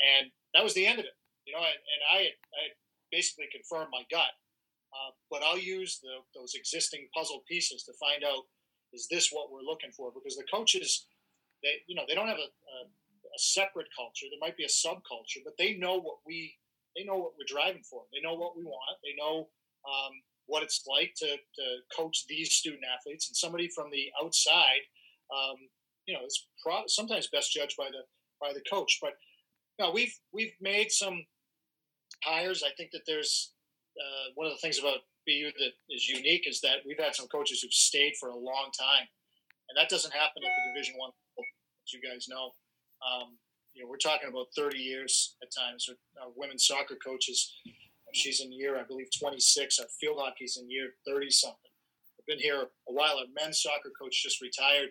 And 0.00 0.30
that 0.54 0.64
was 0.64 0.74
the 0.74 0.86
end 0.86 0.98
of 0.98 1.04
it. 1.04 1.16
You 1.46 1.52
know, 1.54 1.64
and, 1.64 1.80
and 1.80 2.02
I, 2.10 2.18
I 2.30 2.62
basically 3.10 3.46
confirmed 3.50 3.90
my 3.90 4.02
gut. 4.10 4.32
Uh, 4.92 5.12
but 5.30 5.42
I'll 5.42 5.58
use 5.58 6.00
the, 6.02 6.20
those 6.36 6.52
existing 6.54 7.08
puzzle 7.16 7.42
pieces 7.48 7.82
to 7.84 7.92
find 7.98 8.24
out 8.24 8.44
is 8.92 9.08
this 9.08 9.32
what 9.32 9.50
we're 9.50 9.64
looking 9.64 9.90
for? 9.90 10.12
Because 10.12 10.36
the 10.36 10.44
coaches, 10.52 11.06
they 11.62 11.80
you 11.88 11.96
know 11.96 12.04
they 12.06 12.14
don't 12.14 12.28
have 12.28 12.36
a, 12.36 12.50
a, 12.52 12.78
a 12.84 13.38
separate 13.38 13.88
culture. 13.96 14.28
There 14.28 14.42
might 14.42 14.56
be 14.56 14.68
a 14.68 14.72
subculture, 14.72 15.40
but 15.44 15.56
they 15.58 15.74
know 15.74 15.96
what 15.98 16.20
we 16.26 16.54
they 16.94 17.04
know 17.04 17.16
what 17.16 17.32
we're 17.40 17.48
driving 17.48 17.82
for. 17.88 18.04
They 18.12 18.20
know 18.20 18.36
what 18.36 18.56
we 18.56 18.64
want. 18.64 19.00
They 19.00 19.16
know 19.16 19.48
um, 19.88 20.12
what 20.46 20.62
it's 20.62 20.84
like 20.86 21.14
to, 21.16 21.26
to 21.26 21.64
coach 21.96 22.26
these 22.28 22.52
student 22.52 22.82
athletes 22.84 23.28
and 23.28 23.36
somebody 23.36 23.68
from 23.74 23.90
the 23.90 24.10
outside 24.22 24.84
um, 25.32 25.56
you 26.06 26.14
know 26.14 26.24
is 26.26 26.46
pro- 26.62 26.86
sometimes 26.86 27.28
best 27.32 27.52
judged 27.52 27.76
by 27.76 27.88
the 27.90 28.02
by 28.40 28.52
the 28.52 28.62
coach 28.68 28.98
but 29.00 29.14
we've 29.90 30.14
we've 30.32 30.54
made 30.60 30.90
some 30.90 31.24
hires 32.24 32.62
i 32.62 32.70
think 32.76 32.90
that 32.92 33.02
there's 33.06 33.52
uh, 33.98 34.30
one 34.34 34.46
of 34.46 34.52
the 34.52 34.58
things 34.58 34.78
about 34.78 34.98
bu 35.26 35.50
that 35.58 35.72
is 35.90 36.08
unique 36.08 36.48
is 36.48 36.60
that 36.60 36.76
we've 36.86 36.98
had 36.98 37.14
some 37.14 37.26
coaches 37.28 37.62
who've 37.62 37.72
stayed 37.72 38.12
for 38.18 38.30
a 38.30 38.36
long 38.36 38.70
time 38.78 39.06
and 39.68 39.76
that 39.76 39.88
doesn't 39.88 40.12
happen 40.12 40.42
at 40.42 40.50
the 40.50 40.72
division 40.72 40.94
one 40.98 41.10
as 41.38 41.92
you 41.92 42.00
guys 42.00 42.26
know 42.28 42.52
um, 43.02 43.36
you 43.74 43.82
know 43.82 43.88
we're 43.88 43.96
talking 43.96 44.28
about 44.28 44.46
30 44.56 44.78
years 44.78 45.36
at 45.42 45.48
times 45.50 45.88
our 46.20 46.28
women's 46.36 46.66
soccer 46.66 46.96
coaches 47.04 47.54
She's 48.14 48.40
in 48.40 48.52
year, 48.52 48.78
I 48.78 48.82
believe, 48.82 49.08
26. 49.18 49.80
Our 49.80 49.86
field 50.00 50.18
hockey's 50.20 50.58
in 50.60 50.70
year 50.70 50.90
30 51.06 51.30
something. 51.30 51.58
I've 52.18 52.26
been 52.26 52.38
here 52.38 52.62
a 52.62 52.92
while. 52.92 53.18
Our 53.18 53.24
men's 53.34 53.62
soccer 53.62 53.90
coach 53.98 54.22
just 54.22 54.40
retired 54.40 54.90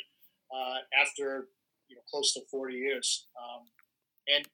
uh, 0.54 0.78
after 1.00 1.48
you 1.88 1.96
know 1.96 2.02
close 2.10 2.34
to 2.34 2.42
40 2.50 2.76
years, 2.76 3.28
um, 3.40 3.64
and 4.36 4.46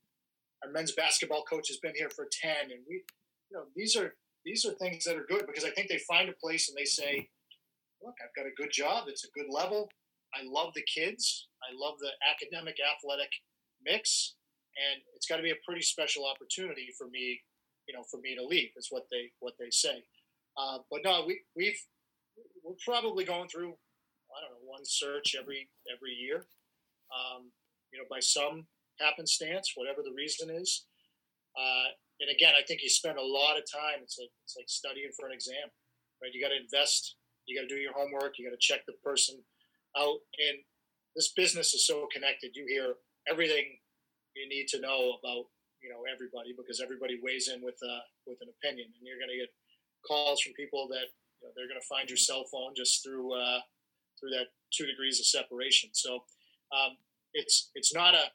our 0.64 0.72
men's 0.72 0.93
basketball 0.93 1.43
coach 1.43 1.68
has 1.70 1.78
been 1.78 1.95
here 1.95 2.10
for 2.10 2.28
10. 2.41 2.72
And 2.72 2.82
we, 2.88 3.03
you 3.49 3.58
know, 3.58 3.66
these 3.76 3.95
are 3.95 4.16
these 4.45 4.66
are 4.66 4.74
things 4.74 5.03
that 5.03 5.18
are 5.18 5.26
good 5.28 5.45
because 5.47 5.66
I 5.66 5.72
think 5.72 5.89
they 5.89 5.99
find 6.08 6.30
a 6.30 6.34
place 6.41 6.70
and 6.70 6.78
they 6.78 6.86
say, 6.86 7.30
"Look, 8.01 8.16
I've 8.24 8.36
got 8.36 8.49
a 8.49 8.55
good 8.55 8.72
job. 8.72 9.05
It's 9.08 9.26
a 9.26 9.32
good 9.38 9.49
level. 9.49 9.89
I 10.34 10.43
love 10.45 10.74
the 10.74 10.84
kids. 10.84 11.47
I 11.64 11.74
love 11.76 11.99
the 11.99 12.12
academic 12.30 12.78
athletic 12.80 13.30
mix." 13.84 14.36
And 14.78 15.01
it's 15.16 15.26
got 15.26 15.38
to 15.38 15.43
be 15.43 15.51
a 15.51 15.66
pretty 15.66 15.82
special 15.82 16.26
opportunity 16.26 16.93
for 16.97 17.08
me 17.08 17.41
you 17.88 17.95
know, 17.95 18.03
for 18.12 18.20
me 18.20 18.36
to 18.36 18.45
leave 18.45 18.70
is 18.78 18.88
what 18.91 19.08
they 19.10 19.32
what 19.39 19.53
they 19.60 19.72
say. 19.72 20.03
Uh, 20.58 20.80
but 20.91 21.01
no, 21.03 21.24
we 21.26 21.41
we've 21.55 21.80
we're 22.64 22.76
probably 22.86 23.24
going 23.24 23.47
through 23.47 23.74
I 24.36 24.38
don't 24.43 24.51
know 24.51 24.68
one 24.68 24.84
search 24.84 25.36
every 25.39 25.70
every 25.91 26.12
year. 26.12 26.45
Um, 27.08 27.51
you 27.91 27.99
know, 27.99 28.05
by 28.10 28.20
some 28.20 28.68
happenstance, 29.00 29.74
whatever 29.76 30.02
the 30.04 30.16
reason 30.16 30.50
is. 30.50 30.86
Uh, 31.58 31.93
and 32.20 32.30
again, 32.34 32.54
I 32.58 32.66
think 32.66 32.82
you 32.82 32.89
spend 32.89 33.18
a 33.18 33.26
lot 33.26 33.58
of 33.58 33.66
time. 33.70 34.02
It's 34.02 34.18
like 34.18 34.34
it's 34.45 34.58
like 34.58 34.70
studying 34.70 35.14
for 35.14 35.30
an 35.30 35.34
exam, 35.34 35.70
right? 36.22 36.34
You 36.34 36.41
got 36.41 36.54
to 36.54 36.62
invest. 36.62 37.16
You 37.45 37.58
got 37.58 37.70
to 37.70 37.74
do 37.74 37.82
your 37.82 37.93
homework. 37.93 38.38
You 38.38 38.50
got 38.50 38.58
to 38.58 38.62
check 38.62 38.86
the 38.86 38.98
person 39.06 39.38
out. 39.95 40.20
And 40.41 40.58
this 41.16 41.34
business 41.34 41.74
is 41.74 41.86
so 41.86 42.10
connected. 42.14 42.58
You 42.58 42.66
hear 42.68 42.98
everything 43.30 43.78
you 44.36 44.50
need 44.50 44.68
to 44.70 44.82
know 44.82 45.18
about 45.18 45.50
you 45.82 45.89
know 45.89 46.06
everybody 46.10 46.54
because 46.58 46.82
everybody 46.82 47.22
weighs 47.22 47.50
in 47.50 47.62
with 47.62 47.78
uh, 47.82 48.06
with 48.26 48.38
an 48.41 48.50
opinion, 48.50 48.89
and 48.89 49.06
you're 49.06 49.22
going 49.22 49.34
to 49.34 49.41
get 49.41 49.54
calls 50.06 50.41
from 50.41 50.54
people 50.54 50.88
that 50.89 51.10
you 51.41 51.45
know, 51.45 51.52
they're 51.54 51.70
going 51.70 51.82
to 51.82 51.89
find 51.89 52.10
your 52.10 52.18
cell 52.18 52.45
phone 52.50 52.74
just 52.74 53.06
through 53.06 53.34
uh, 53.34 53.62
through 54.18 54.34
that 54.34 54.54
two 54.74 54.86
degrees 54.86 55.20
of 55.20 55.26
separation. 55.26 55.89
So 55.93 56.26
um, 56.74 56.98
it's 57.34 57.70
it's 57.76 57.93
not 57.93 58.14
a 58.14 58.30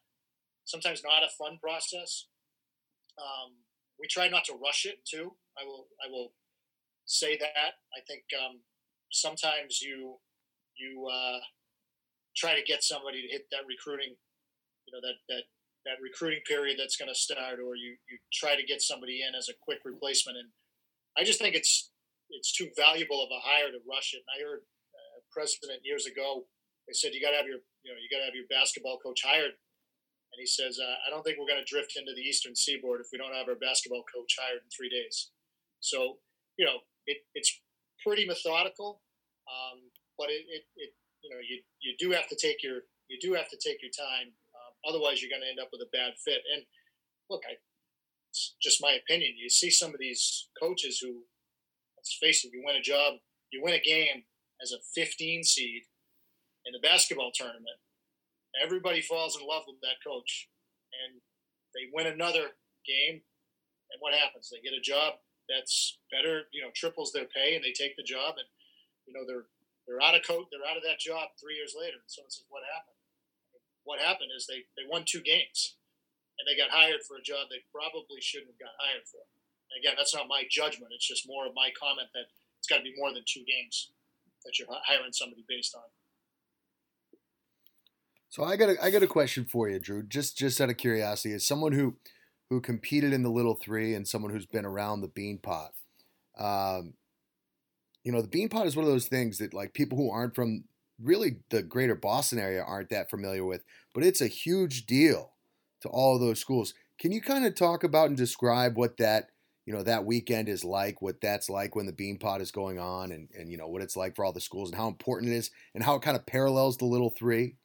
sometimes 0.64 1.02
not 1.04 1.22
a 1.22 1.30
fun 1.36 1.58
process. 1.62 2.26
Um, 3.18 3.52
we 3.98 4.06
try 4.08 4.28
not 4.28 4.44
to 4.46 4.58
rush 4.62 4.86
it 4.86 5.04
too. 5.04 5.32
I 5.58 5.64
will 5.64 5.86
I 6.04 6.10
will 6.10 6.32
say 7.06 7.36
that. 7.36 7.72
I 7.94 8.00
think 8.06 8.24
um, 8.34 8.60
sometimes 9.10 9.80
you 9.82 10.18
you 10.78 11.06
uh, 11.06 11.40
try 12.36 12.54
to 12.54 12.64
get 12.64 12.82
somebody 12.82 13.22
to 13.22 13.28
hit 13.28 13.46
that 13.52 13.68
recruiting, 13.68 14.16
you 14.86 14.90
know 14.92 15.00
that 15.02 15.18
that 15.28 15.44
that 15.84 16.02
recruiting 16.02 16.40
period 16.46 16.78
that's 16.78 16.96
going 16.96 17.10
to 17.12 17.18
start, 17.18 17.60
or 17.60 17.76
you 17.76 17.96
you 18.08 18.18
try 18.32 18.56
to 18.56 18.64
get 18.64 18.80
somebody 18.82 19.22
in 19.22 19.34
as 19.34 19.48
a 19.48 19.58
quick 19.62 19.80
replacement. 19.84 20.38
And 20.38 20.48
I 21.18 21.24
just 21.24 21.38
think 21.38 21.54
it's 21.54 21.90
it's 22.30 22.52
too 22.52 22.70
valuable 22.76 23.22
of 23.22 23.28
a 23.30 23.44
hire 23.44 23.70
to 23.70 23.80
rush 23.84 24.14
it. 24.14 24.24
And 24.24 24.32
I 24.32 24.38
heard 24.40 24.62
a 25.18 25.22
president 25.30 25.84
years 25.84 26.06
ago 26.06 26.46
they 26.86 26.94
said 26.94 27.14
you 27.14 27.22
got 27.22 27.30
to 27.30 27.40
have 27.40 27.46
your 27.46 27.62
you 27.84 27.90
know 27.92 27.98
you 28.00 28.08
got 28.10 28.24
to 28.24 28.28
have 28.28 28.38
your 28.38 28.48
basketball 28.50 28.98
coach 28.98 29.22
hired. 29.22 29.54
And 30.32 30.40
he 30.40 30.46
says, 30.48 30.80
uh, 30.80 30.96
I 31.06 31.10
don't 31.10 31.22
think 31.22 31.36
we're 31.36 31.50
going 31.50 31.60
to 31.60 31.68
drift 31.68 31.96
into 31.96 32.16
the 32.16 32.24
Eastern 32.24 32.56
Seaboard 32.56 33.00
if 33.00 33.12
we 33.12 33.18
don't 33.18 33.36
have 33.36 33.48
our 33.48 33.60
basketball 33.60 34.04
coach 34.08 34.36
hired 34.40 34.64
in 34.64 34.70
three 34.72 34.88
days. 34.88 35.30
So, 35.80 36.18
you 36.56 36.64
know, 36.64 36.80
it, 37.06 37.18
it's 37.34 37.60
pretty 38.00 38.24
methodical, 38.24 39.02
um, 39.44 39.92
but 40.16 40.30
it, 40.30 40.48
it, 40.48 40.64
it, 40.76 40.90
you 41.22 41.30
know, 41.30 41.40
you, 41.44 41.60
you 41.84 41.92
do 42.00 42.16
have 42.16 42.28
to 42.28 42.36
take 42.36 42.62
your 42.62 42.88
you 43.12 43.20
do 43.20 43.36
have 43.36 43.48
to 43.52 43.60
take 43.60 43.84
your 43.84 43.92
time. 43.92 44.32
Um, 44.56 44.72
otherwise, 44.88 45.20
you're 45.20 45.28
going 45.28 45.44
to 45.44 45.52
end 45.52 45.60
up 45.60 45.68
with 45.68 45.84
a 45.84 45.92
bad 45.92 46.16
fit. 46.24 46.40
And 46.56 46.64
look, 47.28 47.42
I, 47.44 47.60
it's 48.30 48.56
just 48.56 48.80
my 48.80 48.96
opinion. 48.96 49.36
You 49.36 49.50
see 49.50 49.68
some 49.68 49.92
of 49.92 50.00
these 50.00 50.48
coaches 50.56 50.96
who, 50.96 51.28
let's 52.00 52.16
face 52.16 52.44
it, 52.44 52.56
you 52.56 52.64
win 52.64 52.76
a 52.76 52.80
job, 52.80 53.20
you 53.52 53.60
win 53.62 53.74
a 53.74 53.84
game 53.84 54.24
as 54.62 54.72
a 54.72 54.80
15 54.94 55.44
seed 55.44 55.82
in 56.64 56.72
the 56.72 56.80
basketball 56.80 57.30
tournament. 57.34 57.76
Everybody 58.60 59.00
falls 59.00 59.38
in 59.38 59.46
love 59.46 59.64
with 59.66 59.80
that 59.80 60.02
coach, 60.04 60.48
and 61.04 61.20
they 61.72 61.88
win 61.92 62.12
another 62.12 62.52
game. 62.84 63.22
And 63.92 63.98
what 64.00 64.14
happens? 64.14 64.48
They 64.48 64.60
get 64.60 64.76
a 64.76 64.82
job 64.82 65.20
that's 65.48 65.98
better, 66.10 66.48
you 66.52 66.60
know, 66.60 66.72
triples 66.74 67.12
their 67.12 67.28
pay, 67.28 67.56
and 67.56 67.64
they 67.64 67.72
take 67.72 67.96
the 67.96 68.04
job, 68.04 68.36
and 68.36 68.48
you 69.06 69.12
know 69.12 69.24
they're 69.24 69.48
they're 69.88 70.04
out 70.04 70.14
of 70.14 70.22
coach, 70.22 70.46
they're 70.52 70.64
out 70.68 70.76
of 70.76 70.84
that 70.86 71.00
job 71.00 71.32
three 71.40 71.56
years 71.56 71.74
later. 71.76 71.96
And 71.96 72.08
someone 72.12 72.30
says, 72.30 72.44
"What 72.48 72.64
happened?" 72.68 72.92
what 73.84 74.00
happened 74.00 74.30
is 74.34 74.46
they, 74.46 74.62
they 74.78 74.86
won 74.86 75.04
two 75.06 75.22
games 75.22 75.76
and 76.38 76.46
they 76.46 76.58
got 76.58 76.70
hired 76.70 77.02
for 77.06 77.18
a 77.18 77.24
job 77.24 77.50
they 77.50 77.62
probably 77.70 78.22
shouldn't 78.22 78.50
have 78.50 78.62
got 78.62 78.74
hired 78.78 79.06
for. 79.06 79.22
And 79.70 79.82
again, 79.82 79.94
that's 79.98 80.14
not 80.14 80.30
my 80.30 80.44
judgment. 80.50 80.94
It's 80.94 81.06
just 81.06 81.28
more 81.28 81.46
of 81.46 81.54
my 81.54 81.70
comment 81.74 82.10
that 82.14 82.30
it's 82.58 82.70
got 82.70 82.82
to 82.82 82.86
be 82.86 82.94
more 82.96 83.12
than 83.12 83.26
two 83.26 83.42
games 83.46 83.90
that 84.46 84.58
you're 84.58 84.70
hiring 84.86 85.14
somebody 85.14 85.44
based 85.46 85.74
on. 85.74 85.86
So 88.32 88.42
I 88.44 88.56
got 88.56 88.70
a, 88.70 88.82
I 88.82 88.90
got 88.90 89.02
a 89.02 89.06
question 89.06 89.44
for 89.44 89.68
you, 89.68 89.78
Drew. 89.78 90.02
Just 90.02 90.38
just 90.38 90.58
out 90.58 90.70
of 90.70 90.78
curiosity, 90.78 91.34
as 91.34 91.46
someone 91.46 91.72
who 91.72 91.96
who 92.48 92.62
competed 92.62 93.12
in 93.12 93.22
the 93.22 93.30
Little 93.30 93.54
Three 93.54 93.92
and 93.92 94.08
someone 94.08 94.32
who's 94.32 94.46
been 94.46 94.64
around 94.64 95.02
the 95.02 95.08
Beanpot, 95.08 95.68
um, 96.38 96.94
you 98.02 98.10
know, 98.10 98.22
the 98.22 98.28
Beanpot 98.28 98.64
is 98.64 98.74
one 98.74 98.86
of 98.86 98.90
those 98.90 99.06
things 99.06 99.36
that 99.36 99.52
like 99.52 99.74
people 99.74 99.98
who 99.98 100.10
aren't 100.10 100.34
from 100.34 100.64
really 100.98 101.40
the 101.50 101.62
greater 101.62 101.94
Boston 101.94 102.38
area 102.38 102.62
aren't 102.62 102.88
that 102.88 103.10
familiar 103.10 103.44
with, 103.44 103.64
but 103.92 104.02
it's 104.02 104.22
a 104.22 104.28
huge 104.28 104.86
deal 104.86 105.32
to 105.82 105.90
all 105.90 106.14
of 106.14 106.22
those 106.22 106.38
schools. 106.38 106.72
Can 106.98 107.12
you 107.12 107.20
kind 107.20 107.44
of 107.44 107.54
talk 107.54 107.84
about 107.84 108.08
and 108.08 108.16
describe 108.16 108.78
what 108.78 108.96
that 108.96 109.28
you 109.66 109.74
know 109.74 109.82
that 109.82 110.06
weekend 110.06 110.48
is 110.48 110.64
like, 110.64 111.02
what 111.02 111.20
that's 111.20 111.50
like 111.50 111.76
when 111.76 111.84
the 111.84 111.92
Beanpot 111.92 112.40
is 112.40 112.50
going 112.50 112.78
on, 112.78 113.12
and 113.12 113.28
and 113.38 113.52
you 113.52 113.58
know 113.58 113.68
what 113.68 113.82
it's 113.82 113.94
like 113.94 114.16
for 114.16 114.24
all 114.24 114.32
the 114.32 114.40
schools 114.40 114.70
and 114.70 114.78
how 114.78 114.88
important 114.88 115.30
it 115.30 115.36
is, 115.36 115.50
and 115.74 115.84
how 115.84 115.96
it 115.96 116.02
kind 116.02 116.16
of 116.16 116.24
parallels 116.24 116.78
the 116.78 116.86
Little 116.86 117.10
Three? 117.10 117.56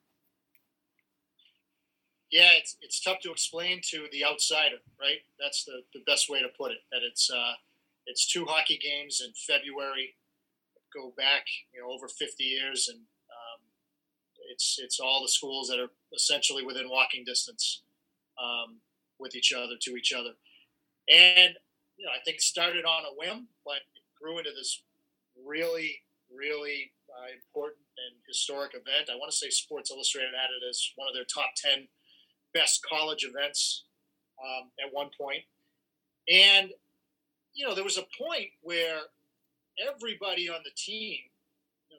Yeah, 2.32 2.52
it's 2.58 2.78
it's 2.82 3.02
tough 3.02 3.20
to 3.22 3.32
explain 3.32 3.82
to 3.92 4.08
the 4.12 4.26
outsider, 4.26 4.78
right? 5.00 5.20
That's 5.40 5.64
the, 5.64 5.84
the 5.94 6.02
best 6.06 6.30
way 6.30 6.42
to 6.42 6.50
put 6.58 6.72
it. 6.72 6.80
That 6.92 7.02
it's 7.04 7.30
uh, 7.32 7.54
it's 8.06 8.28
two 8.28 8.46
hockey 8.46 8.78
games 8.78 9.22
in 9.26 9.32
February, 9.48 10.16
go 10.94 11.14
back 11.18 11.46
you 11.74 11.82
know 11.82 11.90
over 11.92 12.08
50 12.08 12.44
years, 12.44 12.90
and 12.90 13.00
it's 14.50 14.80
it's 14.82 15.00
all 15.00 15.22
the 15.22 15.28
schools 15.28 15.68
that 15.68 15.80
are 15.80 15.92
essentially 16.14 16.66
within 16.66 16.90
walking 16.90 17.24
distance 17.24 17.84
um, 18.42 18.78
with 19.20 19.36
each 19.36 19.54
other 19.54 19.76
to 19.80 19.96
each 19.96 20.14
other, 20.14 20.32
and 21.10 21.54
you 21.98 22.06
know 22.06 22.12
I 22.12 22.24
think 22.24 22.38
it 22.38 22.42
started 22.42 22.86
on 22.86 23.04
a 23.04 23.14
whim, 23.16 23.48
but 23.66 23.86
it 23.96 24.04
grew 24.20 24.40
into 24.40 24.52
this 24.56 24.82
really 25.46 26.02
really 26.34 26.92
uh, 27.08 27.32
important 27.32 27.86
and 27.96 28.18
historic 28.28 28.74
event. 28.74 29.10
I 29.12 29.16
want 29.16 29.32
to 29.32 29.38
say 29.38 29.50
Sports 29.50 29.92
Illustrated 29.92 30.34
had 30.36 30.52
it 30.52 30.68
as 30.68 30.92
one 30.96 31.08
of 31.08 31.14
their 31.14 31.28
top 31.28 31.54
ten 31.56 31.88
best 32.58 32.86
college 32.86 33.24
events 33.24 33.84
um, 34.41 34.70
at 34.84 34.93
one 34.93 35.10
point, 35.20 35.43
and 36.32 36.72
you 37.53 37.68
know 37.68 37.76
there 37.76 37.84
was 37.84 37.97
a 37.97 38.05
point 38.18 38.49
where 38.62 38.99
everybody 39.88 40.49
on 40.49 40.62
the 40.64 40.72
team 40.76 41.18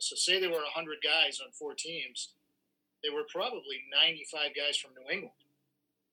so 0.00 0.14
say 0.14 0.38
there 0.38 0.50
were 0.50 0.56
100 0.56 0.98
guys 1.02 1.40
on 1.44 1.50
four 1.52 1.74
teams 1.74 2.28
there 3.02 3.14
were 3.14 3.26
probably 3.30 3.86
95 3.90 4.54
guys 4.56 4.76
from 4.76 4.90
New 4.98 5.06
England 5.10 5.38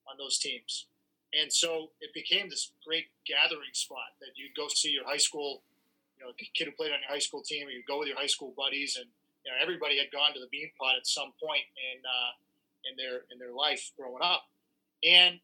on 0.05 0.17
those 0.17 0.37
teams. 0.37 0.85
And 1.33 1.51
so 1.51 1.89
it 1.99 2.13
became 2.13 2.49
this 2.49 2.71
great 2.85 3.09
gathering 3.25 3.73
spot 3.73 4.15
that 4.21 4.37
you'd 4.37 4.55
go 4.55 4.67
see 4.69 4.91
your 4.91 5.05
high 5.05 5.19
school, 5.19 5.61
you 6.17 6.23
know, 6.23 6.31
kid 6.37 6.65
who 6.65 6.71
played 6.71 6.93
on 6.93 7.01
your 7.01 7.11
high 7.11 7.23
school 7.23 7.41
team, 7.41 7.67
or 7.67 7.71
you'd 7.71 7.89
go 7.89 7.99
with 7.99 8.07
your 8.07 8.17
high 8.17 8.29
school 8.29 8.53
buddies, 8.55 8.95
and 8.95 9.09
you 9.43 9.51
know, 9.51 9.57
everybody 9.61 9.97
had 9.97 10.13
gone 10.13 10.33
to 10.33 10.39
the 10.39 10.49
Beanpot 10.53 10.95
at 10.95 11.05
some 11.05 11.33
point 11.41 11.65
in 11.75 11.99
uh, 12.05 12.31
in 12.89 12.95
their 12.97 13.25
in 13.31 13.39
their 13.39 13.53
life 13.53 13.91
growing 13.97 14.21
up, 14.21 14.45
and 15.03 15.39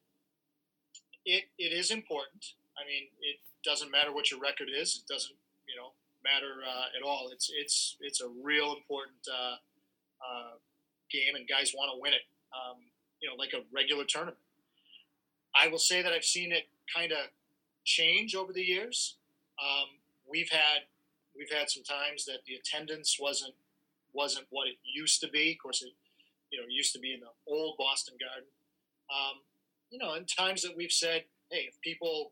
it 1.25 1.45
it 1.57 1.73
is 1.73 1.91
important. 1.91 2.53
I 2.77 2.85
mean, 2.87 3.09
it 3.21 3.37
doesn't 3.63 3.91
matter 3.91 4.13
what 4.13 4.31
your 4.31 4.39
record 4.39 4.69
is; 4.73 5.03
it 5.03 5.11
doesn't 5.11 5.35
you 5.67 5.75
know 5.79 5.91
matter 6.23 6.61
uh, 6.67 6.97
at 6.97 7.03
all. 7.03 7.29
It's 7.31 7.51
it's 7.53 7.97
it's 8.01 8.21
a 8.21 8.27
real 8.43 8.73
important 8.73 9.27
uh, 9.31 9.55
uh 10.21 10.51
game 11.11 11.35
and 11.35 11.47
guys 11.47 11.73
want 11.75 11.91
to 11.93 12.01
win 12.01 12.13
it, 12.13 12.23
um, 12.55 12.77
you 13.19 13.29
know, 13.29 13.35
like 13.35 13.53
a 13.53 13.61
regular 13.73 14.05
tournament. 14.05 14.37
I 15.53 15.67
will 15.67 15.79
say 15.79 16.01
that 16.01 16.13
I've 16.13 16.23
seen 16.23 16.51
it 16.51 16.69
kind 16.93 17.11
of 17.11 17.27
change 17.83 18.35
over 18.35 18.53
the 18.53 18.61
years. 18.61 19.17
Um, 19.59 19.89
we've 20.29 20.49
had 20.49 20.87
we've 21.37 21.51
had 21.51 21.69
some 21.69 21.83
times 21.83 22.25
that 22.25 22.39
the 22.47 22.55
attendance 22.55 23.17
wasn't 23.19 23.53
wasn't 24.13 24.47
what 24.49 24.67
it 24.67 24.75
used 24.83 25.21
to 25.21 25.29
be. 25.29 25.51
Of 25.51 25.57
course, 25.61 25.81
it 25.81 25.91
you 26.51 26.59
know 26.59 26.67
used 26.69 26.93
to 26.93 26.99
be 26.99 27.13
in 27.13 27.19
the 27.19 27.31
old 27.47 27.77
Boston 27.77 28.15
Garden. 28.19 28.49
Um, 29.09 29.41
you 29.89 29.97
know, 29.97 30.13
in 30.15 30.25
times 30.25 30.61
that 30.61 30.75
we've 30.75 30.91
said, 30.91 31.23
hey, 31.51 31.67
if 31.67 31.79
people, 31.81 32.31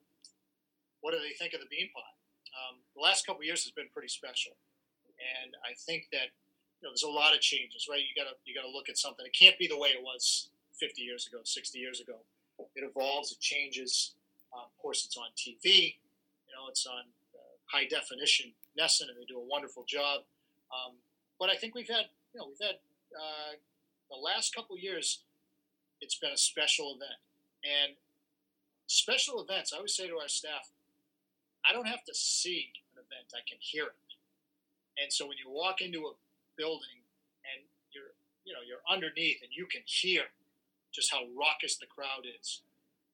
what 1.01 1.11
do 1.11 1.19
they 1.19 1.35
think 1.35 1.53
of 1.53 1.59
the 1.59 1.67
Beanpot? 1.67 2.15
Um, 2.55 2.79
the 2.95 3.01
last 3.01 3.25
couple 3.25 3.43
years 3.43 3.63
has 3.63 3.71
been 3.71 3.91
pretty 3.91 4.07
special, 4.07 4.53
and 5.43 5.55
I 5.63 5.75
think 5.75 6.07
that 6.11 6.31
you 6.79 6.87
know, 6.87 6.91
there's 6.91 7.03
a 7.03 7.09
lot 7.09 7.33
of 7.33 7.41
changes, 7.41 7.87
right? 7.89 7.99
You 7.99 8.15
gotta 8.15 8.35
you 8.45 8.55
gotta 8.55 8.71
look 8.71 8.87
at 8.87 8.97
something. 8.97 9.25
It 9.25 9.35
can't 9.35 9.57
be 9.57 9.67
the 9.67 9.77
way 9.77 9.89
it 9.89 10.03
was 10.03 10.49
50 10.79 11.01
years 11.01 11.27
ago, 11.27 11.39
60 11.43 11.77
years 11.77 11.99
ago. 11.99 12.15
It 12.75 12.83
evolves, 12.83 13.31
it 13.31 13.39
changes. 13.39 14.15
Um, 14.53 14.65
of 14.65 14.77
course, 14.81 15.05
it's 15.05 15.17
on 15.17 15.27
TV. 15.37 15.99
You 16.47 16.51
know, 16.55 16.67
it's 16.69 16.85
on 16.87 17.03
uh, 17.35 17.55
high 17.67 17.85
definition 17.85 18.51
NESN, 18.79 19.11
and 19.11 19.17
they 19.19 19.25
do 19.27 19.37
a 19.37 19.43
wonderful 19.43 19.83
job. 19.87 20.21
Um, 20.71 20.95
but 21.39 21.49
I 21.49 21.55
think 21.55 21.75
we've 21.75 21.87
had, 21.87 22.07
you 22.33 22.39
know, 22.39 22.47
we've 22.47 22.61
had 22.61 22.79
uh, 23.15 23.59
the 24.09 24.17
last 24.17 24.53
couple 24.53 24.77
years. 24.77 25.23
It's 26.01 26.15
been 26.15 26.31
a 26.31 26.37
special 26.37 26.95
event, 26.95 27.19
and 27.63 27.95
special 28.87 29.41
events. 29.43 29.73
I 29.73 29.77
always 29.77 29.95
say 29.95 30.07
to 30.07 30.15
our 30.15 30.29
staff, 30.29 30.71
I 31.67 31.73
don't 31.73 31.87
have 31.87 32.05
to 32.05 32.15
see 32.15 32.71
an 32.95 33.03
event; 33.03 33.35
I 33.35 33.43
can 33.47 33.57
hear 33.59 33.85
it. 33.85 34.09
And 35.01 35.11
so 35.11 35.27
when 35.27 35.37
you 35.37 35.51
walk 35.51 35.81
into 35.81 36.07
a 36.07 36.13
building 36.59 36.99
and 37.47 37.63
you're 37.95 38.11
you 38.43 38.51
know 38.51 38.59
you're 38.59 38.83
underneath 38.83 39.39
and 39.39 39.51
you 39.55 39.63
can 39.65 39.81
hear 39.87 40.27
just 40.91 41.07
how 41.07 41.23
raucous 41.31 41.79
the 41.79 41.87
crowd 41.87 42.27
is. 42.27 42.61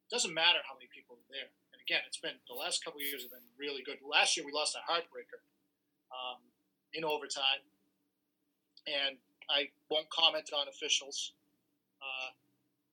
It 0.07 0.09
doesn't 0.09 0.33
matter 0.33 0.63
how 0.65 0.73
many 0.73 0.87
people 0.89 1.19
are 1.19 1.29
there. 1.29 1.51
And 1.75 1.79
again, 1.83 2.01
it's 2.07 2.17
been 2.17 2.39
the 2.47 2.57
last 2.57 2.81
couple 2.81 3.03
years 3.03 3.21
have 3.21 3.35
been 3.35 3.49
really 3.59 3.83
good. 3.83 3.99
Last 4.01 4.37
year 4.37 4.45
we 4.45 4.55
lost 4.55 4.77
a 4.79 4.83
heartbreaker 4.85 5.43
um, 6.09 6.39
in 6.93 7.03
overtime, 7.03 7.61
and 8.87 9.19
I 9.49 9.69
won't 9.89 10.09
comment 10.09 10.49
on 10.53 10.67
officials 10.67 11.33
uh, 12.01 12.31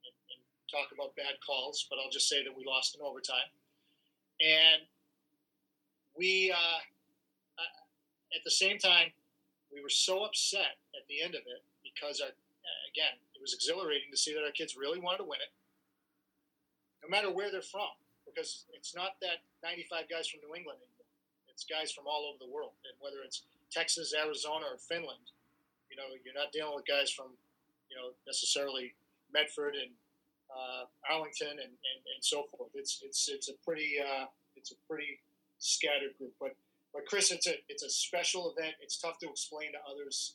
and, 0.05 0.15
and 0.33 0.41
talk 0.71 0.93
about 0.93 1.17
bad 1.17 1.41
calls, 1.45 1.87
but 1.89 1.99
I'll 1.99 2.11
just 2.11 2.29
say 2.29 2.45
that 2.45 2.53
we 2.57 2.65
lost 2.65 2.97
in 2.97 3.05
overtime, 3.05 3.49
and 4.41 4.83
we 6.17 6.53
uh, 6.53 6.81
at 8.35 8.45
the 8.45 8.51
same 8.51 8.79
time 8.79 9.13
we 9.73 9.81
were 9.81 9.93
so 9.93 10.25
upset 10.25 10.81
at 10.97 11.05
the 11.09 11.21
end 11.23 11.35
of 11.35 11.45
it 11.49 11.65
because 11.81 12.21
our, 12.21 12.33
again, 12.89 13.17
it 13.33 13.41
was 13.41 13.55
exhilarating 13.55 14.13
to 14.13 14.17
see 14.17 14.33
that 14.35 14.45
our 14.45 14.53
kids 14.53 14.77
really 14.77 15.01
wanted 15.01 15.25
to 15.25 15.29
win 15.29 15.41
it, 15.41 15.53
no 17.05 17.09
matter 17.09 17.33
where 17.33 17.51
they're 17.51 17.65
from, 17.65 17.93
because 18.29 18.65
it's 18.77 18.95
not 18.95 19.17
that 19.21 19.45
95 19.65 20.09
guys 20.09 20.29
from 20.29 20.45
New 20.45 20.53
England 20.53 20.81
anymore. 20.81 21.09
It's 21.49 21.65
guys 21.65 21.93
from 21.93 22.09
all 22.09 22.29
over 22.29 22.41
the 22.41 22.53
world, 22.53 22.77
and 22.85 22.97
whether 23.01 23.25
it's 23.25 23.45
Texas, 23.73 24.13
Arizona, 24.17 24.69
or 24.73 24.77
Finland, 24.77 25.33
you 25.93 26.01
know, 26.01 26.09
you're 26.25 26.33
not 26.33 26.57
dealing 26.57 26.73
with 26.73 26.89
guys 26.89 27.13
from, 27.13 27.37
you 27.93 27.97
know, 28.01 28.17
necessarily 28.27 28.97
Medford 29.29 29.77
and 29.77 29.93
uh, 30.49 30.89
Arlington 31.05 31.61
and, 31.61 31.77
and, 31.77 32.01
and 32.01 32.21
so 32.21 32.49
forth. 32.49 32.73
It's 32.73 33.05
it's 33.05 33.29
it's 33.29 33.53
a 33.53 33.57
pretty 33.61 34.01
uh, 34.01 34.25
it's 34.57 34.73
a 34.73 34.79
pretty 34.89 35.21
scattered 35.61 36.17
group, 36.17 36.33
but 36.41 36.57
but 36.97 37.05
Chris, 37.05 37.31
it's 37.31 37.47
a 37.47 37.61
it's 37.69 37.83
a 37.83 37.91
special 37.91 38.55
event. 38.57 38.75
It's 38.81 38.97
tough 38.97 39.19
to 39.21 39.29
explain 39.29 39.73
to 39.73 39.81
others 39.85 40.35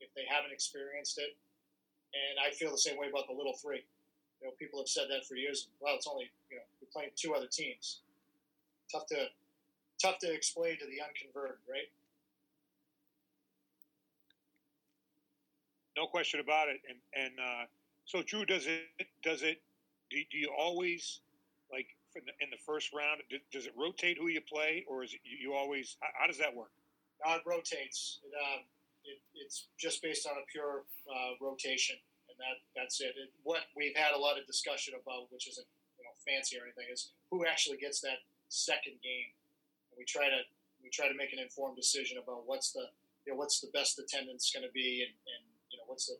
if 0.00 0.12
they 0.14 0.26
haven't 0.28 0.52
experienced 0.52 1.18
it. 1.18 1.38
And 2.10 2.42
I 2.42 2.50
feel 2.50 2.70
the 2.70 2.78
same 2.78 2.98
way 2.98 3.06
about 3.08 3.26
the 3.26 3.34
Little 3.34 3.54
Three. 3.54 3.86
You 4.42 4.48
know, 4.48 4.52
people 4.58 4.80
have 4.80 4.88
said 4.88 5.06
that 5.10 5.26
for 5.26 5.36
years. 5.36 5.68
Well, 5.78 5.94
it's 5.94 6.06
only 6.06 6.30
you 6.50 6.56
know 6.58 6.66
you're 6.82 6.90
playing 6.92 7.10
two 7.14 7.34
other 7.34 7.46
teams. 7.46 8.00
Tough 8.90 9.06
to 9.14 9.30
tough 10.02 10.18
to 10.20 10.32
explain 10.32 10.78
to 10.78 10.86
the 10.86 10.98
unconverted, 10.98 11.62
right? 11.70 11.90
No 15.96 16.06
question 16.06 16.40
about 16.40 16.68
it. 16.68 16.80
And 16.88 16.98
and 17.14 17.32
uh, 17.40 17.64
so, 18.04 18.22
Drew, 18.22 18.44
does 18.44 18.66
it 18.66 19.08
does 19.22 19.42
it 19.42 19.62
do, 20.10 20.18
do 20.30 20.38
you 20.38 20.50
always 20.56 21.20
like 21.72 21.88
in 22.16 22.50
the 22.50 22.60
first 22.64 22.92
round? 22.92 23.22
Does 23.52 23.66
it 23.66 23.74
rotate 23.76 24.16
who 24.18 24.28
you 24.28 24.40
play, 24.40 24.84
or 24.88 25.02
is 25.02 25.12
it 25.12 25.20
you 25.24 25.54
always? 25.54 25.96
How, 26.00 26.08
how 26.20 26.26
does 26.26 26.38
that 26.38 26.54
work? 26.54 26.70
No, 27.24 27.34
it 27.34 27.42
rotates. 27.46 28.20
It, 28.24 28.32
uh, 28.32 28.60
it, 29.04 29.18
it's 29.34 29.68
just 29.78 30.02
based 30.02 30.26
on 30.26 30.34
a 30.36 30.44
pure 30.50 30.84
uh, 31.08 31.32
rotation, 31.40 31.96
and 32.28 32.36
that 32.38 32.62
that's 32.74 33.00
it. 33.00 33.14
it. 33.16 33.30
What 33.42 33.66
we've 33.76 33.96
had 33.96 34.14
a 34.14 34.18
lot 34.18 34.38
of 34.38 34.46
discussion 34.46 34.94
about, 34.94 35.32
which 35.32 35.48
isn't 35.48 35.66
you 35.98 36.04
know 36.04 36.14
fancy 36.24 36.58
or 36.58 36.64
anything, 36.64 36.86
is 36.92 37.10
who 37.30 37.46
actually 37.46 37.78
gets 37.78 38.00
that 38.00 38.22
second 38.48 39.00
game. 39.02 39.30
And 39.90 39.98
we 39.98 40.04
try 40.04 40.28
to 40.28 40.40
we 40.82 40.90
try 40.90 41.08
to 41.08 41.14
make 41.14 41.32
an 41.32 41.38
informed 41.38 41.76
decision 41.76 42.18
about 42.22 42.46
what's 42.46 42.72
the 42.72 42.86
you 43.26 43.32
know 43.32 43.38
what's 43.38 43.60
the 43.60 43.70
best 43.74 43.98
attendance 43.98 44.50
going 44.54 44.66
to 44.66 44.72
be, 44.72 45.02
and, 45.02 45.14
and 45.14 45.44
you 45.76 45.84
know 45.84 45.88
what's 45.92 46.08
the 46.08 46.16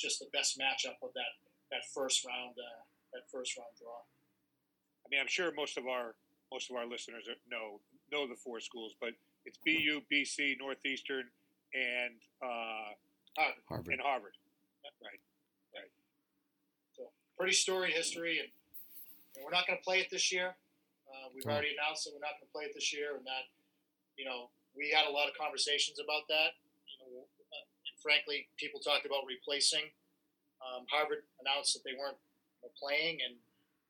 just 0.00 0.20
the 0.20 0.32
best 0.32 0.56
matchup 0.56 0.96
of 1.04 1.12
that 1.12 1.36
that 1.70 1.84
first 1.92 2.24
round 2.24 2.56
uh, 2.56 2.80
that 3.12 3.28
first 3.28 3.56
round 3.56 3.68
draw. 3.76 4.00
I 5.04 5.12
mean, 5.12 5.20
I'm 5.20 5.28
sure 5.28 5.52
most 5.52 5.76
of 5.76 5.86
our 5.86 6.16
most 6.50 6.70
of 6.70 6.76
our 6.76 6.88
listeners 6.88 7.28
know 7.50 7.80
know 8.10 8.26
the 8.26 8.36
four 8.36 8.60
schools, 8.60 8.94
but 9.00 9.12
it's 9.44 9.58
BU, 9.60 10.00
BC, 10.10 10.56
Northeastern, 10.58 11.28
and 11.74 12.16
uh, 12.42 12.96
Harvard. 13.68 13.92
And 13.92 14.00
Harvard. 14.00 14.34
Right. 15.02 15.20
Right. 15.74 15.92
So 16.96 17.12
pretty 17.36 17.52
storied 17.52 17.92
history, 17.92 18.40
and, 18.40 18.48
and 19.36 19.44
we're 19.44 19.52
not 19.52 19.66
going 19.66 19.78
to 19.78 19.84
play 19.84 20.00
it 20.00 20.08
this 20.10 20.32
year. 20.32 20.56
Uh, 21.06 21.28
we've 21.34 21.44
oh. 21.46 21.52
already 21.52 21.76
announced 21.76 22.08
that 22.08 22.14
we're 22.16 22.24
not 22.24 22.40
going 22.40 22.48
to 22.48 22.54
play 22.54 22.64
it 22.64 22.74
this 22.74 22.92
year, 22.92 23.14
and 23.14 23.26
that 23.26 23.50
you 24.16 24.24
know 24.24 24.48
we 24.74 24.90
had 24.90 25.06
a 25.06 25.12
lot 25.12 25.28
of 25.28 25.34
conversations 25.36 26.00
about 26.00 26.26
that. 26.32 26.56
You 26.88 26.96
know, 27.02 27.22
uh, 27.22 27.64
and 27.86 27.95
frankly, 28.06 28.46
people 28.54 28.78
talked 28.78 29.02
about 29.02 29.26
replacing. 29.26 29.90
Um, 30.62 30.86
Harvard 30.86 31.26
announced 31.42 31.74
that 31.74 31.82
they 31.82 31.98
weren't 31.98 32.16
playing, 32.78 33.18
and 33.18 33.34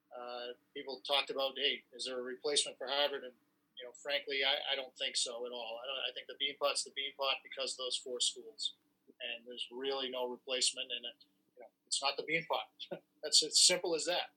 uh, 0.08 0.56
people 0.72 1.04
talked 1.04 1.28
about, 1.28 1.52
hey, 1.60 1.84
is 1.92 2.08
there 2.08 2.16
a 2.16 2.24
replacement 2.24 2.80
for 2.80 2.88
Harvard? 2.88 3.28
And 3.28 3.36
you 3.76 3.84
know, 3.84 3.92
frankly, 3.92 4.40
I, 4.40 4.72
I 4.72 4.74
don't 4.74 4.92
think 4.96 5.20
so 5.20 5.44
at 5.44 5.52
all. 5.52 5.84
I, 5.84 6.08
I 6.08 6.10
think 6.16 6.32
the 6.32 6.40
Beanpot's 6.40 6.88
the 6.88 6.96
Beanpot 6.96 7.44
because 7.44 7.76
those 7.76 8.00
four 8.00 8.24
schools, 8.24 8.72
and 9.20 9.44
there's 9.44 9.68
really 9.68 10.08
no 10.08 10.32
replacement. 10.32 10.88
And 10.88 11.04
it, 11.04 11.18
you 11.52 11.60
know, 11.60 11.70
it's 11.84 12.00
not 12.00 12.16
the 12.16 12.24
Beanpot. 12.24 12.72
That's 13.22 13.44
as 13.44 13.60
simple 13.60 13.92
as 13.94 14.08
that. 14.08 14.32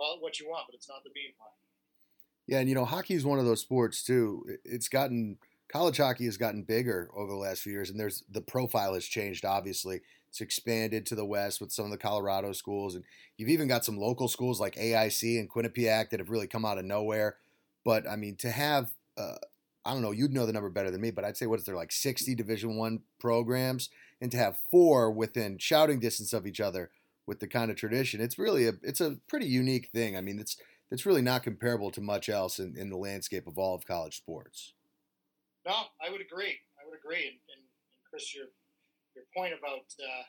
Call 0.00 0.16
it 0.16 0.24
what 0.24 0.40
you 0.40 0.48
want, 0.48 0.72
but 0.72 0.74
it's 0.74 0.88
not 0.88 1.04
the 1.04 1.12
Beanpot. 1.12 1.52
Yeah, 2.48 2.64
and 2.64 2.68
you 2.68 2.74
know, 2.74 2.88
hockey 2.88 3.12
is 3.14 3.28
one 3.28 3.38
of 3.38 3.44
those 3.44 3.60
sports 3.60 4.02
too. 4.02 4.56
It's 4.64 4.88
gotten 4.88 5.36
college 5.72 5.96
hockey 5.96 6.26
has 6.26 6.36
gotten 6.36 6.62
bigger 6.62 7.10
over 7.14 7.30
the 7.30 7.38
last 7.38 7.62
few 7.62 7.72
years, 7.72 7.90
and 7.90 7.98
there's 7.98 8.22
the 8.30 8.40
profile 8.40 8.94
has 8.94 9.06
changed. 9.06 9.44
Obviously, 9.44 10.00
it's 10.28 10.40
expanded 10.40 11.06
to 11.06 11.14
the 11.14 11.24
west 11.24 11.60
with 11.60 11.72
some 11.72 11.86
of 11.86 11.90
the 11.90 11.98
Colorado 11.98 12.52
schools, 12.52 12.94
and 12.94 13.04
you've 13.36 13.48
even 13.48 13.68
got 13.68 13.84
some 13.84 13.96
local 13.96 14.28
schools 14.28 14.60
like 14.60 14.76
AIC 14.76 15.38
and 15.38 15.50
Quinnipiac 15.50 16.10
that 16.10 16.20
have 16.20 16.30
really 16.30 16.46
come 16.46 16.64
out 16.64 16.78
of 16.78 16.84
nowhere. 16.84 17.36
But 17.84 18.08
I 18.08 18.16
mean, 18.16 18.36
to 18.36 18.50
have 18.50 18.92
uh, 19.16 19.36
I 19.84 19.92
don't 19.92 20.02
know, 20.02 20.12
you'd 20.12 20.32
know 20.32 20.46
the 20.46 20.52
number 20.52 20.70
better 20.70 20.90
than 20.90 21.00
me, 21.00 21.10
but 21.10 21.24
I'd 21.24 21.36
say 21.36 21.46
what 21.46 21.58
is 21.58 21.64
there 21.64 21.76
like 21.76 21.92
60 21.92 22.34
Division 22.34 22.76
One 22.76 23.00
programs, 23.18 23.88
and 24.20 24.30
to 24.30 24.38
have 24.38 24.58
four 24.70 25.10
within 25.10 25.58
shouting 25.58 25.98
distance 25.98 26.32
of 26.32 26.46
each 26.46 26.60
other 26.60 26.90
with 27.26 27.40
the 27.40 27.48
kind 27.48 27.70
of 27.70 27.76
tradition, 27.76 28.20
it's 28.20 28.38
really 28.38 28.66
a 28.66 28.74
it's 28.82 29.00
a 29.00 29.18
pretty 29.28 29.46
unique 29.46 29.88
thing. 29.92 30.16
I 30.16 30.20
mean, 30.20 30.38
it's 30.38 30.56
it's 30.90 31.06
really 31.06 31.22
not 31.22 31.42
comparable 31.42 31.90
to 31.92 32.00
much 32.00 32.28
else 32.28 32.58
in, 32.58 32.76
in 32.76 32.90
the 32.90 32.96
landscape 32.96 33.46
of 33.46 33.58
all 33.58 33.74
of 33.74 33.86
college 33.86 34.18
sports. 34.18 34.74
No, 35.66 35.92
I 36.02 36.10
would 36.10 36.20
agree. 36.20 36.58
I 36.78 36.82
would 36.88 36.98
agree. 36.98 37.30
And, 37.30 37.38
and, 37.54 37.62
and 37.62 38.00
Chris, 38.10 38.34
your 38.34 38.50
your 39.14 39.28
point 39.36 39.52
about 39.52 39.86
uh, 40.00 40.24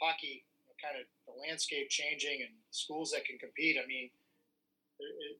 hockey, 0.00 0.42
you 0.42 0.64
know, 0.64 0.74
kind 0.80 0.96
of 0.96 1.04
the 1.28 1.36
landscape 1.36 1.92
changing 1.92 2.40
and 2.40 2.52
schools 2.72 3.12
that 3.12 3.28
can 3.28 3.36
compete. 3.36 3.76
I 3.76 3.84
mean, 3.84 4.08
it, 4.98 5.36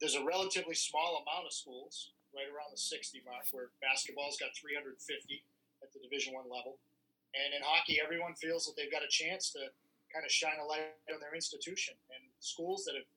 there's 0.00 0.16
a 0.16 0.24
relatively 0.24 0.74
small 0.74 1.20
amount 1.20 1.44
of 1.44 1.52
schools, 1.52 2.16
right 2.32 2.48
around 2.48 2.72
the 2.72 2.80
60 2.80 3.20
mark, 3.28 3.44
where 3.52 3.68
basketball's 3.84 4.40
got 4.40 4.56
350 4.56 4.96
at 5.84 5.92
the 5.92 6.00
Division 6.00 6.32
One 6.32 6.48
level, 6.48 6.80
and 7.36 7.54
in 7.54 7.62
hockey, 7.62 8.00
everyone 8.02 8.34
feels 8.34 8.66
that 8.66 8.74
they've 8.74 8.90
got 8.90 9.06
a 9.06 9.12
chance 9.12 9.52
to 9.54 9.70
kind 10.10 10.26
of 10.26 10.32
shine 10.32 10.58
a 10.58 10.66
light 10.66 10.98
on 11.12 11.22
their 11.22 11.36
institution. 11.36 11.94
And 12.10 12.24
schools 12.42 12.82
that 12.88 12.98
have 12.98 13.08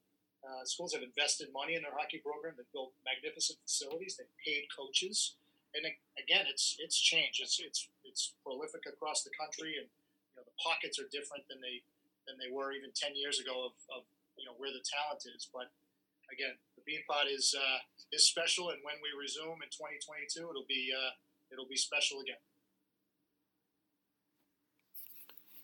uh, 0.44 0.64
schools 0.68 0.92
have 0.92 1.02
invested 1.02 1.48
money 1.56 1.80
in 1.80 1.82
their 1.82 1.96
hockey 1.96 2.20
program. 2.20 2.54
They've 2.60 2.76
built 2.76 2.92
magnificent 3.08 3.64
facilities. 3.64 4.20
They've 4.20 4.38
paid 4.44 4.68
coaches, 4.76 5.40
and 5.74 5.84
again, 6.18 6.46
it's 6.46 6.78
it's 6.78 6.98
changed. 6.98 7.42
It's 7.42 7.58
it's 7.60 7.90
it's 8.06 8.34
prolific 8.46 8.86
across 8.86 9.24
the 9.26 9.34
country, 9.34 9.76
and 9.82 9.90
you 9.90 10.34
know 10.38 10.46
the 10.46 10.58
pockets 10.62 11.02
are 11.02 11.10
different 11.10 11.50
than 11.50 11.60
they 11.62 11.82
than 12.30 12.38
they 12.38 12.54
were 12.54 12.72
even 12.72 12.94
ten 12.94 13.18
years 13.18 13.42
ago 13.42 13.70
of, 13.70 13.74
of 13.90 14.06
you 14.38 14.46
know 14.46 14.54
where 14.58 14.70
the 14.70 14.86
talent 14.86 15.26
is. 15.26 15.50
But 15.50 15.74
again, 16.30 16.56
the 16.78 16.86
Beanpot 16.86 17.26
is 17.26 17.58
uh, 17.58 17.80
is 18.14 18.30
special, 18.30 18.70
and 18.70 18.80
when 18.86 19.02
we 19.02 19.10
resume 19.18 19.62
in 19.66 19.70
2022, 19.74 20.46
it'll 20.46 20.70
be 20.70 20.94
uh, 20.94 21.18
it'll 21.50 21.70
be 21.70 21.78
special 21.78 22.22
again. 22.22 22.42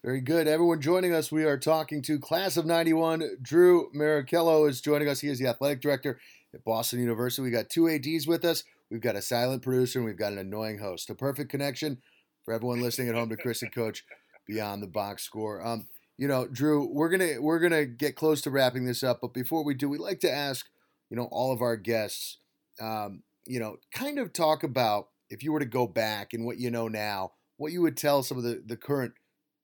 Very 0.04 0.22
good. 0.22 0.48
Everyone 0.48 0.80
joining 0.80 1.14
us, 1.14 1.30
we 1.30 1.44
are 1.44 1.58
talking 1.58 2.02
to 2.04 2.20
Class 2.20 2.56
of 2.56 2.66
91. 2.66 3.38
Drew 3.42 3.92
Marrochello 3.92 4.70
is 4.70 4.80
joining 4.80 5.10
us. 5.10 5.20
He 5.20 5.28
is 5.28 5.40
the 5.40 5.48
athletic 5.48 5.82
director 5.82 6.22
at 6.54 6.64
Boston 6.64 7.02
University. 7.02 7.42
We 7.42 7.52
got 7.52 7.70
two 7.70 7.90
ADs 7.90 8.26
with 8.26 8.46
us. 8.46 8.64
We've 8.90 9.02
got 9.02 9.16
a 9.16 9.22
silent 9.22 9.62
producer 9.62 10.00
and 10.00 10.06
we've 10.06 10.18
got 10.18 10.32
an 10.32 10.40
annoying 10.40 10.80
host. 10.80 11.10
A 11.10 11.16
perfect 11.16 11.52
connection 11.52 12.02
for 12.44 12.54
everyone 12.54 12.82
listening 12.82 13.10
at 13.10 13.16
home 13.16 13.30
to 13.30 13.38
Chris 13.38 13.62
and 13.62 13.74
Coach 13.74 14.04
beyond 14.48 14.82
the 14.82 14.88
box 14.88 15.24
score. 15.24 15.66
Um, 15.66 15.88
you 16.18 16.28
know, 16.28 16.48
Drew, 16.48 16.92
we're 16.92 17.10
gonna 17.10 17.40
we're 17.40 17.60
gonna 17.60 17.86
get 17.86 18.16
close 18.16 18.42
to 18.42 18.50
wrapping 18.50 18.86
this 18.86 19.04
up, 19.04 19.20
but 19.22 19.34
before 19.34 19.64
we 19.64 19.74
do, 19.74 19.88
we 19.88 19.98
like 19.98 20.20
to 20.22 20.32
ask, 20.32 20.66
you 21.10 21.16
know, 21.16 21.30
all 21.32 21.54
of 21.54 21.62
our 21.62 21.78
guests, 21.78 22.38
um, 22.82 23.24
you 23.46 23.60
know, 23.60 23.78
kind 23.94 24.20
of 24.20 24.34
talk 24.34 24.64
about 24.64 25.10
if 25.30 25.44
you 25.44 25.54
were 25.54 25.60
to 25.60 25.66
go 25.66 25.88
back 25.88 26.34
and 26.34 26.46
what 26.46 26.58
you 26.58 26.72
know 26.72 26.88
now, 26.88 27.32
what 27.58 27.72
you 27.72 27.82
would 27.82 27.96
tell 27.96 28.24
some 28.24 28.38
of 28.38 28.44
the 28.44 28.62
the 28.66 28.76
current 28.76 29.14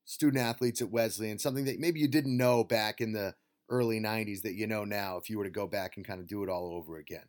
student 0.05 0.41
athletes 0.41 0.81
at 0.81 0.91
Wesley, 0.91 1.29
and 1.29 1.41
something 1.41 1.65
that 1.65 1.79
maybe 1.79 1.99
you 1.99 2.07
didn't 2.07 2.37
know 2.37 2.63
back 2.63 3.01
in 3.01 3.11
the 3.11 3.35
early 3.69 3.99
90s 3.99 4.43
that 4.43 4.53
you 4.53 4.67
know 4.67 4.85
now 4.85 5.17
if 5.17 5.29
you 5.29 5.37
were 5.37 5.43
to 5.43 5.49
go 5.49 5.65
back 5.65 5.97
and 5.97 6.05
kind 6.05 6.19
of 6.19 6.27
do 6.27 6.43
it 6.43 6.49
all 6.49 6.71
over 6.73 6.97
again? 6.97 7.25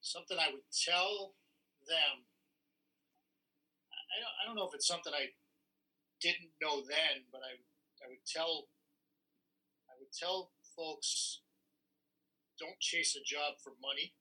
Something 0.00 0.38
I 0.38 0.52
would 0.52 0.66
tell 0.72 1.34
them. 1.86 2.24
I 4.08 4.16
don't, 4.20 4.34
I 4.40 4.42
don't 4.46 4.56
know 4.56 4.66
if 4.66 4.74
it's 4.74 4.88
something 4.88 5.12
I 5.12 5.34
didn't 6.20 6.54
know 6.62 6.82
then, 6.82 7.28
but 7.30 7.42
I, 7.42 7.58
I 8.02 8.06
would 8.10 8.24
tell 8.26 8.66
I 9.86 9.94
would 9.98 10.10
tell 10.10 10.50
folks 10.74 11.42
don't 12.58 12.78
chase 12.82 13.14
a 13.14 13.22
job 13.22 13.62
for 13.62 13.78
money. 13.78 14.14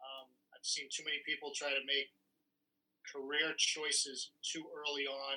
Um, 0.00 0.28
I've 0.52 0.64
seen 0.64 0.92
too 0.92 1.04
many 1.08 1.24
people 1.24 1.56
try 1.56 1.72
to 1.72 1.84
make 1.88 2.12
career 3.08 3.56
choices 3.56 4.36
too 4.44 4.68
early 4.68 5.08
on 5.08 5.36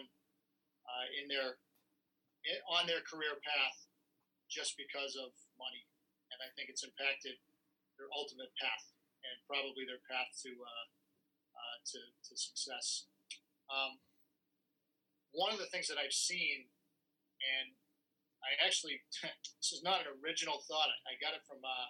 uh, 0.84 1.08
in 1.16 1.32
their 1.32 1.56
on 2.68 2.90
their 2.90 3.00
career 3.08 3.40
path 3.40 3.78
just 4.52 4.76
because 4.76 5.16
of 5.16 5.32
money, 5.56 5.88
and 6.36 6.44
I 6.44 6.52
think 6.58 6.68
it's 6.68 6.84
impacted 6.84 7.40
their 7.96 8.12
ultimate 8.12 8.52
path 8.60 8.91
and 9.26 9.36
probably 9.46 9.86
their 9.86 10.02
path 10.10 10.32
to 10.46 10.52
uh, 10.52 10.86
uh, 11.54 11.78
to, 11.94 12.00
to 12.30 12.34
success. 12.34 13.08
Um, 13.70 14.02
one 15.32 15.54
of 15.54 15.60
the 15.60 15.70
things 15.72 15.88
that 15.88 16.02
I've 16.02 16.16
seen, 16.16 16.68
and 17.40 17.76
I 18.44 18.58
actually 18.66 19.02
this 19.62 19.72
is 19.72 19.84
not 19.84 20.04
an 20.04 20.12
original 20.22 20.64
thought. 20.66 20.92
I 21.06 21.16
got 21.22 21.38
it 21.38 21.46
from 21.46 21.62
uh, 21.64 21.90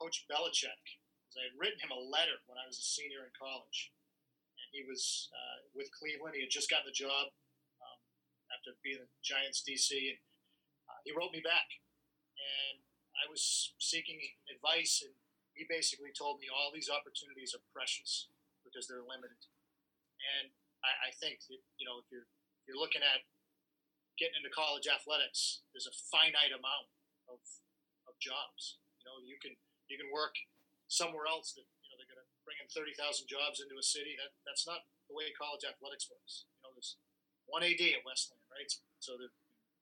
Coach 0.00 0.26
Belichick. 0.26 0.98
I 1.38 1.46
had 1.46 1.54
written 1.54 1.78
him 1.78 1.94
a 1.94 2.02
letter 2.10 2.42
when 2.50 2.58
I 2.58 2.66
was 2.66 2.74
a 2.74 2.82
senior 2.82 3.22
in 3.22 3.30
college 3.38 3.94
and 4.70 4.70
he 4.74 4.86
was 4.86 5.30
with 5.74 5.90
Cleveland. 5.90 6.38
He 6.38 6.44
had 6.46 6.52
just 6.52 6.70
gotten 6.70 6.86
the 6.86 6.94
job 6.94 7.34
um, 7.82 7.98
after 8.54 8.78
being 8.84 9.02
the 9.02 9.10
Giants 9.18 9.66
DC, 9.66 9.90
and 9.90 10.20
uh, 10.86 11.00
he 11.02 11.10
wrote 11.10 11.34
me 11.34 11.42
back, 11.42 11.66
and 12.38 12.84
I 13.18 13.26
was 13.26 13.74
seeking 13.82 14.18
advice, 14.46 15.02
and 15.02 15.14
he 15.60 15.68
basically 15.68 16.08
told 16.16 16.40
me 16.40 16.48
all 16.48 16.72
these 16.72 16.88
opportunities 16.88 17.52
are 17.52 17.60
precious 17.68 18.32
because 18.64 18.88
they're 18.88 19.04
limited, 19.04 19.44
and 20.40 20.48
I, 20.80 21.12
I 21.12 21.16
think 21.20 21.44
that 21.52 21.60
you 21.76 21.84
know 21.84 22.00
if 22.00 22.08
you're 22.08 22.24
if 22.24 22.64
you're 22.64 22.80
looking 22.80 23.04
at 23.04 23.28
getting 24.16 24.40
into 24.40 24.48
college 24.48 24.88
athletics, 24.88 25.60
there's 25.76 25.84
a 25.84 25.92
finite 26.08 26.56
amount 26.56 26.88
of 27.28 27.44
of 28.08 28.16
jobs. 28.16 28.80
You 28.96 29.04
know, 29.04 29.20
you 29.20 29.36
can 29.36 29.52
you 29.92 30.00
can 30.00 30.08
work 30.08 30.32
somewhere 30.88 31.28
else 31.28 31.52
that 31.60 31.68
you 31.84 31.92
know 31.92 32.00
they're 32.00 32.08
going 32.08 32.24
to 32.24 32.28
bring 32.48 32.56
in 32.56 32.68
30,000 32.72 32.96
jobs 33.28 33.60
into 33.60 33.76
a 33.76 33.84
city. 33.84 34.16
That 34.16 34.32
that's 34.48 34.64
not 34.64 34.88
the 35.12 35.16
way 35.16 35.28
college 35.36 35.68
athletics 35.68 36.08
works. 36.08 36.48
You 36.56 36.64
know, 36.64 36.72
there's 36.72 36.96
one 37.44 37.60
AD 37.60 37.84
at 37.84 38.00
Wesleyan, 38.08 38.48
right? 38.48 38.72
So 39.04 39.20
the 39.20 39.28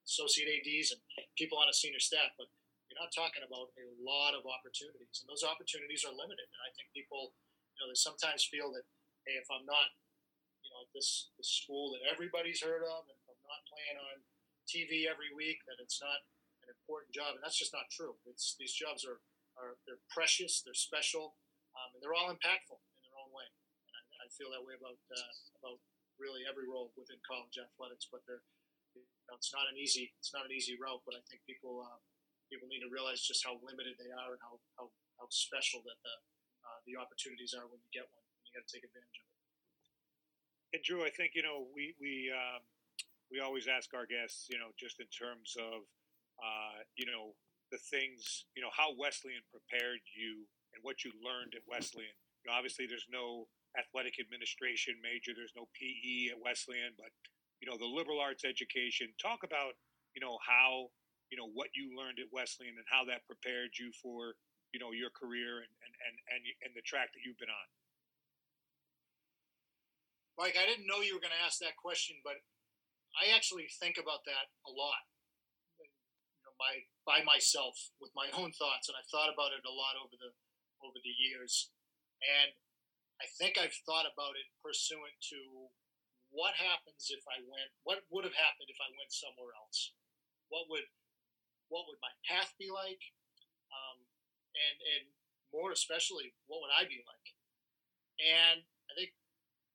associate 0.03 0.51
ADs 0.51 0.91
and 0.91 1.01
people 1.39 1.62
on 1.62 1.70
a 1.70 1.76
senior 1.76 2.03
staff, 2.03 2.35
but 2.35 2.51
you're 2.99 3.07
not 3.07 3.14
talking 3.14 3.46
about 3.46 3.70
a 3.78 3.86
lot 4.03 4.34
of 4.34 4.42
opportunities, 4.42 5.22
and 5.22 5.30
those 5.30 5.46
opportunities 5.46 6.03
are 6.03 6.11
limited. 6.11 6.51
And 6.51 6.62
I 6.66 6.74
think 6.74 6.90
people, 6.90 7.30
you 7.70 7.78
know, 7.78 7.94
they 7.94 7.94
sometimes 7.94 8.42
feel 8.51 8.74
that, 8.74 8.82
hey, 9.22 9.38
if 9.38 9.46
I'm 9.55 9.62
not, 9.62 9.94
you 10.66 10.70
know, 10.74 10.82
about 10.82 10.90
this, 10.99 11.30
this 11.38 11.62
school 11.62 11.94
that 11.94 12.03
everybody's 12.11 12.59
heard 12.59 12.82
of, 12.82 13.07
and 13.07 13.14
if 13.14 13.26
I'm 13.30 13.38
not 13.46 13.62
playing 13.70 14.03
on 14.03 14.16
TV 14.66 15.07
every 15.07 15.30
week, 15.30 15.62
that 15.70 15.78
it's 15.78 16.03
not 16.03 16.26
an 16.66 16.74
important 16.74 17.14
job, 17.14 17.38
and 17.38 17.42
that's 17.46 17.55
just 17.55 17.70
not 17.70 17.86
true. 17.94 18.18
It's 18.26 18.59
these 18.59 18.74
jobs 18.74 19.07
are, 19.07 19.22
are 19.55 19.78
they're 19.86 20.03
precious, 20.11 20.66
they're 20.66 20.74
special, 20.74 21.38
um, 21.78 21.94
and 21.94 22.03
they're 22.03 22.18
all 22.18 22.34
impactful 22.34 22.82
in 22.99 23.01
their 23.07 23.18
own 23.22 23.30
way. 23.30 23.46
And 23.46 23.94
I, 23.94 24.26
I 24.26 24.28
feel 24.34 24.51
that 24.51 24.66
way 24.66 24.74
about 24.74 24.99
uh, 25.14 25.34
about 25.62 25.78
really 26.18 26.42
every 26.51 26.66
role 26.66 26.90
within 26.99 27.22
college 27.22 27.62
athletics. 27.62 28.11
But 28.11 28.26
they're 28.26 28.42
you 28.99 29.07
know, 29.30 29.38
it's 29.38 29.55
not 29.55 29.70
an 29.70 29.78
easy 29.78 30.11
it's 30.18 30.34
not 30.34 30.51
an 30.51 30.51
easy 30.51 30.74
route. 30.74 31.07
But 31.07 31.14
I 31.14 31.22
think 31.30 31.46
people 31.46 31.86
uh, 31.86 32.03
people 32.49 32.68
need 32.68 32.82
to 32.84 32.90
realize 32.90 33.22
just 33.22 33.44
how 33.44 33.61
limited 33.61 33.96
they 34.01 34.11
are 34.12 34.32
and 34.34 34.42
how 34.42 34.57
how, 34.76 34.88
how 35.20 35.26
special 35.30 35.84
that 35.84 35.99
the 36.01 36.16
uh, 36.64 36.80
the 36.88 36.96
opportunities 36.96 37.55
are 37.57 37.68
when 37.68 37.80
you 37.80 37.90
get 37.92 38.09
one. 38.09 38.24
You 38.49 38.57
got 38.57 38.64
to 38.64 38.72
take 38.72 38.84
advantage 38.84 39.18
of 39.20 39.26
it. 39.28 39.36
And 40.76 40.80
Drew, 40.84 41.05
I 41.05 41.12
think 41.12 41.32
you 41.36 41.44
know 41.44 41.68
we 41.72 41.96
we 42.01 42.28
um, 42.32 42.64
we 43.32 43.40
always 43.40 43.68
ask 43.68 43.92
our 43.92 44.09
guests, 44.09 44.49
you 44.49 44.57
know, 44.57 44.72
just 44.76 45.01
in 45.01 45.09
terms 45.12 45.57
of 45.57 45.84
uh, 46.40 46.80
you 46.96 47.09
know 47.09 47.36
the 47.70 47.80
things, 47.92 48.49
you 48.57 48.64
know, 48.64 48.72
how 48.72 48.96
Wesleyan 48.96 49.44
prepared 49.53 50.01
you 50.16 50.49
and 50.72 50.80
what 50.80 51.05
you 51.05 51.12
learned 51.20 51.53
at 51.53 51.64
Wesleyan. 51.68 52.16
You 52.44 52.49
know, 52.49 52.57
obviously, 52.57 52.88
there's 52.88 53.09
no 53.12 53.44
athletic 53.76 54.16
administration 54.16 54.96
major, 55.05 55.36
there's 55.36 55.53
no 55.53 55.68
PE 55.76 56.32
at 56.32 56.40
Wesleyan, 56.40 56.96
but 56.96 57.12
you 57.61 57.68
know 57.68 57.76
the 57.76 57.88
liberal 57.88 58.20
arts 58.20 58.44
education. 58.44 59.12
Talk 59.20 59.44
about 59.44 59.76
you 60.16 60.20
know 60.20 60.38
how 60.40 60.88
you 61.29 61.37
know 61.37 61.49
what 61.53 61.72
you 61.76 61.93
learned 61.93 62.20
at 62.20 62.33
Wesleyan 62.33 62.76
and 62.76 62.89
how 62.89 63.05
that 63.09 63.29
prepared 63.29 63.76
you 63.76 63.93
for 64.01 64.37
you 64.72 64.81
know 64.81 64.93
your 64.93 65.12
career 65.12 65.64
and 65.64 65.72
and 65.85 65.95
and 66.09 66.14
and, 66.33 66.43
and 66.68 66.72
the 66.76 66.85
track 66.85 67.12
that 67.12 67.22
you've 67.24 67.41
been 67.41 67.53
on. 67.53 67.68
Mike, 70.39 70.55
I 70.55 70.70
didn't 70.70 70.87
know 70.87 71.03
you 71.03 71.18
were 71.18 71.24
going 71.24 71.35
to 71.35 71.47
ask 71.47 71.59
that 71.59 71.74
question, 71.74 72.22
but 72.22 72.39
I 73.18 73.35
actually 73.35 73.66
think 73.83 73.99
about 73.99 74.22
that 74.31 74.55
a 74.62 74.70
lot. 74.70 75.03
You 75.83 75.91
know, 76.47 76.55
my 76.55 76.87
by 77.03 77.26
myself 77.26 77.74
with 77.99 78.14
my 78.14 78.31
own 78.39 78.55
thoughts, 78.55 78.87
and 78.87 78.95
I've 78.95 79.11
thought 79.11 79.33
about 79.33 79.51
it 79.51 79.66
a 79.66 79.74
lot 79.74 79.99
over 79.99 80.14
the 80.14 80.33
over 80.81 80.99
the 81.03 81.14
years. 81.14 81.74
And 82.22 82.55
I 83.18 83.26
think 83.39 83.59
I've 83.59 83.74
thought 83.83 84.07
about 84.07 84.39
it 84.39 84.47
pursuant 84.62 85.18
to 85.35 85.70
what 86.31 86.55
happens 86.55 87.11
if 87.11 87.24
I 87.26 87.43
went. 87.43 87.74
What 87.83 88.07
would 88.14 88.22
have 88.22 88.37
happened 88.37 88.70
if 88.70 88.79
I 88.79 88.91
went 88.95 89.11
somewhere 89.11 89.55
else? 89.59 89.95
What 90.51 90.70
would 90.70 90.87
what 91.69 91.89
would 91.89 92.01
my 92.01 92.12
path 92.29 92.53
be 92.57 92.73
like? 92.73 93.01
Um, 93.73 94.05
and 94.57 94.77
and 94.97 95.05
more 95.53 95.73
especially, 95.73 96.37
what 96.49 96.61
would 96.61 96.75
I 96.75 96.85
be 96.85 97.01
like? 97.05 97.27
And 98.19 98.64
I 98.89 98.93
think 98.97 99.12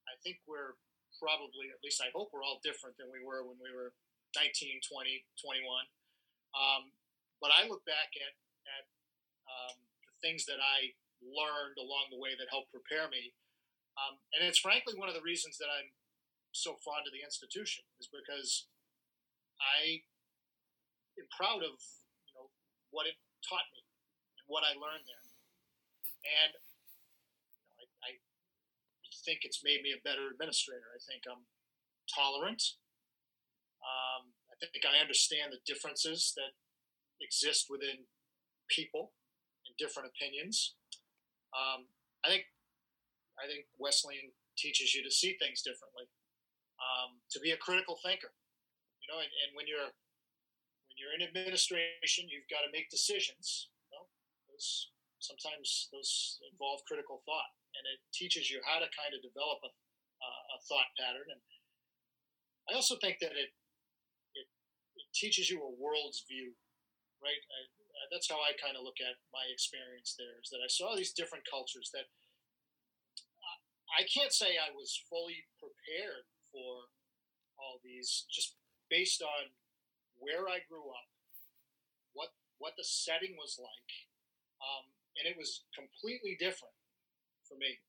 I 0.09 0.15
think 0.21 0.43
we're 0.45 0.77
probably, 1.23 1.71
at 1.71 1.79
least 1.79 2.01
I 2.01 2.11
hope 2.11 2.35
we're 2.35 2.43
all 2.43 2.59
different 2.59 2.99
than 2.99 3.07
we 3.07 3.23
were 3.23 3.45
when 3.45 3.55
we 3.61 3.71
were 3.71 3.95
19, 4.35 4.83
20, 4.83 5.23
21. 5.39 5.63
Um, 6.51 6.91
but 7.39 7.55
I 7.55 7.63
look 7.69 7.87
back 7.87 8.11
at, 8.17 8.33
at 8.67 8.85
um, 9.47 9.77
the 10.03 10.15
things 10.19 10.43
that 10.51 10.59
I 10.59 10.91
learned 11.23 11.79
along 11.79 12.11
the 12.11 12.19
way 12.19 12.35
that 12.35 12.51
helped 12.51 12.75
prepare 12.75 13.07
me. 13.07 13.31
Um, 13.95 14.19
and 14.35 14.43
it's 14.43 14.59
frankly 14.59 14.97
one 14.97 15.07
of 15.07 15.15
the 15.15 15.23
reasons 15.23 15.55
that 15.61 15.69
I'm 15.69 15.93
so 16.51 16.75
fond 16.81 17.05
of 17.07 17.13
the 17.13 17.23
institution 17.23 17.85
is 18.01 18.09
because 18.09 18.67
I 19.61 20.05
am 21.19 21.29
proud 21.33 21.61
of 21.61 21.75
you 21.77 22.33
know 22.35 22.49
what 22.89 23.05
it 23.05 23.17
taught 23.45 23.67
me 23.73 23.81
and 24.39 24.45
what 24.47 24.65
I 24.65 24.73
learned 24.77 25.05
there. 25.05 25.27
And 26.23 26.53
I 28.03 28.11
I 28.11 28.11
think 29.25 29.43
it's 29.43 29.63
made 29.63 29.83
me 29.83 29.93
a 29.95 30.01
better 30.01 30.31
administrator. 30.31 30.91
I 30.91 31.01
think 31.03 31.23
I'm 31.27 31.47
tolerant. 32.11 32.61
Um, 33.83 34.31
I 34.51 34.55
think 34.59 34.87
I 34.87 35.03
understand 35.03 35.51
the 35.51 35.63
differences 35.67 36.31
that 36.39 36.55
exist 37.19 37.67
within 37.67 38.07
people 38.71 39.11
and 39.67 39.75
different 39.75 40.11
opinions. 40.11 40.75
Um, 41.51 41.91
I 42.23 42.31
think 42.31 42.47
I 43.39 43.49
think 43.49 43.65
Wesleyan 43.77 44.31
teaches 44.57 44.93
you 44.93 45.01
to 45.03 45.11
see 45.11 45.35
things 45.41 45.65
differently, 45.65 46.05
um, 46.77 47.19
to 47.33 47.41
be 47.41 47.51
a 47.51 47.57
critical 47.57 47.97
thinker. 48.05 48.31
You 49.01 49.07
know, 49.11 49.19
and, 49.19 49.31
and, 49.43 49.51
when 49.57 49.67
you're 49.67 49.91
you're 51.03 51.19
in 51.19 51.27
administration, 51.27 52.31
you've 52.31 52.47
got 52.47 52.63
to 52.63 52.71
make 52.71 52.87
decisions. 52.87 53.67
Those, 54.47 54.95
sometimes 55.19 55.91
those 55.91 56.39
involve 56.47 56.79
critical 56.87 57.19
thought 57.27 57.51
and 57.75 57.83
it 57.91 57.99
teaches 58.15 58.47
you 58.47 58.63
how 58.63 58.79
to 58.79 58.87
kind 58.95 59.11
of 59.11 59.19
develop 59.19 59.59
a, 59.67 59.71
uh, 59.71 60.43
a 60.55 60.57
thought 60.63 60.87
pattern. 60.95 61.27
And 61.27 61.43
I 62.71 62.79
also 62.79 62.95
think 63.03 63.19
that 63.19 63.35
it, 63.35 63.51
it, 64.37 64.47
it 64.95 65.07
teaches 65.11 65.51
you 65.51 65.59
a 65.59 65.75
world's 65.75 66.23
view, 66.23 66.55
right? 67.19 67.43
I, 67.51 67.59
that's 68.15 68.31
how 68.31 68.39
I 68.39 68.55
kind 68.61 68.79
of 68.79 68.87
look 68.87 69.03
at 69.03 69.19
my 69.35 69.43
experience 69.51 70.15
there. 70.15 70.39
Is 70.39 70.53
that 70.53 70.63
I 70.63 70.69
saw 70.69 70.95
these 70.95 71.11
different 71.17 71.43
cultures 71.49 71.91
that 71.91 72.07
I 73.93 74.09
can't 74.09 74.33
say 74.33 74.57
I 74.57 74.73
was 74.73 74.97
fully 75.05 75.45
prepared 75.61 76.25
for 76.49 76.89
all 77.61 77.77
these, 77.85 78.25
just 78.33 78.57
based 78.89 79.21
on 79.21 79.53
where 80.23 80.47
I 80.47 80.63
grew 80.71 80.87
up, 80.87 81.09
what 82.15 82.31
what 82.57 82.79
the 82.79 82.87
setting 82.87 83.35
was 83.35 83.59
like, 83.59 83.91
um, 84.63 84.87
and 85.19 85.27
it 85.27 85.35
was 85.35 85.67
completely 85.75 86.39
different 86.39 86.73
for 87.43 87.59
me. 87.59 87.83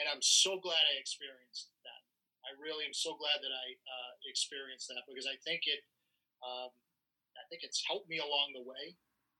And 0.00 0.08
I'm 0.08 0.24
so 0.24 0.56
glad 0.56 0.80
I 0.88 0.96
experienced 0.96 1.68
that. 1.84 2.02
I 2.48 2.56
really 2.56 2.88
am 2.88 2.96
so 2.96 3.14
glad 3.14 3.44
that 3.44 3.52
I 3.52 3.66
uh, 3.76 4.12
experienced 4.24 4.88
that 4.88 5.04
because 5.04 5.28
I 5.28 5.36
think 5.44 5.68
it, 5.68 5.84
um, 6.40 6.72
I 7.36 7.44
think 7.52 7.62
it's 7.62 7.84
helped 7.84 8.08
me 8.08 8.18
along 8.18 8.56
the 8.56 8.64
way. 8.64 8.96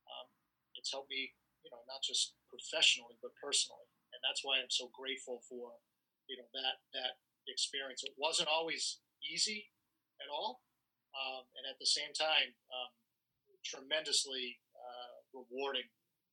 Um, 0.06 0.28
it's 0.76 0.92
helped 0.92 1.08
me, 1.08 1.32
you 1.64 1.72
know, 1.72 1.80
not 1.88 2.04
just 2.04 2.36
professionally 2.52 3.16
but 3.24 3.32
personally, 3.40 3.88
and 4.12 4.20
that's 4.20 4.44
why 4.44 4.60
I'm 4.60 4.70
so 4.70 4.92
grateful 4.92 5.40
for, 5.48 5.80
you 6.28 6.36
know, 6.36 6.46
that 6.52 6.84
that 6.92 7.18
experience. 7.48 8.04
It 8.04 8.14
wasn't 8.20 8.52
always 8.52 9.00
easy 9.24 9.72
at 10.20 10.28
all, 10.30 10.62
um, 11.14 11.44
and 11.60 11.64
at 11.68 11.78
the 11.78 11.88
same 11.88 12.12
time, 12.16 12.52
um, 12.72 12.90
tremendously 13.62 14.58
uh, 14.74 15.14
rewarding. 15.32 15.86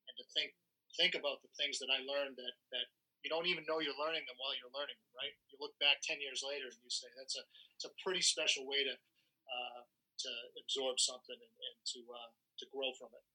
And 0.10 0.16
to 0.18 0.26
think 0.34 0.56
think 0.98 1.14
about 1.14 1.46
the 1.46 1.54
things 1.54 1.78
that 1.78 1.94
I 1.94 2.02
learned 2.02 2.36
that 2.42 2.56
that 2.74 2.88
you 3.22 3.30
don't 3.30 3.46
even 3.46 3.68
know 3.70 3.78
you're 3.78 3.98
learning 4.00 4.26
them 4.26 4.40
while 4.42 4.56
you're 4.58 4.74
learning 4.74 4.98
them, 4.98 5.12
right? 5.14 5.34
You 5.54 5.62
look 5.62 5.78
back 5.78 6.02
ten 6.02 6.18
years 6.18 6.42
later 6.42 6.72
and 6.72 6.82
you 6.82 6.90
say 6.90 7.08
that's 7.14 7.38
a 7.38 7.44
it's 7.78 7.86
a 7.86 7.94
pretty 8.02 8.26
special 8.26 8.66
way 8.66 8.82
to 8.82 8.96
uh, 8.98 9.82
to 10.26 10.32
absorb 10.60 10.98
something 10.98 11.38
and, 11.38 11.54
and 11.54 11.78
to 11.94 12.00
uh, 12.10 12.32
to 12.60 12.66
grow 12.74 12.90
from 12.98 13.14
it. 13.14 13.26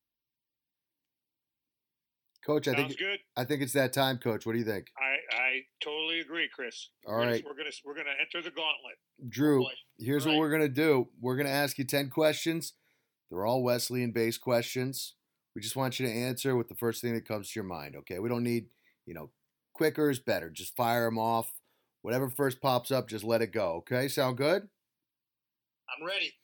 Coach, 2.45 2.69
I 2.69 2.73
Sounds 2.73 2.89
think 2.89 2.99
good. 2.99 3.19
I 3.37 3.45
think 3.45 3.63
it's 3.63 3.73
that 3.73 3.93
time, 3.93 4.19
Coach. 4.19 4.45
What 4.45 4.53
do 4.53 4.59
you 4.59 4.65
think? 4.65 4.89
I, 4.99 5.35
I 5.37 5.61
totally 5.83 6.21
agree, 6.21 6.49
Chris. 6.55 6.91
All 7.07 7.15
we're 7.15 7.21
right. 7.27 7.45
we're 7.45 7.57
gonna 7.57 7.71
we're 7.85 7.95
gonna 7.97 8.11
enter 8.21 8.43
the 8.43 8.55
gauntlet. 8.55 8.97
Drew, 9.29 9.67
here's 9.99 10.27
Right. 10.27 10.33
what 10.33 10.41
we're 10.41 10.51
gonna 10.51 10.69
do. 10.69 11.09
We're 11.21 11.37
gonna 11.37 11.49
ask 11.49 11.79
you 11.79 11.85
ten 11.85 12.11
questions. 12.11 12.75
They're 13.31 13.47
all 13.47 13.63
Wesleyan 13.63 14.13
based 14.13 14.41
questions. 14.43 15.15
We 15.55 15.63
just 15.63 15.77
want 15.77 15.99
you 15.99 16.07
to 16.07 16.13
answer 16.13 16.55
with 16.57 16.69
the 16.69 16.75
first 16.75 17.01
thing 17.01 17.15
that 17.15 17.27
comes 17.27 17.51
to 17.51 17.59
your 17.61 17.65
mind. 17.65 17.97
Okay, 17.97 18.19
we 18.19 18.29
don't 18.29 18.43
need 18.45 18.67
you 19.07 19.15
know 19.15 19.31
quicker 19.73 20.11
is 20.11 20.19
better. 20.19 20.51
Just 20.51 20.77
fire 20.77 21.07
them 21.07 21.19
off. 21.19 21.51
Whatever 22.03 22.29
first 22.29 22.61
pops 22.61 22.91
up, 22.91 23.09
just 23.09 23.25
let 23.25 23.41
it 23.41 23.53
go. 23.53 23.77
Okay, 23.77 24.09
sound 24.09 24.37
good? 24.37 24.69
I'm 25.89 26.07
ready. 26.07 26.35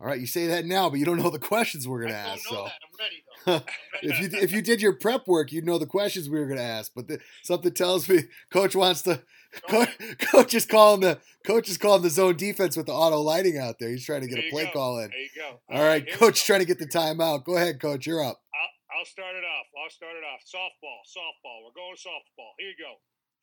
All 0.00 0.06
right, 0.06 0.18
you 0.18 0.26
say 0.26 0.46
that 0.46 0.64
now, 0.64 0.88
but 0.88 0.98
you 0.98 1.04
don't 1.04 1.18
know 1.18 1.28
the 1.28 1.38
questions 1.38 1.86
we're 1.86 2.00
gonna 2.02 2.14
ask. 2.14 2.50
know 2.50 2.56
So 2.56 2.64
that. 2.64 2.72
I'm 2.82 2.98
ready 2.98 3.22
though. 3.46 3.72
If 4.02 4.18
you 4.18 4.38
if 4.40 4.50
you 4.52 4.62
did 4.62 4.80
your 4.80 4.94
prep 4.94 5.26
work, 5.28 5.52
you'd 5.52 5.66
know 5.66 5.76
the 5.76 5.84
questions 5.86 6.30
we 6.30 6.38
were 6.40 6.46
gonna 6.46 6.62
ask. 6.62 6.92
But 6.96 7.06
the, 7.08 7.20
something 7.42 7.72
tells 7.74 8.08
me 8.08 8.20
Coach 8.52 8.74
wants 8.74 9.02
to. 9.02 9.22
Coach, 9.68 9.90
coach 10.32 10.54
is 10.54 10.64
calling 10.64 11.00
the 11.00 11.18
coach 11.44 11.68
is 11.68 11.76
calling 11.76 12.00
the 12.02 12.08
zone 12.08 12.36
defense 12.36 12.76
with 12.78 12.86
the 12.86 12.92
auto 12.94 13.18
lighting 13.20 13.58
out 13.58 13.76
there. 13.78 13.90
He's 13.90 14.06
trying 14.06 14.22
to 14.22 14.28
get 14.28 14.36
There 14.36 14.46
a 14.46 14.50
play 14.50 14.64
go. 14.66 14.70
call 14.72 14.98
in. 15.00 15.10
There 15.10 15.18
you 15.20 15.28
go. 15.36 15.60
All 15.68 15.82
right, 15.82 16.04
here 16.04 16.14
we 16.14 16.18
coach 16.18 16.46
trying 16.46 16.60
to 16.60 16.66
get 16.66 16.78
the 16.78 16.86
timeout. 16.86 17.44
Go 17.44 17.56
ahead, 17.56 17.80
coach. 17.80 18.06
You're 18.06 18.22
up. 18.24 18.40
I'll, 18.54 19.00
I'll 19.00 19.04
start 19.04 19.34
it 19.36 19.44
off. 19.44 19.66
I'll 19.76 19.90
start 19.90 20.14
it 20.16 20.24
off. 20.24 20.40
Softball, 20.46 21.02
softball. 21.04 21.66
We're 21.66 21.74
going 21.76 21.96
softball. 21.98 22.54
Here 22.58 22.68
you 22.68 22.78
go. 22.78 22.94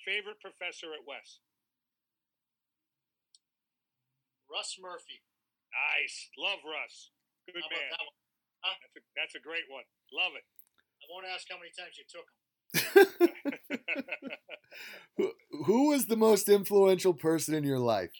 Favorite 0.05 0.39
professor 0.39 0.87
at 0.95 1.03
Wes? 1.05 1.39
Russ 4.49 4.77
Murphy. 4.81 5.21
Nice. 5.73 6.29
Love 6.37 6.59
Russ. 6.65 7.11
Good 7.47 7.61
How 7.61 7.67
about 7.67 7.79
man. 7.79 7.89
that 7.91 8.05
one? 8.05 8.17
That's 8.81 8.95
a, 8.97 9.01
that's 9.15 9.35
a 9.35 9.39
great 9.43 9.67
one. 9.71 9.83
Love 10.11 10.33
it. 10.35 10.43
I 10.99 11.05
won't 11.11 11.27
ask 11.29 11.45
how 11.47 11.57
many 11.61 11.71
times 11.75 11.95
you 11.95 12.05
took 12.09 12.27
him. 12.27 12.37
Who, 15.17 15.31
who 15.65 15.89
was 15.89 16.05
the 16.05 16.15
most 16.17 16.49
influential 16.49 17.13
person 17.13 17.53
in 17.55 17.63
your 17.63 17.79
life? 17.79 18.13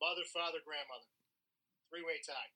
Mother, 0.00 0.22
father, 0.32 0.58
grandmother. 0.64 1.08
Three 1.90 2.02
way 2.06 2.20
tie. 2.22 2.50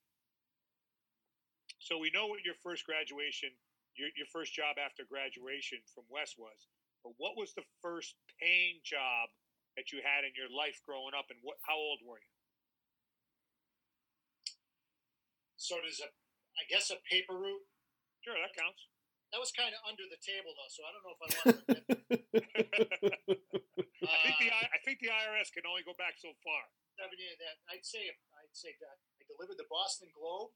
so 1.79 1.97
we 1.99 2.09
know 2.15 2.27
what 2.27 2.39
your 2.47 2.55
first 2.63 2.85
graduation, 2.87 3.49
your, 3.95 4.07
your 4.15 4.27
first 4.31 4.53
job 4.55 4.77
after 4.79 5.03
graduation 5.05 5.79
from 5.93 6.05
Wes 6.09 6.35
was. 6.39 6.67
But 7.03 7.13
what 7.17 7.35
was 7.37 7.53
the 7.53 7.67
first 7.83 8.15
paying 8.39 8.79
job 8.83 9.29
that 9.77 9.91
you 9.91 9.99
had 10.01 10.23
in 10.23 10.31
your 10.33 10.49
life 10.49 10.79
growing 10.87 11.13
up, 11.17 11.27
and 11.29 11.37
what? 11.43 11.57
How 11.67 11.75
old 11.77 11.99
were 12.07 12.17
you? 12.17 12.31
So 15.65 15.81
does 15.81 15.97
a, 15.97 16.09
I 16.61 16.63
guess 16.69 16.93
a 16.93 17.01
paper 17.09 17.33
route. 17.33 17.65
Sure, 18.21 18.37
that 18.37 18.53
counts. 18.53 18.85
That 19.33 19.41
was 19.41 19.49
kind 19.49 19.73
of 19.73 19.81
under 19.89 20.05
the 20.05 20.21
table 20.21 20.53
though, 20.53 20.69
so 20.69 20.79
I 20.85 20.89
don't 20.93 21.03
know 21.03 21.15
if 21.17 21.21
I 21.21 21.27
want 21.33 21.41
to. 21.41 21.51
admit 21.65 22.93
that. 23.01 23.19
I 24.05 24.17
think 24.21 24.37
the 24.37 24.49
Uh, 24.53 24.61
I 24.61 24.77
I 24.77 24.79
think 24.85 25.01
the 25.01 25.09
IRS 25.09 25.49
can 25.49 25.65
only 25.65 25.81
go 25.81 25.97
back 25.97 26.21
so 26.21 26.29
far. 26.45 26.69
seven 26.93 27.17
years 27.17 27.37
that 27.41 27.57
I'd 27.73 27.81
say 27.81 28.13
I'd 28.13 28.53
say 28.53 28.77
that 28.77 29.01
I 29.17 29.25
delivered 29.25 29.57
the 29.57 29.65
Boston 29.65 30.13
Globe 30.13 30.53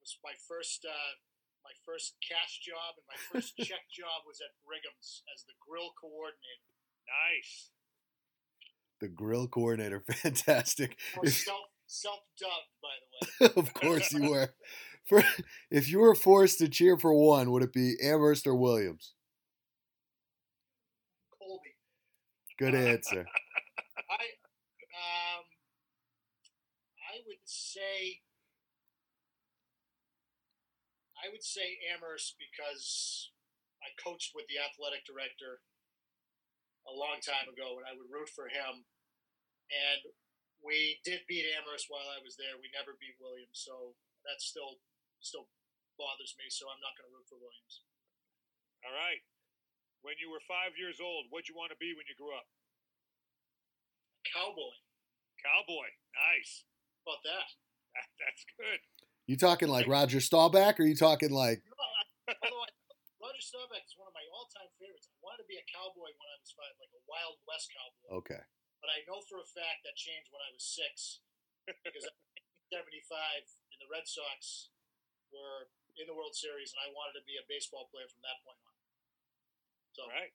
was 0.00 0.16
my 0.24 0.32
first 0.48 0.88
uh, 0.88 1.12
my 1.60 1.76
first 1.84 2.16
cash 2.24 2.64
job 2.64 2.96
and 2.96 3.04
my 3.04 3.20
first 3.28 3.52
check 3.68 3.84
job 3.92 4.24
was 4.24 4.40
at 4.40 4.56
Brigham's 4.64 5.20
as 5.28 5.44
the 5.44 5.54
grill 5.60 5.92
coordinator. 6.00 6.72
Nice. 7.04 7.68
The 9.04 9.12
grill 9.12 9.46
coordinator, 9.46 10.00
fantastic. 10.24 10.96
I 11.14 11.28
self 11.28 11.68
self 11.88 12.20
dubbed 12.38 12.72
by 12.80 12.94
the 13.00 13.46
way. 13.46 13.52
of 13.56 13.74
course 13.74 14.12
you 14.12 14.30
were. 14.30 14.54
For, 15.08 15.24
if 15.70 15.88
you 15.88 16.00
were 16.00 16.14
forced 16.14 16.58
to 16.58 16.68
cheer 16.68 16.98
for 16.98 17.14
one, 17.14 17.50
would 17.50 17.62
it 17.62 17.72
be 17.72 17.96
Amherst 18.02 18.46
or 18.46 18.54
Williams? 18.54 19.14
Colby. 21.32 21.80
Good 22.58 22.74
answer. 22.74 23.24
I 24.10 24.24
um 24.92 25.44
I 27.08 27.24
would 27.24 27.40
say 27.46 28.20
I 31.16 31.32
would 31.32 31.42
say 31.42 31.80
Amherst 31.88 32.36
because 32.36 33.30
I 33.80 33.88
coached 33.96 34.32
with 34.34 34.44
the 34.52 34.60
athletic 34.60 35.08
director 35.08 35.64
a 36.84 36.92
long 36.92 37.24
time 37.24 37.48
ago 37.48 37.80
and 37.80 37.88
I 37.88 37.96
would 37.96 38.12
root 38.12 38.28
for 38.28 38.52
him. 38.52 38.84
And 39.72 40.12
we 40.64 40.98
did 41.06 41.22
beat 41.30 41.46
Amherst 41.56 41.86
while 41.88 42.06
I 42.10 42.18
was 42.22 42.34
there. 42.36 42.58
We 42.58 42.68
never 42.74 42.98
beat 42.98 43.16
Williams, 43.22 43.62
so 43.62 43.94
that 44.26 44.42
still 44.42 44.82
still 45.22 45.46
bothers 45.98 46.34
me, 46.38 46.46
so 46.50 46.66
I'm 46.70 46.82
not 46.82 46.94
gonna 46.98 47.10
root 47.14 47.26
for 47.26 47.38
Williams. 47.38 47.82
All 48.86 48.94
right. 48.94 49.22
When 50.06 50.14
you 50.22 50.30
were 50.30 50.38
five 50.46 50.78
years 50.78 51.02
old, 51.02 51.26
what'd 51.30 51.50
you 51.50 51.58
want 51.58 51.74
to 51.74 51.78
be 51.82 51.90
when 51.98 52.06
you 52.06 52.14
grew 52.14 52.30
up? 52.30 52.46
Cowboy. 54.30 54.74
Cowboy. 55.42 55.88
Nice. 56.14 56.62
How 57.02 57.14
about 57.14 57.22
that? 57.26 57.48
That, 57.98 58.06
that's 58.22 58.44
good. 58.54 58.80
You 59.26 59.34
talking 59.36 59.66
like 59.66 59.90
Roger 59.90 60.22
Staubach, 60.22 60.78
or 60.78 60.86
you 60.86 60.94
talking 60.94 61.34
like 61.34 61.66
No, 61.66 61.74
I, 61.74 62.32
I, 62.32 62.68
Roger 63.18 63.42
Staubach 63.42 63.82
is 63.82 63.98
one 63.98 64.06
of 64.06 64.14
my 64.14 64.22
all-time 64.30 64.70
favorites. 64.78 65.10
I 65.10 65.18
wanted 65.18 65.42
to 65.42 65.48
be 65.50 65.58
a 65.58 65.66
cowboy 65.66 66.14
when 66.14 66.28
I 66.30 66.36
was 66.38 66.54
five, 66.54 66.72
like 66.78 66.94
a 66.94 67.02
Wild 67.10 67.36
West 67.48 67.68
cowboy. 67.74 68.22
okay? 68.22 68.42
But 68.78 68.94
I 68.94 69.02
know 69.10 69.18
for 69.26 69.42
a 69.42 69.48
fact 69.48 69.82
that 69.84 69.98
changed 69.98 70.30
when 70.30 70.42
I 70.42 70.50
was 70.54 70.62
six, 70.62 71.22
because 71.66 72.06
in 72.06 72.14
'75 72.70 72.84
and 73.74 73.78
the 73.82 73.90
Red 73.90 74.06
Sox 74.06 74.70
were 75.34 75.70
in 75.98 76.06
the 76.06 76.14
World 76.14 76.38
Series, 76.38 76.70
and 76.70 76.80
I 76.86 76.94
wanted 76.94 77.18
to 77.18 77.24
be 77.26 77.36
a 77.38 77.44
baseball 77.50 77.90
player 77.90 78.06
from 78.06 78.22
that 78.22 78.38
point 78.46 78.60
on. 78.62 78.76
So 79.92 80.02
All 80.06 80.14
right. 80.14 80.32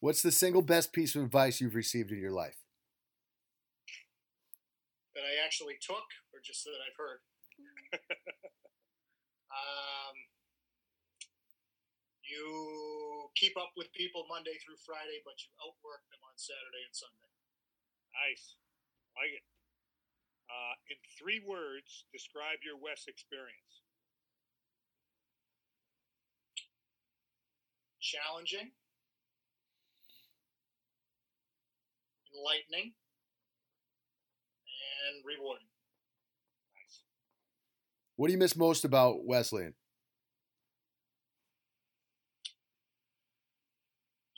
What's 0.00 0.24
the 0.24 0.32
single 0.32 0.64
best 0.64 0.92
piece 0.92 1.16
of 1.16 1.24
advice 1.24 1.60
you've 1.60 1.76
received 1.76 2.12
in 2.12 2.20
your 2.20 2.32
life? 2.32 2.60
that 5.14 5.28
I 5.28 5.44
actually 5.44 5.76
took, 5.82 6.06
or 6.32 6.40
just 6.40 6.64
so 6.64 6.70
that 6.70 6.80
I've 6.80 6.96
heard. 6.96 7.20
um, 9.60 10.14
you 12.22 12.46
keep 13.36 13.54
up 13.56 13.72
with 13.76 13.92
people 13.94 14.26
Monday 14.28 14.56
through 14.62 14.78
Friday, 14.82 15.22
but 15.22 15.38
you 15.42 15.50
outwork 15.62 16.02
them 16.10 16.22
on 16.26 16.34
Saturday 16.36 16.82
and 16.86 16.94
Sunday. 16.94 17.30
Nice. 18.14 18.58
Like 19.16 19.34
it. 19.38 19.46
Uh, 20.50 20.74
in 20.90 20.98
three 21.14 21.40
words, 21.46 22.06
describe 22.12 22.58
your 22.66 22.74
Wes 22.74 23.06
experience. 23.06 23.86
Challenging, 28.00 28.72
enlightening, 32.34 32.94
and 35.06 35.24
rewarding. 35.24 35.68
Nice. 36.74 37.04
What 38.16 38.26
do 38.26 38.32
you 38.32 38.38
miss 38.38 38.56
most 38.56 38.84
about 38.84 39.24
Wesleyan? 39.24 39.74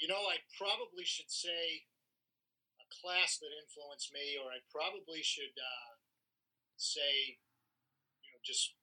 You 0.02 0.10
know, 0.10 0.26
I 0.26 0.42
probably 0.58 1.06
should 1.06 1.30
say 1.30 1.86
a 2.82 2.86
class 2.90 3.38
that 3.38 3.54
influenced 3.54 4.10
me, 4.10 4.34
or 4.34 4.50
I 4.50 4.58
probably 4.66 5.22
should 5.22 5.54
uh, 5.54 5.94
say, 6.74 7.38
you 8.26 8.34
know, 8.34 8.42
just 8.42 8.74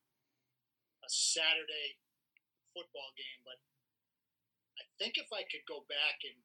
a 1.03 1.11
Saturday 1.11 1.99
football 2.71 3.11
game. 3.19 3.43
But 3.43 3.59
I 4.79 4.87
think 4.95 5.19
if 5.19 5.27
I 5.35 5.43
could 5.43 5.67
go 5.67 5.83
back 5.91 6.23
and 6.23 6.39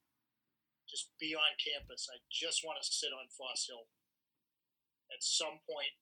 just 0.91 1.15
be 1.23 1.39
on 1.39 1.55
campus, 1.55 2.11
I 2.11 2.19
just 2.27 2.67
want 2.67 2.83
to 2.83 2.91
sit 2.91 3.15
on 3.15 3.31
Foss 3.31 3.71
Hill 3.71 3.87
at 5.15 5.23
some 5.23 5.63
point 5.71 5.95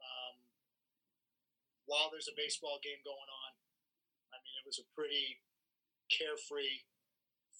um, 0.00 0.48
while 1.84 2.08
there's 2.08 2.32
a 2.32 2.40
baseball 2.40 2.80
game 2.80 3.04
going 3.04 3.28
on. 3.28 3.52
I 4.32 4.40
mean, 4.40 4.56
it 4.56 4.64
was 4.64 4.80
a 4.80 4.88
pretty 4.96 5.44
carefree 6.08 6.88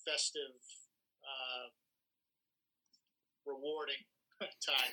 festive, 0.03 0.59
uh, 1.23 1.71
rewarding 3.47 4.03
time. 4.67 4.91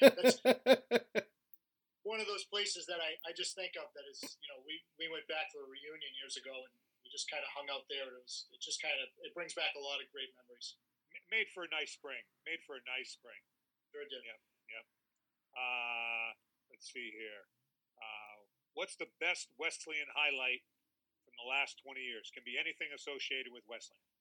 That's 0.00 0.38
one 2.08 2.20
of 2.20 2.28
those 2.28 2.44
places 2.48 2.84
that 2.88 3.00
I, 3.00 3.16
I 3.24 3.32
just 3.32 3.56
think 3.56 3.72
of 3.80 3.88
that 3.96 4.06
is, 4.10 4.20
you 4.42 4.48
know, 4.52 4.60
we, 4.64 4.80
we 5.00 5.08
went 5.08 5.26
back 5.28 5.48
for 5.52 5.64
a 5.64 5.68
reunion 5.68 6.12
years 6.20 6.36
ago 6.36 6.52
and 6.52 6.72
we 7.04 7.08
just 7.08 7.28
kind 7.30 7.40
of 7.40 7.50
hung 7.56 7.68
out 7.72 7.88
there. 7.88 8.08
It 8.08 8.20
was, 8.20 8.48
it 8.52 8.60
just 8.60 8.82
kind 8.84 8.96
of, 9.00 9.08
it 9.24 9.32
brings 9.32 9.56
back 9.56 9.72
a 9.76 9.82
lot 9.82 10.02
of 10.02 10.10
great 10.12 10.30
memories. 10.36 10.76
M- 11.14 11.28
made 11.32 11.48
for 11.52 11.64
a 11.64 11.70
nice 11.72 11.94
spring. 11.96 12.20
Made 12.44 12.60
for 12.68 12.76
a 12.76 12.84
nice 12.84 13.16
spring. 13.16 13.40
Sure 13.92 14.04
did. 14.08 14.24
Uh, 15.52 16.32
let's 16.72 16.88
see 16.88 17.12
here. 17.12 17.44
Uh, 18.00 18.36
what's 18.72 18.96
the 18.96 19.08
best 19.20 19.52
Wesleyan 19.60 20.08
highlight 20.16 20.64
from 21.24 21.36
the 21.36 21.44
last 21.44 21.80
20 21.84 22.00
years? 22.00 22.32
Can 22.32 22.44
be 22.44 22.56
anything 22.56 22.88
associated 22.96 23.52
with 23.52 23.64
Wesleyan. 23.68 24.11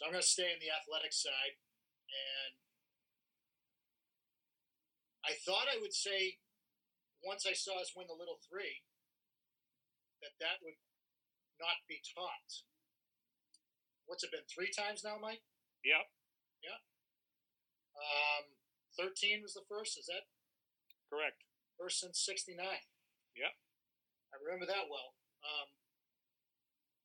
So 0.00 0.08
I'm 0.08 0.16
going 0.16 0.24
to 0.24 0.32
stay 0.32 0.48
in 0.48 0.56
the 0.64 0.72
athletic 0.72 1.12
side. 1.12 1.60
And 2.08 2.56
I 5.28 5.36
thought 5.44 5.68
I 5.68 5.76
would 5.76 5.92
say, 5.92 6.40
once 7.20 7.44
I 7.44 7.52
saw 7.52 7.76
us 7.76 7.92
win 7.92 8.08
the 8.08 8.16
little 8.16 8.40
three, 8.40 8.80
that 10.24 10.40
that 10.40 10.64
would 10.64 10.80
not 11.60 11.84
be 11.84 12.00
taught. 12.00 12.64
What's 14.08 14.24
it 14.24 14.32
been, 14.32 14.48
three 14.48 14.72
times 14.72 15.04
now, 15.04 15.20
Mike? 15.20 15.44
Yep. 15.84 16.08
Yeah. 16.64 16.80
Um, 17.92 18.56
13 18.96 19.44
was 19.44 19.52
the 19.52 19.68
first. 19.68 20.00
Is 20.00 20.08
that 20.08 20.24
Correct. 21.12 21.44
first 21.76 22.00
since 22.00 22.24
69? 22.24 22.56
Yep. 22.56 23.52
I 24.32 24.34
remember 24.40 24.64
that 24.64 24.88
well. 24.88 25.12
Um, 25.44 25.68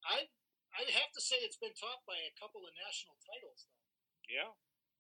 I 0.08 0.32
I 0.76 0.84
have 0.92 1.12
to 1.16 1.24
say 1.24 1.40
it's 1.40 1.60
been 1.60 1.76
topped 1.76 2.04
by 2.04 2.20
a 2.20 2.36
couple 2.36 2.68
of 2.68 2.76
national 2.76 3.16
titles, 3.24 3.64
though, 3.64 3.88
Yeah. 4.28 4.52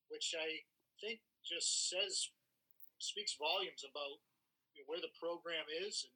which 0.08 0.34
I 0.34 0.64
think 1.02 1.22
just 1.44 1.90
says 1.92 2.32
speaks 3.00 3.36
volumes 3.36 3.84
about 3.84 4.24
you 4.74 4.82
know, 4.82 4.88
where 4.88 5.02
the 5.04 5.12
program 5.20 5.68
is 5.68 6.04
and 6.08 6.16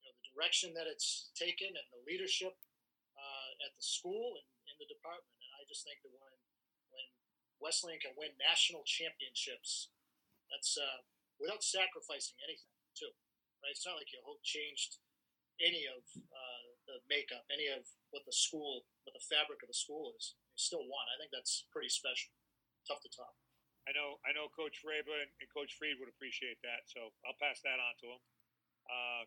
you 0.00 0.08
know, 0.08 0.14
the 0.16 0.28
direction 0.32 0.72
that 0.74 0.86
it's 0.88 1.30
taken 1.36 1.68
and 1.76 1.86
the 1.92 2.00
leadership 2.08 2.56
uh, 3.16 3.50
at 3.64 3.76
the 3.76 3.82
school 3.84 4.36
and 4.40 4.48
in 4.72 4.76
the 4.80 4.88
department. 4.88 5.36
And 5.44 5.52
I 5.60 5.68
just 5.68 5.84
think 5.84 6.00
that 6.02 6.12
when 6.12 6.32
when 6.90 7.06
Wesleyan 7.60 8.00
can 8.00 8.16
win 8.16 8.36
national 8.38 8.84
championships, 8.84 9.90
that's 10.50 10.76
uh, 10.78 11.04
without 11.38 11.62
sacrificing 11.62 12.38
anything, 12.44 12.72
too. 12.96 13.12
Right? 13.62 13.72
It's 13.72 13.84
not 13.86 13.96
like 13.96 14.12
you 14.12 14.20
hope 14.24 14.42
changed 14.44 15.00
any 15.60 15.86
of 15.86 16.02
uh, 16.30 16.53
the 16.86 17.00
makeup, 17.08 17.44
any 17.48 17.68
of 17.68 17.84
what 18.10 18.24
the 18.28 18.34
school, 18.34 18.84
what 19.04 19.16
the 19.16 19.24
fabric 19.24 19.60
of 19.64 19.68
the 19.68 19.76
school 19.76 20.12
is. 20.16 20.36
You 20.54 20.60
still 20.60 20.84
won. 20.84 21.04
I 21.10 21.18
think 21.18 21.32
that's 21.32 21.66
pretty 21.72 21.88
special. 21.90 22.32
Tough 22.86 23.00
to 23.02 23.10
top. 23.10 23.34
I 23.88 23.92
know. 23.92 24.20
I 24.24 24.32
know. 24.32 24.48
Coach 24.52 24.80
Fraba 24.80 25.12
and, 25.12 25.32
and 25.40 25.48
Coach 25.52 25.76
Freed 25.76 25.96
would 26.00 26.08
appreciate 26.08 26.60
that. 26.62 26.88
So 26.88 27.12
I'll 27.24 27.36
pass 27.40 27.60
that 27.64 27.80
on 27.80 27.94
to 28.00 28.06
him. 28.12 28.20
Uh, 28.84 29.24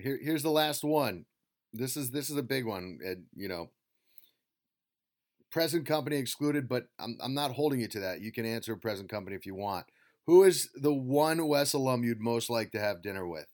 Here, 0.00 0.18
here's 0.20 0.42
the 0.42 0.50
last 0.50 0.84
one. 0.84 1.26
This 1.72 1.96
is 1.96 2.10
this 2.10 2.28
is 2.28 2.36
a 2.36 2.42
big 2.42 2.66
one. 2.66 2.98
And, 3.04 3.24
you 3.34 3.48
know, 3.48 3.70
present 5.50 5.86
company 5.86 6.16
excluded, 6.16 6.68
but 6.68 6.88
I'm 6.98 7.16
I'm 7.22 7.34
not 7.34 7.52
holding 7.52 7.80
you 7.80 7.88
to 7.88 8.00
that. 8.00 8.20
You 8.20 8.32
can 8.32 8.46
answer 8.46 8.76
present 8.76 9.10
company 9.10 9.36
if 9.36 9.46
you 9.46 9.54
want. 9.54 9.86
Who 10.26 10.44
is 10.44 10.70
the 10.74 10.94
one 10.94 11.46
Wes 11.46 11.72
alum 11.72 12.04
you'd 12.04 12.20
most 12.20 12.48
like 12.48 12.70
to 12.72 12.80
have 12.80 13.02
dinner 13.02 13.26
with? 13.26 13.51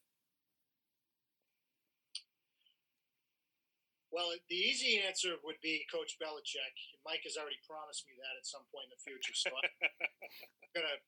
Well, 4.19 4.35
the 4.51 4.59
easy 4.59 4.99
answer 4.99 5.39
would 5.47 5.63
be 5.63 5.87
Coach 5.87 6.19
Belichick. 6.19 6.75
Mike 7.07 7.23
has 7.23 7.39
already 7.39 7.63
promised 7.63 8.03
me 8.11 8.19
that 8.19 8.35
at 8.35 8.43
some 8.43 8.67
point 8.75 8.91
in 8.91 8.99
the 8.99 9.07
future, 9.07 9.31
so 9.31 9.47
I'm 9.55 9.71
gonna 10.75 10.99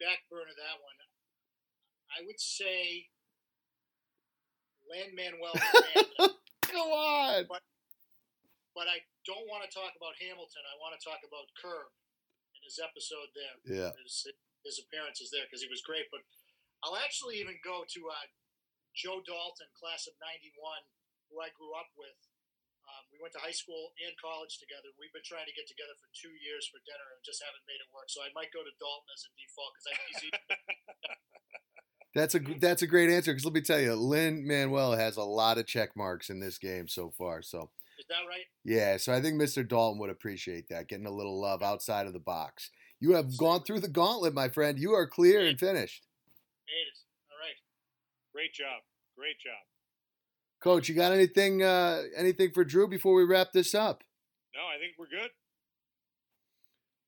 back 0.00 0.24
burner 0.32 0.56
that 0.56 0.80
one. 0.80 0.96
I 2.08 2.24
would 2.24 2.40
say 2.40 3.12
Lin 4.88 5.12
Manuel 5.12 5.52
Miranda. 5.60 6.32
Go 6.64 6.84
on. 6.96 7.44
But, 7.44 7.60
but 8.72 8.88
I 8.88 9.04
don't 9.28 9.44
want 9.44 9.68
to 9.68 9.70
talk 9.70 9.92
about 9.92 10.16
Hamilton. 10.16 10.64
I 10.64 10.80
want 10.80 10.96
to 10.96 11.04
talk 11.04 11.20
about 11.28 11.52
Curb 11.60 11.92
and 12.56 12.64
his 12.64 12.80
episode 12.80 13.28
there. 13.36 13.56
Yeah. 13.68 13.92
His, 14.00 14.24
his 14.64 14.80
appearances 14.80 15.28
there 15.28 15.44
because 15.44 15.60
he 15.60 15.68
was 15.68 15.84
great. 15.84 16.08
But 16.08 16.24
I'll 16.80 16.96
actually 16.96 17.36
even 17.36 17.60
go 17.60 17.84
to 17.84 18.00
uh, 18.08 18.26
Joe 18.96 19.20
Dalton, 19.20 19.68
class 19.76 20.08
of 20.08 20.16
91, 20.24 20.56
who 21.28 21.40
I 21.40 21.52
grew 21.56 21.72
up 21.76 21.92
with. 21.96 22.16
Um, 22.88 23.04
we 23.12 23.20
went 23.20 23.36
to 23.36 23.42
high 23.44 23.52
school 23.52 23.92
and 24.00 24.16
college 24.16 24.56
together. 24.56 24.88
We've 24.96 25.12
been 25.12 25.26
trying 25.26 25.44
to 25.44 25.52
get 25.52 25.68
together 25.68 25.92
for 26.00 26.08
two 26.16 26.32
years 26.40 26.64
for 26.72 26.80
dinner 26.88 27.04
and 27.12 27.20
just 27.20 27.44
haven't 27.44 27.64
made 27.68 27.80
it 27.84 27.88
work. 27.92 28.08
So 28.08 28.24
I 28.24 28.32
might 28.32 28.48
go 28.48 28.64
to 28.64 28.72
Dalton 28.80 29.12
as 29.12 29.28
a 29.28 29.30
default 29.36 29.72
because 29.76 29.88
I 29.88 29.94
think 29.96 30.08
he's 30.24 30.32
That's 32.14 32.34
a 32.34 32.40
that's 32.58 32.82
a 32.82 32.86
great 32.88 33.10
answer 33.10 33.32
because 33.32 33.44
let 33.44 33.54
me 33.54 33.60
tell 33.60 33.78
you, 33.78 33.94
Lin-Manuel 33.94 34.96
has 34.96 35.18
a 35.18 35.22
lot 35.22 35.58
of 35.58 35.66
check 35.66 35.94
marks 35.94 36.30
in 36.30 36.40
this 36.40 36.56
game 36.56 36.88
so 36.88 37.12
far. 37.16 37.42
So 37.42 37.70
Is 38.00 38.06
that 38.08 38.24
right? 38.26 38.48
yeah, 38.64 38.96
so 38.96 39.12
I 39.12 39.20
think 39.20 39.36
Mr. 39.40 39.66
Dalton 39.66 40.00
would 40.00 40.10
appreciate 40.10 40.68
that, 40.70 40.88
getting 40.88 41.06
a 41.06 41.14
little 41.14 41.38
love 41.38 41.62
outside 41.62 42.06
of 42.06 42.14
the 42.14 42.18
box. 42.18 42.70
You 42.98 43.12
have 43.14 43.36
gone 43.36 43.62
through 43.62 43.80
the 43.80 43.88
gauntlet, 43.88 44.34
my 44.34 44.48
friend. 44.48 44.78
You 44.78 44.94
are 44.94 45.06
clear 45.06 45.46
and 45.46 45.60
finished. 45.60 46.06
Made 46.66 46.88
it. 46.88 46.98
All 47.30 47.38
right. 47.38 47.60
Great 48.32 48.54
job. 48.54 48.82
Great 49.16 49.38
job. 49.38 49.62
Coach, 50.60 50.88
you 50.88 50.94
got 50.94 51.12
anything 51.12 51.62
uh, 51.62 52.02
anything 52.16 52.50
for 52.52 52.64
Drew 52.64 52.88
before 52.88 53.14
we 53.14 53.24
wrap 53.24 53.52
this 53.52 53.74
up? 53.74 54.02
No, 54.54 54.60
I 54.62 54.78
think 54.78 54.94
we're 54.98 55.06
good. 55.06 55.30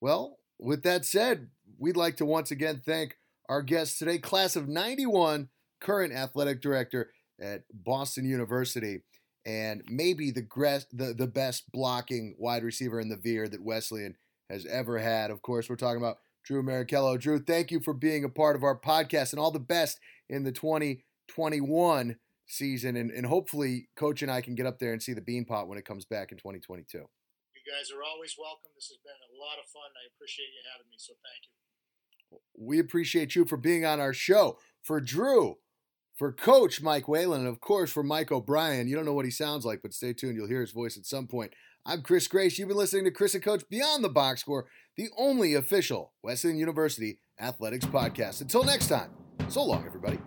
Well, 0.00 0.38
with 0.58 0.82
that 0.84 1.04
said, 1.04 1.48
we'd 1.78 1.96
like 1.96 2.16
to 2.18 2.26
once 2.26 2.50
again 2.50 2.80
thank 2.84 3.16
our 3.48 3.62
guest 3.62 3.98
today, 3.98 4.18
class 4.18 4.54
of 4.54 4.68
91, 4.68 5.48
current 5.80 6.12
athletic 6.12 6.62
director 6.62 7.10
at 7.40 7.64
Boston 7.72 8.24
University, 8.24 9.02
and 9.44 9.82
maybe 9.90 10.30
the, 10.30 10.42
gres- 10.42 10.86
the, 10.92 11.12
the 11.12 11.26
best 11.26 11.64
blocking 11.72 12.36
wide 12.38 12.62
receiver 12.62 13.00
in 13.00 13.08
the 13.08 13.16
veer 13.16 13.48
that 13.48 13.64
Wesleyan 13.64 14.14
has 14.48 14.64
ever 14.66 14.98
had. 14.98 15.30
Of 15.30 15.42
course, 15.42 15.68
we're 15.68 15.76
talking 15.76 16.00
about 16.00 16.18
Drew 16.44 16.62
Marrochello. 16.62 17.18
Drew, 17.18 17.40
thank 17.40 17.70
you 17.70 17.80
for 17.80 17.92
being 17.92 18.22
a 18.24 18.28
part 18.28 18.54
of 18.54 18.62
our 18.62 18.78
podcast 18.78 19.32
and 19.32 19.40
all 19.40 19.50
the 19.50 19.58
best 19.58 19.98
in 20.28 20.44
the 20.44 20.52
2021 20.52 22.16
season. 22.50 22.96
And, 22.96 23.10
and 23.10 23.26
hopefully, 23.26 23.88
Coach 23.96 24.22
and 24.22 24.30
I 24.30 24.40
can 24.40 24.54
get 24.54 24.66
up 24.66 24.78
there 24.78 24.92
and 24.92 25.02
see 25.02 25.12
the 25.12 25.20
Beanpot 25.20 25.66
when 25.66 25.78
it 25.78 25.84
comes 25.84 26.04
back 26.04 26.32
in 26.32 26.38
2022. 26.38 26.98
You 26.98 27.04
guys 27.66 27.90
are 27.90 28.02
always 28.02 28.34
welcome. 28.38 28.70
This 28.74 28.88
has 28.88 28.98
been 29.02 29.12
a 29.12 29.38
lot 29.38 29.58
of 29.62 29.68
fun. 29.70 29.90
I 29.94 30.08
appreciate 30.14 30.46
you 30.46 30.62
having 30.74 30.90
me. 30.90 30.96
So 30.98 31.14
thank 31.22 31.46
you. 31.46 32.38
We 32.58 32.78
appreciate 32.78 33.34
you 33.34 33.44
for 33.44 33.56
being 33.56 33.84
on 33.84 34.00
our 34.00 34.12
show. 34.12 34.58
For 34.82 35.00
Drew, 35.00 35.56
for 36.16 36.32
Coach 36.32 36.82
Mike 36.82 37.08
Whalen, 37.08 37.40
and 37.40 37.48
of 37.48 37.60
course 37.60 37.90
for 37.90 38.02
Mike 38.02 38.32
O'Brien. 38.32 38.88
You 38.88 38.96
don't 38.96 39.04
know 39.04 39.14
what 39.14 39.24
he 39.24 39.30
sounds 39.30 39.64
like, 39.64 39.80
but 39.82 39.94
stay 39.94 40.12
tuned. 40.12 40.36
You'll 40.36 40.48
hear 40.48 40.60
his 40.60 40.72
voice 40.72 40.96
at 40.96 41.06
some 41.06 41.26
point. 41.26 41.52
I'm 41.86 42.02
Chris 42.02 42.28
Grace. 42.28 42.58
You've 42.58 42.68
been 42.68 42.76
listening 42.76 43.04
to 43.04 43.10
Chris 43.10 43.34
and 43.34 43.42
Coach 43.42 43.64
Beyond 43.70 44.04
the 44.04 44.10
Box 44.10 44.42
Score, 44.42 44.66
the 44.96 45.08
only 45.16 45.54
official 45.54 46.12
Wesleyan 46.22 46.58
University 46.58 47.20
athletics 47.40 47.86
podcast. 47.86 48.42
Until 48.42 48.64
next 48.64 48.88
time, 48.88 49.10
so 49.48 49.64
long, 49.64 49.86
everybody. 49.86 50.18